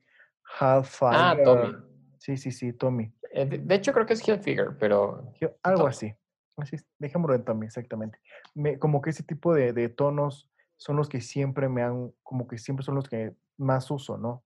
Halfire. 0.61 1.11
Ah, 1.11 1.37
Tommy. 1.43 1.75
Sí, 2.19 2.37
sí, 2.37 2.53
sí, 2.53 2.73
Tommy. 2.73 3.13
Eh, 3.33 3.47
de, 3.47 3.75
hecho, 3.75 3.93
creo 3.93 4.07
que 4.07 4.13
es 4.13 4.29
Hilfiger, 4.29 4.77
pero. 4.79 5.33
Algo 5.65 5.89
así. 5.89 6.15
así. 6.57 6.77
Dejémoslo 7.01 7.35
en 7.35 7.45
Tommy, 7.45 7.67
exactamente. 7.67 8.21
Me, 8.55 8.79
como 8.79 9.03
que 9.03 9.11
ese 9.11 9.25
tipo 9.25 9.53
de, 9.55 9.73
de, 9.73 9.89
tonos 9.89 10.49
son 10.77 10.95
los 10.95 11.09
que 11.09 11.21
siempre 11.21 11.69
me 11.69 11.83
han, 11.83 12.13
como 12.23 12.47
que 12.47 12.59
siempre 12.59 12.85
son 12.85 12.95
los 12.95 13.09
que 13.09 13.35
más 13.57 13.91
uso, 13.91 14.17
¿no? 14.19 14.45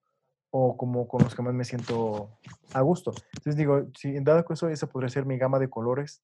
O 0.49 0.79
como 0.79 1.07
con 1.07 1.23
los 1.23 1.35
que 1.35 1.43
más 1.43 1.53
me 1.53 1.65
siento 1.65 2.39
a 2.73 2.81
gusto. 2.81 3.13
Entonces 3.35 3.57
digo, 3.57 3.89
si 3.95 4.17
en 4.17 4.25
dado 4.25 4.43
caso 4.47 4.71
esa 4.71 4.87
podría 4.87 5.11
ser 5.11 5.27
mi 5.27 5.37
gama 5.37 5.59
de 5.59 5.69
colores 5.69 6.23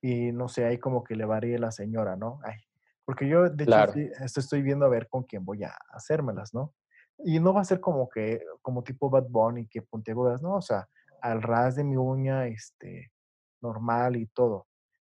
y 0.00 0.32
no 0.32 0.48
sé, 0.48 0.64
ahí 0.64 0.78
como 0.78 1.04
que 1.04 1.14
le 1.14 1.26
varíe 1.26 1.60
la 1.60 1.70
señora, 1.70 2.16
¿no? 2.16 2.40
Ay, 2.42 2.56
porque 3.04 3.28
yo, 3.28 3.48
de 3.48 3.64
hecho, 3.64 4.40
estoy 4.40 4.62
viendo 4.62 4.86
a 4.86 4.88
ver 4.88 5.08
con 5.08 5.24
quién 5.24 5.44
voy 5.44 5.64
a 5.64 5.76
hacérmelas, 5.90 6.54
¿no? 6.54 6.74
Y 7.18 7.40
no 7.40 7.52
va 7.52 7.60
a 7.60 7.64
ser 7.64 7.80
como 7.80 8.08
que, 8.08 8.42
como 8.62 8.82
tipo 8.82 9.10
Bad 9.10 9.26
Bunny, 9.28 9.66
que 9.66 9.82
puntiagudas, 9.82 10.42
¿no? 10.42 10.56
O 10.56 10.62
sea, 10.62 10.88
al 11.20 11.42
ras 11.42 11.76
de 11.76 11.84
mi 11.84 11.96
uña, 11.96 12.46
este, 12.46 13.12
normal 13.60 14.16
y 14.16 14.26
todo. 14.26 14.66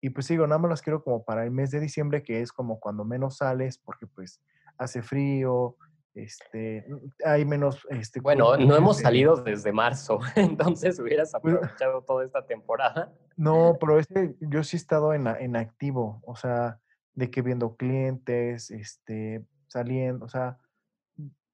Y 0.02 0.10
pues 0.10 0.28
digo, 0.28 0.46
nada 0.48 0.60
más 0.60 0.70
las 0.70 0.82
quiero 0.82 1.04
como 1.04 1.24
para 1.24 1.44
el 1.44 1.52
mes 1.52 1.72
de 1.72 1.80
diciembre, 1.80 2.24
que 2.24 2.42
es 2.42 2.52
como 2.52 2.80
cuando 2.80 3.04
menos 3.04 3.38
sales, 3.38 3.78
porque 3.78 4.06
pues 4.08 4.42
hace 4.78 5.02
frío, 5.02 5.76
este, 6.14 6.86
hay 7.26 7.46
menos... 7.46 7.86
Este, 7.90 8.20
bueno, 8.22 8.58
no 8.58 8.76
hemos 8.76 9.00
salido 9.00 9.38
desde 9.38 9.72
marzo, 9.72 10.20
entonces 10.36 11.00
hubieras 11.00 11.32
pues 11.42 11.56
aprovechado 11.56 12.02
toda 12.04 12.26
esta 12.26 12.46
temporada. 12.46 13.12
No, 13.36 13.78
pero 13.80 14.00
este, 14.00 14.36
yo 14.40 14.64
sí 14.64 14.78
he 14.78 14.80
estado 14.80 15.14
en, 15.14 15.28
en 15.28 15.56
activo, 15.56 16.22
o 16.26 16.36
sea, 16.36 16.80
de 17.18 17.32
que 17.32 17.42
viendo 17.42 17.76
clientes, 17.76 18.70
este, 18.70 19.44
saliendo, 19.66 20.24
o 20.24 20.30
sea, 20.30 20.60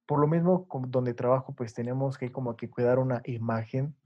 por 0.06 0.20
lo 0.20 0.26
mismo 0.26 0.68
donde 0.88 1.14
trabajo, 1.14 1.54
pues 1.54 1.72
tenemos 1.72 2.18
que 2.18 2.30
como 2.30 2.54
que 2.54 2.68
cuidar 2.68 2.98
una 2.98 3.22
imagen. 3.24 3.96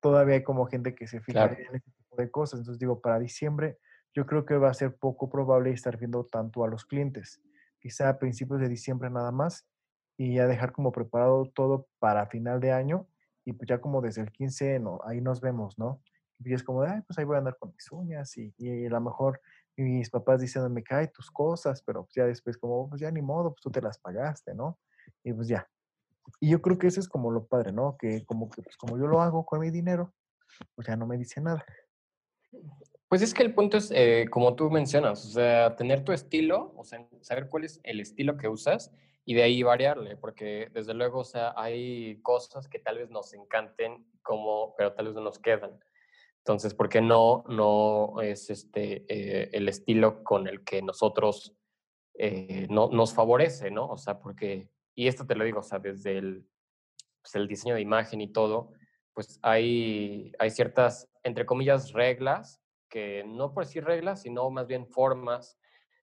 Todavía 0.00 0.36
hay 0.36 0.42
como 0.42 0.64
gente 0.64 0.94
que 0.94 1.06
se 1.06 1.20
fija 1.20 1.44
en 1.44 1.76
ese 1.76 1.90
tipo 1.90 2.16
de 2.16 2.30
cosas. 2.30 2.60
Entonces 2.60 2.78
digo, 2.78 2.98
para 3.02 3.18
diciembre 3.18 3.78
yo 4.14 4.24
creo 4.24 4.46
que 4.46 4.56
va 4.56 4.70
a 4.70 4.74
ser 4.74 4.96
poco 4.96 5.28
probable 5.28 5.70
estar 5.70 5.98
viendo 5.98 6.24
tanto 6.24 6.64
a 6.64 6.68
los 6.68 6.86
clientes. 6.86 7.42
Quizá 7.78 8.08
a 8.08 8.18
principios 8.18 8.58
de 8.58 8.70
diciembre 8.70 9.10
nada 9.10 9.30
más 9.30 9.68
y 10.16 10.36
ya 10.36 10.46
dejar 10.46 10.72
como 10.72 10.92
preparado 10.92 11.44
todo 11.54 11.88
para 11.98 12.26
final 12.26 12.58
de 12.58 12.72
año 12.72 13.06
y 13.44 13.52
pues 13.52 13.68
ya 13.68 13.82
como 13.82 14.00
desde 14.00 14.22
el 14.22 14.32
15, 14.32 14.78
no, 14.80 14.98
ahí 15.04 15.20
nos 15.20 15.42
vemos, 15.42 15.78
¿no? 15.78 16.00
Y 16.40 16.54
es 16.54 16.62
como, 16.62 16.82
ay, 16.82 17.02
pues 17.06 17.18
ahí 17.18 17.26
voy 17.26 17.34
a 17.34 17.38
andar 17.38 17.58
con 17.58 17.72
mis 17.72 17.92
uñas 17.92 18.34
y, 18.38 18.54
y 18.56 18.86
a 18.86 18.90
lo 18.90 19.00
mejor 19.02 19.40
y 19.78 19.82
mis 19.82 20.10
papás 20.10 20.42
me 20.70 20.82
cae 20.82 21.06
tus 21.06 21.30
cosas, 21.30 21.82
pero 21.82 22.02
pues, 22.02 22.14
ya 22.16 22.26
después 22.26 22.58
como, 22.58 22.88
pues 22.88 23.00
ya 23.00 23.12
ni 23.12 23.22
modo, 23.22 23.52
pues 23.52 23.62
tú 23.62 23.70
te 23.70 23.80
las 23.80 23.96
pagaste, 23.98 24.52
¿no? 24.52 24.76
Y 25.22 25.32
pues 25.32 25.46
ya. 25.46 25.68
Y 26.40 26.50
yo 26.50 26.60
creo 26.60 26.78
que 26.78 26.88
eso 26.88 26.98
es 26.98 27.08
como 27.08 27.30
lo 27.30 27.46
padre, 27.46 27.70
¿no? 27.70 27.96
Que 27.96 28.24
como 28.26 28.50
que, 28.50 28.60
pues 28.60 28.76
como 28.76 28.98
yo 28.98 29.06
lo 29.06 29.22
hago 29.22 29.46
con 29.46 29.60
mi 29.60 29.70
dinero, 29.70 30.12
pues 30.74 30.88
ya 30.88 30.96
no 30.96 31.06
me 31.06 31.16
dice 31.16 31.40
nada. 31.40 31.64
Pues 33.08 33.22
es 33.22 33.32
que 33.32 33.44
el 33.44 33.54
punto 33.54 33.76
es, 33.76 33.92
eh, 33.92 34.26
como 34.30 34.56
tú 34.56 34.68
mencionas, 34.68 35.24
o 35.24 35.28
sea, 35.28 35.76
tener 35.76 36.04
tu 36.04 36.10
estilo, 36.10 36.72
o 36.76 36.82
sea, 36.82 37.06
saber 37.20 37.48
cuál 37.48 37.64
es 37.64 37.80
el 37.84 38.00
estilo 38.00 38.36
que 38.36 38.48
usas 38.48 38.92
y 39.24 39.34
de 39.34 39.44
ahí 39.44 39.62
variarle, 39.62 40.16
porque 40.16 40.70
desde 40.74 40.92
luego, 40.92 41.20
o 41.20 41.24
sea, 41.24 41.54
hay 41.56 42.20
cosas 42.22 42.66
que 42.66 42.80
tal 42.80 42.98
vez 42.98 43.10
nos 43.10 43.32
encanten, 43.32 44.04
como, 44.22 44.74
pero 44.76 44.92
tal 44.92 45.06
vez 45.06 45.14
no 45.14 45.20
nos 45.20 45.38
quedan. 45.38 45.78
Entonces, 46.38 46.74
¿por 46.74 46.88
qué 46.88 47.00
no, 47.00 47.44
no 47.48 48.20
es 48.22 48.50
este, 48.50 49.04
eh, 49.08 49.50
el 49.52 49.68
estilo 49.68 50.24
con 50.24 50.48
el 50.48 50.64
que 50.64 50.80
nosotros 50.82 51.54
eh, 52.14 52.66
no, 52.70 52.88
nos 52.88 53.14
favorece, 53.14 53.70
¿no? 53.70 53.86
O 53.86 53.98
sea, 53.98 54.18
porque, 54.18 54.70
y 54.94 55.08
esto 55.08 55.26
te 55.26 55.34
lo 55.34 55.44
digo, 55.44 55.60
o 55.60 55.62
sea, 55.62 55.78
desde 55.78 56.18
el, 56.18 56.48
pues, 57.22 57.34
el 57.34 57.46
diseño 57.46 57.74
de 57.74 57.80
imagen 57.80 58.20
y 58.20 58.32
todo, 58.32 58.72
pues 59.12 59.38
hay, 59.42 60.32
hay 60.38 60.50
ciertas, 60.50 61.08
entre 61.22 61.44
comillas, 61.44 61.92
reglas, 61.92 62.62
que 62.88 63.24
no 63.26 63.52
por 63.52 63.64
decir 63.64 63.84
reglas, 63.84 64.22
sino 64.22 64.48
más 64.50 64.66
bien 64.66 64.86
formas 64.86 65.58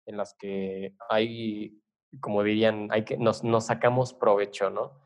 en 0.05 0.17
las 0.17 0.35
que 0.35 0.95
hay, 1.09 1.81
como 2.19 2.43
dirían, 2.43 2.89
hay 2.91 3.03
que, 3.03 3.17
nos, 3.17 3.43
nos 3.43 3.65
sacamos 3.65 4.13
provecho, 4.13 4.69
¿no? 4.69 5.01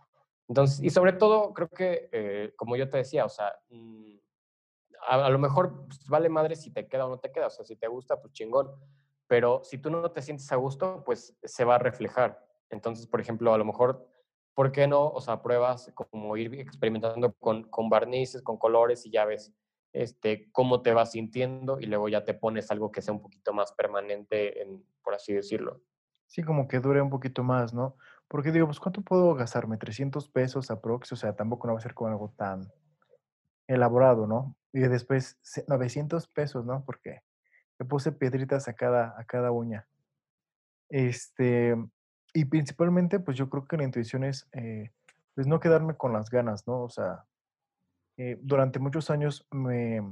Entonces, 0.47 0.83
y 0.83 0.89
sobre 0.89 1.13
todo, 1.13 1.53
creo 1.53 1.69
que, 1.69 2.09
eh, 2.11 2.53
como 2.55 2.75
yo 2.75 2.89
te 2.89 2.97
decía, 2.97 3.25
o 3.25 3.29
sea, 3.29 3.55
a, 5.07 5.29
lo 5.29 5.39
mejor 5.39 5.85
pues, 5.85 6.07
vale 6.07 6.29
madre 6.29 6.55
si 6.55 6.71
te 6.71 6.87
queda 6.87 7.05
o 7.05 7.09
no 7.09 7.19
te 7.19 7.31
queda, 7.31 7.47
o 7.47 7.49
sea, 7.49 7.65
si 7.65 7.75
te 7.75 7.87
gusta, 7.87 8.19
pues 8.21 8.33
chingón, 8.33 8.71
pero 9.27 9.61
si 9.63 9.77
tú 9.77 9.89
no 9.89 10.11
te 10.11 10.21
sientes 10.21 10.51
a 10.51 10.55
gusto, 10.55 11.03
pues 11.05 11.37
se 11.43 11.63
va 11.63 11.75
a 11.75 11.79
reflejar. 11.79 12.43
Entonces, 12.69 13.07
por 13.07 13.21
ejemplo, 13.21 13.53
a 13.53 13.57
lo 13.57 13.65
mejor, 13.65 14.07
¿por 14.53 14.71
qué 14.71 14.87
no? 14.87 15.07
O 15.07 15.21
sea, 15.21 15.41
pruebas 15.41 15.91
como 15.95 16.35
ir 16.37 16.53
experimentando 16.55 17.33
con, 17.33 17.63
con 17.69 17.89
barnices, 17.89 18.41
con 18.41 18.57
colores 18.57 19.05
y 19.05 19.11
ya 19.11 19.25
ves 19.25 19.53
este, 19.93 20.51
cómo 20.51 20.81
te 20.81 20.93
vas 20.93 21.11
sintiendo 21.11 21.79
y 21.79 21.85
luego 21.85 22.09
ya 22.09 22.23
te 22.25 22.33
pones 22.33 22.69
algo 22.71 22.91
que 22.91 23.01
sea 23.01 23.13
un 23.13 23.21
poquito 23.21 23.53
más 23.53 23.71
permanente, 23.73 24.61
en, 24.61 24.83
por 25.03 25.13
así 25.13 25.33
decirlo. 25.33 25.81
Sí, 26.27 26.43
como 26.43 26.67
que 26.67 26.79
dure 26.79 27.01
un 27.01 27.09
poquito 27.09 27.43
más, 27.43 27.73
¿no? 27.73 27.95
Porque 28.27 28.51
digo, 28.51 28.67
pues 28.67 28.79
¿cuánto 28.79 29.01
puedo 29.01 29.33
gastarme? 29.33 29.77
300 29.77 30.29
pesos 30.29 30.69
aprox, 30.69 31.11
o 31.11 31.15
sea, 31.15 31.35
tampoco 31.35 31.65
no 31.65 31.73
va 31.73 31.79
a 31.79 31.81
ser 31.81 31.95
como 31.95 32.11
algo 32.11 32.31
tan 32.37 32.71
elaborado, 33.67 34.27
¿no? 34.27 34.55
Y 34.71 34.81
después 34.81 35.39
900 35.67 36.27
pesos, 36.27 36.65
¿no? 36.65 36.83
Porque 36.85 37.21
le 37.79 37.85
puse 37.85 38.11
piedritas 38.11 38.67
a 38.67 38.73
cada, 38.73 39.19
a 39.19 39.23
cada 39.25 39.51
uña. 39.51 39.87
Este, 40.89 41.75
y 42.33 42.45
principalmente, 42.45 43.19
pues 43.19 43.37
yo 43.37 43.49
creo 43.49 43.67
que 43.67 43.77
la 43.77 43.83
intuición 43.83 44.23
es, 44.23 44.47
eh, 44.51 44.91
pues 45.35 45.47
no 45.47 45.59
quedarme 45.59 45.95
con 45.95 46.13
las 46.13 46.29
ganas, 46.29 46.67
¿no? 46.67 46.83
O 46.83 46.89
sea, 46.89 47.25
eh, 48.17 48.37
durante 48.41 48.79
muchos 48.79 49.09
años 49.09 49.47
me, 49.51 50.03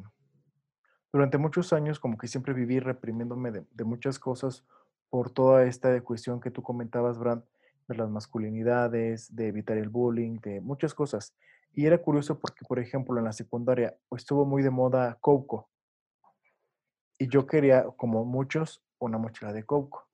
durante 1.12 1.38
muchos 1.38 1.74
años 1.74 2.00
como 2.00 2.18
que 2.18 2.28
siempre 2.28 2.54
viví 2.54 2.80
reprimiéndome 2.80 3.52
de, 3.52 3.66
de, 3.72 3.84
muchas 3.84 4.18
cosas 4.18 4.64
por 5.10 5.30
toda 5.32 5.66
esta 5.66 6.00
cuestión 6.02 6.40
que 6.40 6.52
tú 6.52 6.64
comentabas, 6.64 7.18
Brand, 7.18 7.44
de 7.88 7.96
las 7.96 8.10
masculinidades, 8.10 9.36
de 9.36 9.48
evitar 9.48 9.78
el 9.78 9.90
bullying, 9.90 10.40
de 10.40 10.62
muchas 10.62 10.94
cosas. 10.94 11.36
Y 11.78 11.86
era 11.86 12.00
curioso 12.00 12.40
porque, 12.40 12.66
por 12.66 12.80
ejemplo, 12.80 13.20
en 13.20 13.26
la 13.26 13.32
secundaria 13.32 13.96
estuvo 14.10 14.46
muy 14.46 14.64
de 14.64 14.72
moda 14.72 15.16
Coco. 15.22 15.70
Y 17.20 17.30
yo 17.30 17.46
quería, 17.46 17.86
como 17.96 18.26
muchos, 18.26 18.84
una 18.98 19.20
mochila 19.20 19.54
de 19.54 19.62
Coco. 19.62 20.08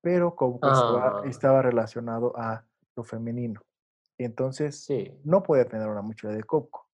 Pero 0.00 0.34
Coco 0.34 0.58
ah. 0.66 1.22
estaba, 1.26 1.62
relacionado 1.62 2.36
a 2.36 2.64
lo 2.96 3.04
femenino. 3.04 3.60
Y 4.18 4.24
entonces 4.24 4.88
no 5.22 5.44
podía 5.44 5.64
tener 5.64 5.86
una 5.86 6.02
mochila 6.02 6.32
de 6.32 6.42
Coco. 6.42 6.88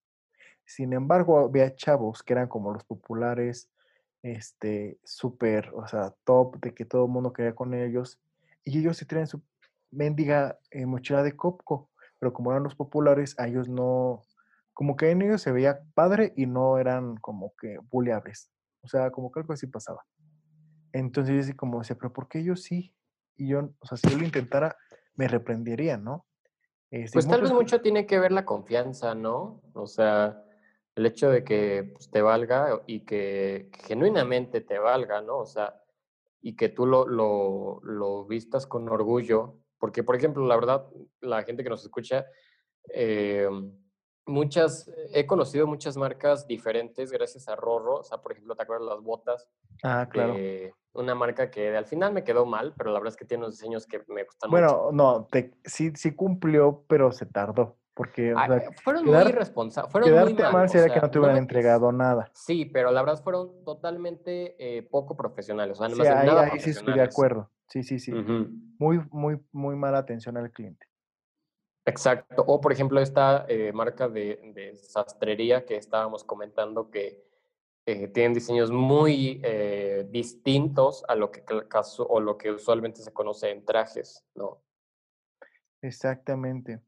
Sin 0.67 0.93
embargo, 0.93 1.39
había 1.39 1.75
chavos 1.75 2.23
que 2.23 2.35
eran 2.35 2.49
como 2.49 2.75
los 2.75 2.85
populares, 2.85 3.71
este, 4.23 4.99
súper, 5.05 5.73
o 5.75 5.89
sea, 5.89 6.15
top, 6.25 6.61
de 6.61 6.75
que 6.75 6.85
todo 6.85 7.07
el 7.07 7.13
mundo 7.13 7.33
quería 7.33 7.55
con 7.55 7.73
ellos. 7.73 8.21
Y 8.63 8.79
ellos 8.79 8.99
se 8.99 9.07
traen 9.07 9.27
su 9.27 9.41
mendiga 9.91 10.59
eh, 10.71 10.85
mochila 10.85 11.23
de 11.23 11.35
Coco 11.35 11.89
pero 12.19 12.33
como 12.33 12.51
eran 12.51 12.63
los 12.63 12.75
populares, 12.75 13.35
a 13.39 13.49
ellos 13.49 13.69
no, 13.69 14.23
como 14.73 14.97
que 14.97 15.11
en 15.11 15.23
ellos 15.23 15.43
se 15.43 15.53
veía 15.53 15.81
padre 15.95 16.33
y 16.37 16.47
no 16.47 16.79
eran 16.79 17.17
como 17.17 17.55
que 17.61 17.79
bulliables. 17.91 18.51
O 18.83 18.89
sea, 18.89 19.11
como 19.11 19.33
que 19.33 19.41
algo 19.41 19.53
así 19.53 19.67
pasaba. 19.67 20.05
Entonces 20.93 21.35
yo 21.35 21.41
así 21.41 21.53
como 21.53 21.79
decía, 21.81 21.97
pero 21.97 22.13
¿por 22.13 22.29
qué 22.29 22.41
ellos 22.41 22.63
sí? 22.63 22.95
Y 23.37 23.49
yo, 23.49 23.71
o 23.81 23.87
sea, 23.87 23.99
si 23.99 24.09
yo 24.09 24.19
lo 24.19 24.25
intentara, 24.25 24.77
me 25.15 25.29
reprenderían, 25.29 26.05
¿no? 26.05 26.27
Este, 26.91 27.15
pues 27.15 27.29
tal 27.29 27.43
vez 27.43 27.53
mucho 27.53 27.81
tiene 27.81 28.07
que 28.07 28.19
ver 28.19 28.33
la 28.33 28.45
confianza, 28.45 29.15
¿no? 29.15 29.61
O 29.75 29.87
sea, 29.87 30.43
el 30.95 31.07
hecho 31.07 31.31
de 31.31 31.45
que 31.45 31.91
pues, 31.95 32.11
te 32.11 32.23
valga 32.23 32.83
y 32.87 33.01
que, 33.01 33.71
genuinamente 33.87 34.61
te 34.61 34.79
valga, 34.79 35.21
¿no? 35.21 35.39
O 35.39 35.47
sea, 35.47 35.83
y 36.41 36.57
que 36.57 36.69
tú 36.69 36.87
lo, 36.87 37.07
lo, 37.07 37.81
lo, 37.83 38.25
vistas 38.25 38.67
con 38.67 38.89
orgullo. 38.89 39.59
Porque, 39.79 40.03
por 40.03 40.17
ejemplo, 40.17 40.47
la 40.47 40.57
verdad, 40.57 40.87
la 41.21 41.43
gente 41.43 41.63
que 41.63 41.71
nos 41.71 41.83
escucha, 41.83 42.27
eh, 42.93 43.49
muchas, 44.27 44.91
he 45.13 45.27
conocido 45.27 45.67
muchas 45.67 45.97
marcas 45.97 46.47
diferentes 46.47 47.11
gracias 47.11 47.49
a 47.49 47.57
Rorro. 47.57 48.01
O 48.01 48.05
sea, 48.05 48.19
por 48.19 48.33
ejemplo, 48.33 48.57
¿te 48.57 48.63
acuerdas 48.63 48.89
las 48.89 49.03
botas? 49.03 49.49
Ah, 49.83 50.09
claro. 50.11 50.35
una 50.93 51.15
marca 51.15 51.51
que 51.51 51.77
al 51.77 51.87
final 51.87 52.13
me 52.13 52.25
quedó 52.25 52.47
mal, 52.47 52.75
pero 52.77 52.91
la 52.91 52.99
verdad 52.99 53.13
es 53.13 53.17
que 53.17 53.27
tiene 53.27 53.45
unos 53.45 53.59
diseños 53.59 53.87
que 53.87 54.03
me 54.09 54.25
gustan 54.25 54.51
mucho. 54.51 54.63
Bueno, 54.63 54.93
no, 54.93 55.27
te, 55.31 55.53
sí, 55.65 55.93
sí 55.95 56.15
cumplió, 56.15 56.85
pero 56.89 57.13
se 57.13 57.27
tardó. 57.27 57.77
Porque 57.97 58.35
fueron 58.85 59.07
muy 59.07 59.17
irresponsables. 59.17 59.91
Fueron 59.91 60.11
quedarte 60.11 60.43
muy 60.43 60.53
mal 60.53 60.69
sería 60.69 60.93
que 60.93 61.01
no 61.01 61.11
te 61.11 61.19
hubieran 61.19 61.39
entregado 61.39 61.91
nada. 61.93 62.31
Sí, 62.35 62.67
pero 62.67 62.91
la 62.91 63.01
verdad 63.01 63.23
fueron 63.25 63.65
totalmente 63.65 64.55
eh, 64.59 64.83
poco 64.83 65.17
profesionales. 65.17 65.81
O 65.81 65.89
sea, 65.89 66.05
sí, 66.05 66.07
ahí, 66.07 66.27
nada 66.27 66.43
ahí 66.53 66.61
sí 66.61 66.71
estoy 66.71 66.93
de 66.93 67.01
acuerdo. 67.01 67.51
Sí, 67.69 67.83
sí, 67.83 67.99
sí. 67.99 68.13
Muy, 68.13 69.01
muy, 69.11 69.41
muy 69.51 69.77
mala 69.77 69.97
atención 69.97 70.37
al 70.37 70.51
cliente. 70.51 70.87
Exacto. 71.87 72.45
O, 72.47 72.61
por 72.61 72.71
ejemplo, 72.71 73.01
esta 73.01 73.47
eh, 73.49 73.73
marca 73.73 74.11
de, 74.11 74.75
sastrería 74.75 75.65
que 75.65 75.77
estábamos 75.77 76.23
comentando 76.23 76.91
que 76.91 77.25
eh, 77.87 78.09
tienen 78.09 78.35
diseños 78.35 78.71
muy 78.71 79.41
distintos 80.11 81.03
a 81.09 81.15
lo 81.15 81.31
que 81.31 81.43
o 82.09 82.21
lo 82.21 82.37
que 82.37 82.51
usualmente 82.51 83.01
se 83.01 83.15
conoce 83.15 83.53
en 83.53 83.65
trajes, 83.65 84.23
¿no? 84.35 84.61
Exactamente. 85.81 86.83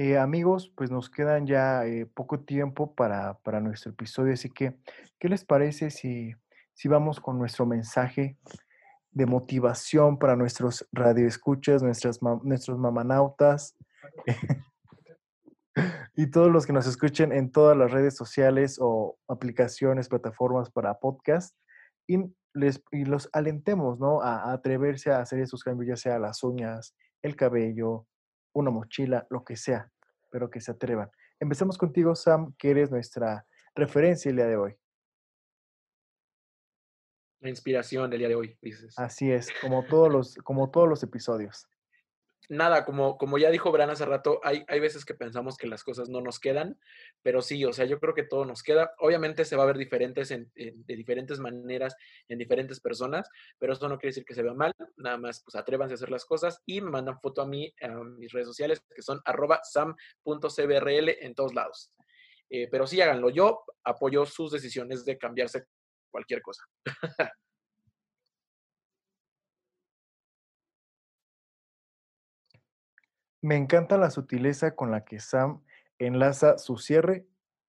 Eh, 0.00 0.16
amigos, 0.16 0.72
pues 0.76 0.92
nos 0.92 1.10
quedan 1.10 1.44
ya 1.44 1.84
eh, 1.84 2.06
poco 2.06 2.38
tiempo 2.38 2.94
para, 2.94 3.34
para, 3.40 3.60
nuestro 3.60 3.90
episodio, 3.90 4.32
así 4.32 4.48
que, 4.48 4.78
¿qué 5.18 5.28
les 5.28 5.44
parece 5.44 5.90
si, 5.90 6.32
si 6.72 6.86
vamos 6.86 7.18
con 7.18 7.36
nuestro 7.36 7.66
mensaje 7.66 8.36
de 9.10 9.26
motivación 9.26 10.16
para 10.16 10.36
nuestros 10.36 10.86
radioescuchas, 10.92 11.82
nuestras, 11.82 12.20
nuestros 12.44 12.78
mamanautas 12.78 13.76
y 16.14 16.30
todos 16.30 16.52
los 16.52 16.64
que 16.64 16.72
nos 16.72 16.86
escuchen 16.86 17.32
en 17.32 17.50
todas 17.50 17.76
las 17.76 17.90
redes 17.90 18.14
sociales 18.14 18.78
o 18.80 19.18
aplicaciones, 19.26 20.08
plataformas 20.08 20.70
para 20.70 21.00
podcast 21.00 21.56
y, 22.06 22.18
les, 22.54 22.80
y 22.92 23.04
los 23.04 23.28
alentemos, 23.32 23.98
¿no? 23.98 24.20
A, 24.22 24.44
a 24.44 24.52
atreverse 24.52 25.10
a 25.10 25.22
hacer 25.22 25.40
esos 25.40 25.64
cambios, 25.64 25.88
ya 25.88 25.96
sea 25.96 26.20
las 26.20 26.44
uñas, 26.44 26.94
el 27.20 27.34
cabello, 27.34 28.06
una 28.52 28.70
mochila, 28.70 29.26
lo 29.30 29.44
que 29.44 29.56
sea, 29.56 29.90
pero 30.30 30.50
que 30.50 30.60
se 30.60 30.72
atrevan. 30.72 31.10
Empezamos 31.40 31.78
contigo, 31.78 32.14
Sam, 32.14 32.54
que 32.58 32.70
eres 32.70 32.90
nuestra 32.90 33.46
referencia 33.74 34.30
el 34.30 34.36
día 34.36 34.46
de 34.46 34.56
hoy. 34.56 34.76
La 37.40 37.50
inspiración 37.50 38.10
del 38.10 38.18
día 38.18 38.28
de 38.28 38.34
hoy, 38.34 38.58
dices. 38.60 38.98
Así 38.98 39.30
es, 39.30 39.48
como 39.60 39.84
todos 39.84 40.12
los, 40.12 40.34
como 40.36 40.70
todos 40.70 40.88
los 40.88 41.02
episodios 41.02 41.68
nada, 42.48 42.84
como, 42.84 43.18
como 43.18 43.38
ya 43.38 43.50
dijo 43.50 43.70
Bran 43.72 43.90
hace 43.90 44.06
rato, 44.06 44.40
hay, 44.42 44.64
hay 44.68 44.80
veces 44.80 45.04
que 45.04 45.14
pensamos 45.14 45.56
que 45.56 45.66
las 45.66 45.84
cosas 45.84 46.08
no 46.08 46.20
nos 46.20 46.40
quedan, 46.40 46.78
pero 47.22 47.42
sí, 47.42 47.64
o 47.64 47.72
sea, 47.72 47.84
yo 47.84 48.00
creo 48.00 48.14
que 48.14 48.22
todo 48.22 48.44
nos 48.44 48.62
queda. 48.62 48.92
Obviamente 48.98 49.44
se 49.44 49.56
va 49.56 49.64
a 49.64 49.66
ver 49.66 49.78
diferentes 49.78 50.30
en, 50.30 50.50
de 50.54 50.96
diferentes 50.96 51.38
maneras 51.38 51.94
en 52.28 52.38
diferentes 52.38 52.80
personas, 52.80 53.28
pero 53.58 53.72
eso 53.72 53.88
no 53.88 53.98
quiere 53.98 54.10
decir 54.10 54.24
que 54.24 54.34
se 54.34 54.42
vea 54.42 54.54
mal, 54.54 54.72
nada 54.96 55.18
más 55.18 55.42
pues 55.44 55.56
atrévanse 55.56 55.94
a 55.94 55.96
hacer 55.96 56.10
las 56.10 56.24
cosas 56.24 56.62
y 56.64 56.80
me 56.80 56.90
mandan 56.90 57.20
foto 57.20 57.42
a 57.42 57.46
mí, 57.46 57.72
a 57.82 57.88
mis 57.88 58.32
redes 58.32 58.48
sociales, 58.48 58.82
que 58.94 59.02
son 59.02 59.20
arroba 59.24 59.60
sam.cbrl 59.62 61.08
en 61.20 61.34
todos 61.34 61.54
lados. 61.54 61.92
Eh, 62.50 62.68
pero 62.70 62.86
sí 62.86 63.00
háganlo, 63.00 63.28
yo 63.30 63.64
apoyo 63.84 64.24
sus 64.24 64.52
decisiones 64.52 65.04
de 65.04 65.18
cambiarse 65.18 65.66
cualquier 66.10 66.40
cosa. 66.40 66.64
Me 73.40 73.56
encanta 73.56 73.96
la 73.96 74.10
sutileza 74.10 74.74
con 74.74 74.90
la 74.90 75.04
que 75.04 75.20
Sam 75.20 75.62
enlaza 75.98 76.58
su 76.58 76.76
cierre 76.76 77.26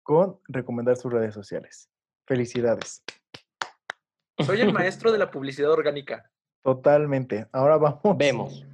con 0.05 0.39
recomendar 0.47 0.97
sus 0.97 1.13
redes 1.13 1.35
sociales. 1.35 1.91
Felicidades. 2.25 3.03
Soy 4.45 4.61
el 4.61 4.73
maestro 4.73 5.11
de 5.11 5.19
la 5.19 5.31
publicidad 5.31 5.73
orgánica. 5.73 6.31
Totalmente. 6.63 7.49
Ahora 7.53 7.79
vamos. 7.79 8.17
Vemos. 8.17 8.67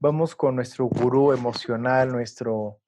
Vamos 0.00 0.34
con 0.34 0.56
nuestro 0.56 0.86
gurú 0.86 1.32
emocional, 1.32 2.10
nuestro, 2.10 2.80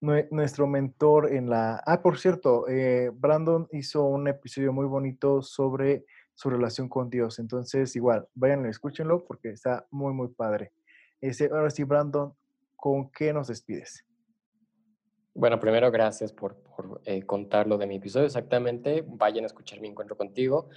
nuestro 0.00 0.66
mentor 0.66 1.32
en 1.32 1.50
la... 1.50 1.82
Ah, 1.84 2.00
por 2.00 2.18
cierto, 2.18 2.68
eh, 2.68 3.10
Brandon 3.12 3.68
hizo 3.72 4.04
un 4.04 4.28
episodio 4.28 4.72
muy 4.72 4.86
bonito 4.86 5.42
sobre 5.42 6.06
su 6.34 6.48
relación 6.48 6.88
con 6.88 7.10
Dios. 7.10 7.38
Entonces, 7.38 7.94
igual, 7.96 8.28
vayan 8.34 8.64
y 8.64 8.68
escúchenlo 8.68 9.24
porque 9.26 9.50
está 9.50 9.86
muy, 9.90 10.14
muy 10.14 10.28
padre. 10.28 10.72
Ese, 11.20 11.50
ahora 11.52 11.70
sí, 11.70 11.82
Brandon, 11.82 12.32
¿con 12.78 13.10
qué 13.10 13.32
nos 13.32 13.48
despides? 13.48 14.06
Bueno, 15.34 15.58
primero 15.58 15.90
gracias 15.90 16.32
por, 16.32 16.62
eh, 17.04 17.22
contar 17.24 17.66
lo 17.66 17.76
de 17.76 17.88
mi 17.88 17.96
episodio. 17.96 18.26
Exactamente, 18.26 19.04
vayan 19.04 19.42
a 19.44 19.48
escuchar 19.48 19.80
mi 19.80 19.88
encuentro 19.88 20.16
contigo. 20.16 20.68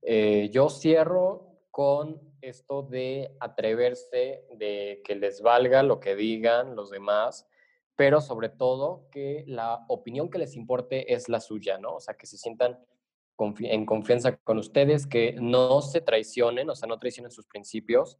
Eh, 0.00 0.48
yo 0.50 0.70
cierro 0.70 1.58
con 1.70 2.18
esto 2.40 2.82
de 2.82 3.36
atreverse, 3.40 4.46
de 4.56 5.02
que 5.04 5.14
les 5.14 5.42
valga 5.42 5.82
lo 5.82 6.00
que 6.00 6.16
digan 6.16 6.74
los 6.74 6.90
demás, 6.90 7.46
pero 7.94 8.22
sobre 8.22 8.48
todo 8.48 9.08
que 9.12 9.44
la 9.46 9.84
opinión 9.88 10.30
que 10.30 10.38
les 10.38 10.56
importe 10.56 11.12
es 11.12 11.28
la 11.28 11.40
suya, 11.40 11.76
¿no? 11.76 11.96
O 11.96 12.00
sea, 12.00 12.14
que 12.14 12.26
se 12.26 12.38
sientan 12.38 12.78
en 13.58 13.84
confianza 13.84 14.34
con 14.38 14.56
ustedes, 14.56 15.06
que 15.06 15.34
no 15.38 15.82
se 15.82 16.00
traicionen, 16.00 16.70
o 16.70 16.74
sea, 16.74 16.88
no 16.88 16.98
traicionen 16.98 17.30
sus 17.30 17.46
principios, 17.46 18.18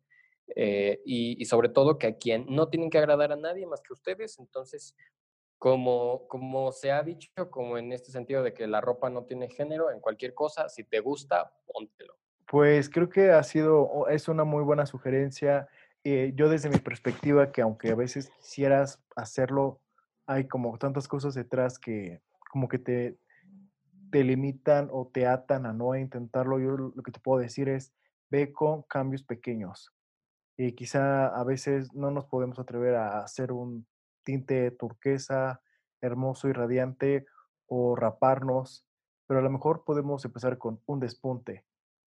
eh, 0.57 1.01
y, 1.05 1.45
sobre 1.45 1.69
todo 1.69 1.99
que 1.99 2.07
a 2.07 2.17
quien 2.17 2.47
no 2.49 2.69
tienen 2.69 2.91
que 2.91 2.99
agradar 2.99 3.33
a 3.33 3.37
nadie 3.37 3.67
más 3.67 3.81
que 3.81 3.93
ustedes. 3.93 4.39
Entonces, 4.39 4.97
como, 5.59 6.27
como 6.29 6.73
se 6.73 6.91
ha 6.91 7.03
dicho, 7.03 7.31
como 7.51 7.79
en 7.79 7.93
este 7.93 8.11
sentido 8.11 8.43
de 8.43 8.55
que 8.55 8.67
la 8.67 8.81
ropa 8.81 9.11
no 9.11 9.25
tiene 9.25 9.49
género, 9.49 9.91
en 9.91 10.01
cualquier 10.01 10.35
cosa, 10.35 10.69
si 10.69 10.85
te 10.85 11.01
gusta, 11.01 11.53
póntelo. 11.67 12.17
Pues 12.47 12.89
creo 12.89 13.09
que 13.09 13.31
ha 13.31 13.43
sido, 13.43 14.09
es 14.09 14.29
una 14.29 14.45
muy 14.45 14.65
buena 14.65 14.87
sugerencia. 14.87 15.69
Eh, 16.03 16.33
yo 16.35 16.49
desde 16.49 16.71
mi 16.71 16.79
perspectiva, 16.79 17.53
que 17.53 17.63
aunque 17.63 17.91
a 17.91 17.95
veces 17.95 18.31
quisieras 18.41 19.01
hacerlo, 19.15 19.81
hay 20.27 20.49
como 20.49 20.77
tantas 20.79 21.07
cosas 21.09 21.35
detrás 21.35 21.79
que 21.79 22.23
como 22.51 22.69
que 22.69 22.79
te, 22.79 23.17
te 24.11 24.25
limitan 24.25 24.89
o 24.91 25.09
te 25.13 25.27
atan 25.27 25.67
a 25.67 25.73
no 25.73 25.95
intentarlo. 25.95 26.59
Yo 26.59 26.77
lo 26.77 27.03
que 27.03 27.13
te 27.13 27.21
puedo 27.21 27.41
decir 27.41 27.69
es, 27.69 27.93
ve 28.31 28.53
con 28.53 28.83
cambios 28.83 29.23
pequeños. 29.23 29.93
Y 30.63 30.73
quizá 30.73 31.29
a 31.29 31.43
veces 31.43 31.95
no 31.95 32.11
nos 32.11 32.27
podemos 32.27 32.59
atrever 32.59 32.95
a 32.95 33.23
hacer 33.23 33.51
un 33.51 33.87
tinte 34.25 34.71
turquesa 34.73 35.63
hermoso 36.03 36.51
y 36.51 36.53
radiante 36.53 37.25
o 37.67 37.97
raparnos, 37.97 38.87
pero 39.27 39.41
a 39.41 39.43
lo 39.43 39.49
mejor 39.49 39.85
podemos 39.85 40.23
empezar 40.27 40.59
con 40.59 40.83
un 40.85 41.01
despunte 41.01 41.65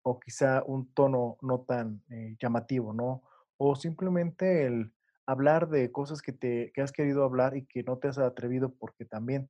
o 0.04 0.20
quizá 0.20 0.62
un 0.64 0.93
tono 0.93 1.39
no 1.41 1.62
tan 1.62 2.04
eh, 2.12 2.36
llamativo, 2.39 2.93
¿no? 2.93 3.24
O 3.58 3.76
simplemente 3.76 4.68
el 4.68 4.93
hablar 5.26 5.68
de 5.70 5.91
cosas 5.91 6.22
que, 6.22 6.32
te, 6.32 6.72
que 6.76 6.84
has 6.84 6.91
querido 6.91 7.24
hablar 7.24 7.58
y 7.58 7.66
que 7.66 7.82
no 7.82 7.98
te 7.98 8.10
has 8.10 8.20
atrevido 8.20 8.76
porque 8.76 9.06
también 9.06 9.50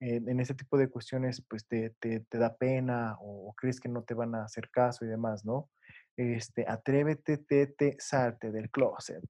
en 0.00 0.40
ese 0.40 0.54
tipo 0.54 0.78
de 0.78 0.88
cuestiones 0.88 1.44
pues 1.46 1.66
te, 1.68 1.90
te, 2.00 2.20
te 2.20 2.38
da 2.38 2.56
pena 2.56 3.18
o, 3.20 3.52
crees 3.54 3.80
que 3.80 3.90
no 3.90 4.02
te 4.02 4.14
van 4.14 4.34
a 4.34 4.44
hacer 4.44 4.70
caso 4.70 5.04
y 5.04 5.08
demás, 5.08 5.44
¿no? 5.44 5.68
Este, 6.16 6.64
atrévete, 6.68 7.38
te, 7.38 7.96
salte 7.98 8.50
del 8.50 8.70
closet. 8.70 9.22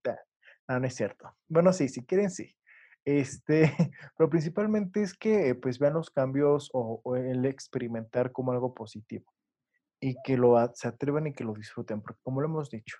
No, 0.68 0.80
no 0.80 0.86
es 0.86 0.94
cierto. 0.94 1.36
Bueno, 1.48 1.72
sí, 1.72 1.88
si 1.88 2.04
quieren, 2.04 2.30
sí. 2.30 2.56
Este, 3.04 3.72
pero 4.16 4.28
principalmente 4.28 5.02
es 5.02 5.14
que 5.14 5.54
pues 5.54 5.78
vean 5.78 5.94
los 5.94 6.10
cambios 6.10 6.70
o, 6.72 7.16
el 7.16 7.46
experimentar 7.46 8.32
como 8.32 8.52
algo 8.52 8.74
positivo 8.74 9.32
y 10.00 10.16
que 10.22 10.36
lo, 10.36 10.56
se 10.74 10.88
atrevan 10.88 11.26
y 11.26 11.32
que 11.32 11.44
lo 11.44 11.54
disfruten, 11.54 12.00
porque 12.00 12.20
como 12.22 12.40
lo 12.40 12.48
hemos 12.48 12.70
dicho, 12.70 12.96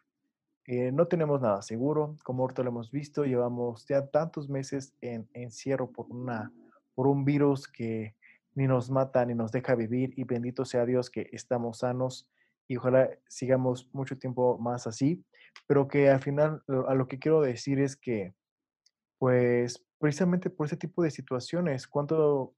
eh, 0.66 0.92
no 0.92 1.06
tenemos 1.06 1.40
nada 1.40 1.62
seguro, 1.62 2.16
como 2.24 2.42
ahorita 2.42 2.62
lo 2.62 2.68
hemos 2.68 2.90
visto, 2.90 3.24
llevamos 3.24 3.86
ya 3.86 4.06
tantos 4.06 4.48
meses 4.50 4.94
en 5.00 5.28
encierro 5.32 5.90
por, 5.90 6.06
una, 6.10 6.52
por 6.94 7.06
un 7.06 7.24
virus 7.24 7.66
que 7.66 8.14
ni 8.54 8.66
nos 8.66 8.90
mata 8.90 9.24
ni 9.24 9.34
nos 9.34 9.52
deja 9.52 9.74
vivir 9.74 10.12
y 10.16 10.24
bendito 10.24 10.64
sea 10.64 10.84
Dios 10.84 11.08
que 11.08 11.28
estamos 11.32 11.78
sanos 11.78 12.28
y 12.70 12.76
ojalá 12.76 13.10
sigamos 13.26 13.90
mucho 13.92 14.16
tiempo 14.16 14.56
más 14.58 14.86
así, 14.86 15.24
pero 15.66 15.88
que 15.88 16.08
al 16.08 16.20
final 16.20 16.62
a 16.86 16.94
lo 16.94 17.08
que 17.08 17.18
quiero 17.18 17.40
decir 17.40 17.80
es 17.80 17.96
que, 17.96 18.32
pues, 19.18 19.84
precisamente 19.98 20.50
por 20.50 20.66
ese 20.66 20.76
tipo 20.76 21.02
de 21.02 21.10
situaciones, 21.10 21.88
¿cuánto 21.88 22.54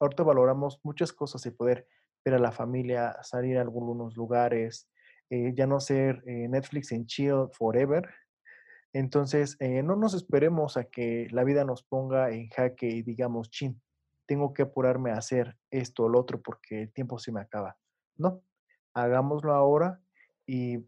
ahorita 0.00 0.22
valoramos 0.22 0.80
muchas 0.82 1.12
cosas 1.12 1.44
y 1.44 1.50
poder 1.50 1.86
ver 2.24 2.36
a 2.36 2.38
la 2.38 2.52
familia, 2.52 3.22
salir 3.22 3.58
a 3.58 3.60
algunos 3.60 4.16
lugares, 4.16 4.88
eh, 5.28 5.52
ya 5.54 5.66
no 5.66 5.78
ser 5.78 6.22
eh, 6.26 6.48
Netflix 6.48 6.92
en 6.92 7.04
chill 7.04 7.48
forever. 7.52 8.08
Entonces, 8.94 9.58
eh, 9.60 9.82
no 9.82 9.94
nos 9.94 10.14
esperemos 10.14 10.78
a 10.78 10.84
que 10.84 11.28
la 11.32 11.44
vida 11.44 11.66
nos 11.66 11.82
ponga 11.82 12.30
en 12.30 12.48
jaque 12.48 12.88
y 12.88 13.02
digamos, 13.02 13.50
chin, 13.50 13.78
tengo 14.26 14.54
que 14.54 14.62
apurarme 14.62 15.10
a 15.10 15.18
hacer 15.18 15.58
esto 15.70 16.04
o 16.04 16.08
lo 16.08 16.18
otro 16.18 16.40
porque 16.40 16.84
el 16.84 16.92
tiempo 16.94 17.18
se 17.18 17.30
me 17.30 17.42
acaba. 17.42 17.76
No, 18.16 18.42
hagámoslo 18.94 19.54
ahora 19.54 20.00
y 20.46 20.78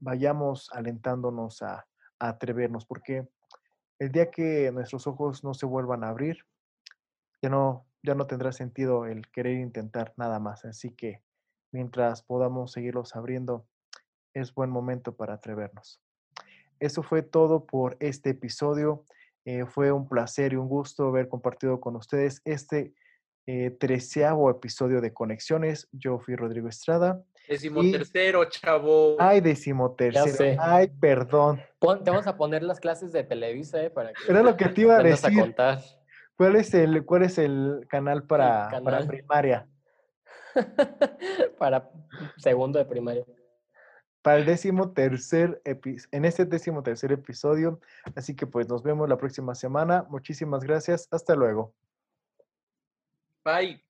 vayamos 0.00 0.70
alentándonos 0.72 1.62
a, 1.62 1.86
atrevernos, 2.20 2.86
porque 2.86 3.28
el 3.98 4.10
día 4.10 4.30
que 4.30 4.70
nuestros 4.72 5.06
ojos 5.06 5.44
no 5.44 5.52
se 5.52 5.66
vuelvan 5.66 6.04
a 6.04 6.08
abrir, 6.08 6.38
ya 7.42 7.50
no, 7.50 7.86
ya 8.02 8.14
no 8.14 8.26
tendrá 8.26 8.52
sentido 8.52 9.04
el 9.04 9.28
querer 9.30 9.58
intentar 9.58 10.14
nada 10.16 10.38
más. 10.38 10.64
Así 10.64 10.90
que 10.90 11.22
mientras 11.70 12.22
podamos 12.22 12.72
seguirlos 12.72 13.14
abriendo, 13.14 13.66
es 14.32 14.54
buen 14.54 14.70
momento 14.70 15.16
para 15.16 15.34
atrevernos. 15.34 16.00
Eso 16.80 17.02
fue 17.02 17.22
todo 17.22 17.66
por 17.66 17.96
este 18.00 18.30
episodio. 18.30 19.04
Eh, 19.44 19.66
fue 19.66 19.92
un 19.92 20.08
placer 20.08 20.54
y 20.54 20.56
un 20.56 20.68
gusto 20.68 21.08
haber 21.08 21.28
compartido 21.28 21.80
con 21.80 21.96
ustedes 21.96 22.40
este 22.44 22.94
eh, 23.46 23.70
treceavo 23.70 24.50
episodio 24.50 25.00
de 25.00 25.12
Conexiones. 25.12 25.88
Yo 25.92 26.18
fui 26.18 26.36
Rodrigo 26.36 26.68
Estrada. 26.68 27.22
Decimotercero, 27.48 28.44
chavo. 28.46 29.16
Ay, 29.18 29.40
decimotercero. 29.40 30.60
Ay, 30.62 30.88
perdón. 31.00 31.60
te 32.02 32.10
vamos 32.10 32.26
a 32.26 32.36
poner 32.36 32.62
las 32.62 32.80
clases 32.80 33.12
de 33.12 33.24
Televisa, 33.24 33.82
¿eh? 33.82 33.90
Para 33.90 34.12
que 34.12 34.30
Era 34.30 34.42
lo 34.42 34.56
que 34.56 34.66
te 34.66 34.80
iba 34.82 34.96
a 34.96 35.02
decir. 35.02 35.38
contar. 35.38 35.80
¿Cuál 36.36 36.56
es 36.56 36.74
el, 36.74 37.04
cuál 37.04 37.22
es 37.22 37.38
el 37.38 37.86
canal 37.88 38.24
para, 38.24 38.68
para 38.82 39.06
primaria? 39.06 39.68
para 41.58 41.90
segundo 42.38 42.78
de 42.78 42.84
primaria 42.84 43.24
para 44.24 44.38
el 44.38 44.46
décimo 44.46 44.92
tercer 44.92 45.60
en 45.66 46.24
este 46.24 46.46
décimo 46.46 46.82
tercer 46.82 47.12
episodio. 47.12 47.78
Así 48.16 48.34
que 48.34 48.46
pues 48.46 48.66
nos 48.66 48.82
vemos 48.82 49.06
la 49.06 49.18
próxima 49.18 49.54
semana. 49.54 50.06
Muchísimas 50.08 50.64
gracias. 50.64 51.06
Hasta 51.10 51.36
luego. 51.36 51.74
Bye. 53.44 53.83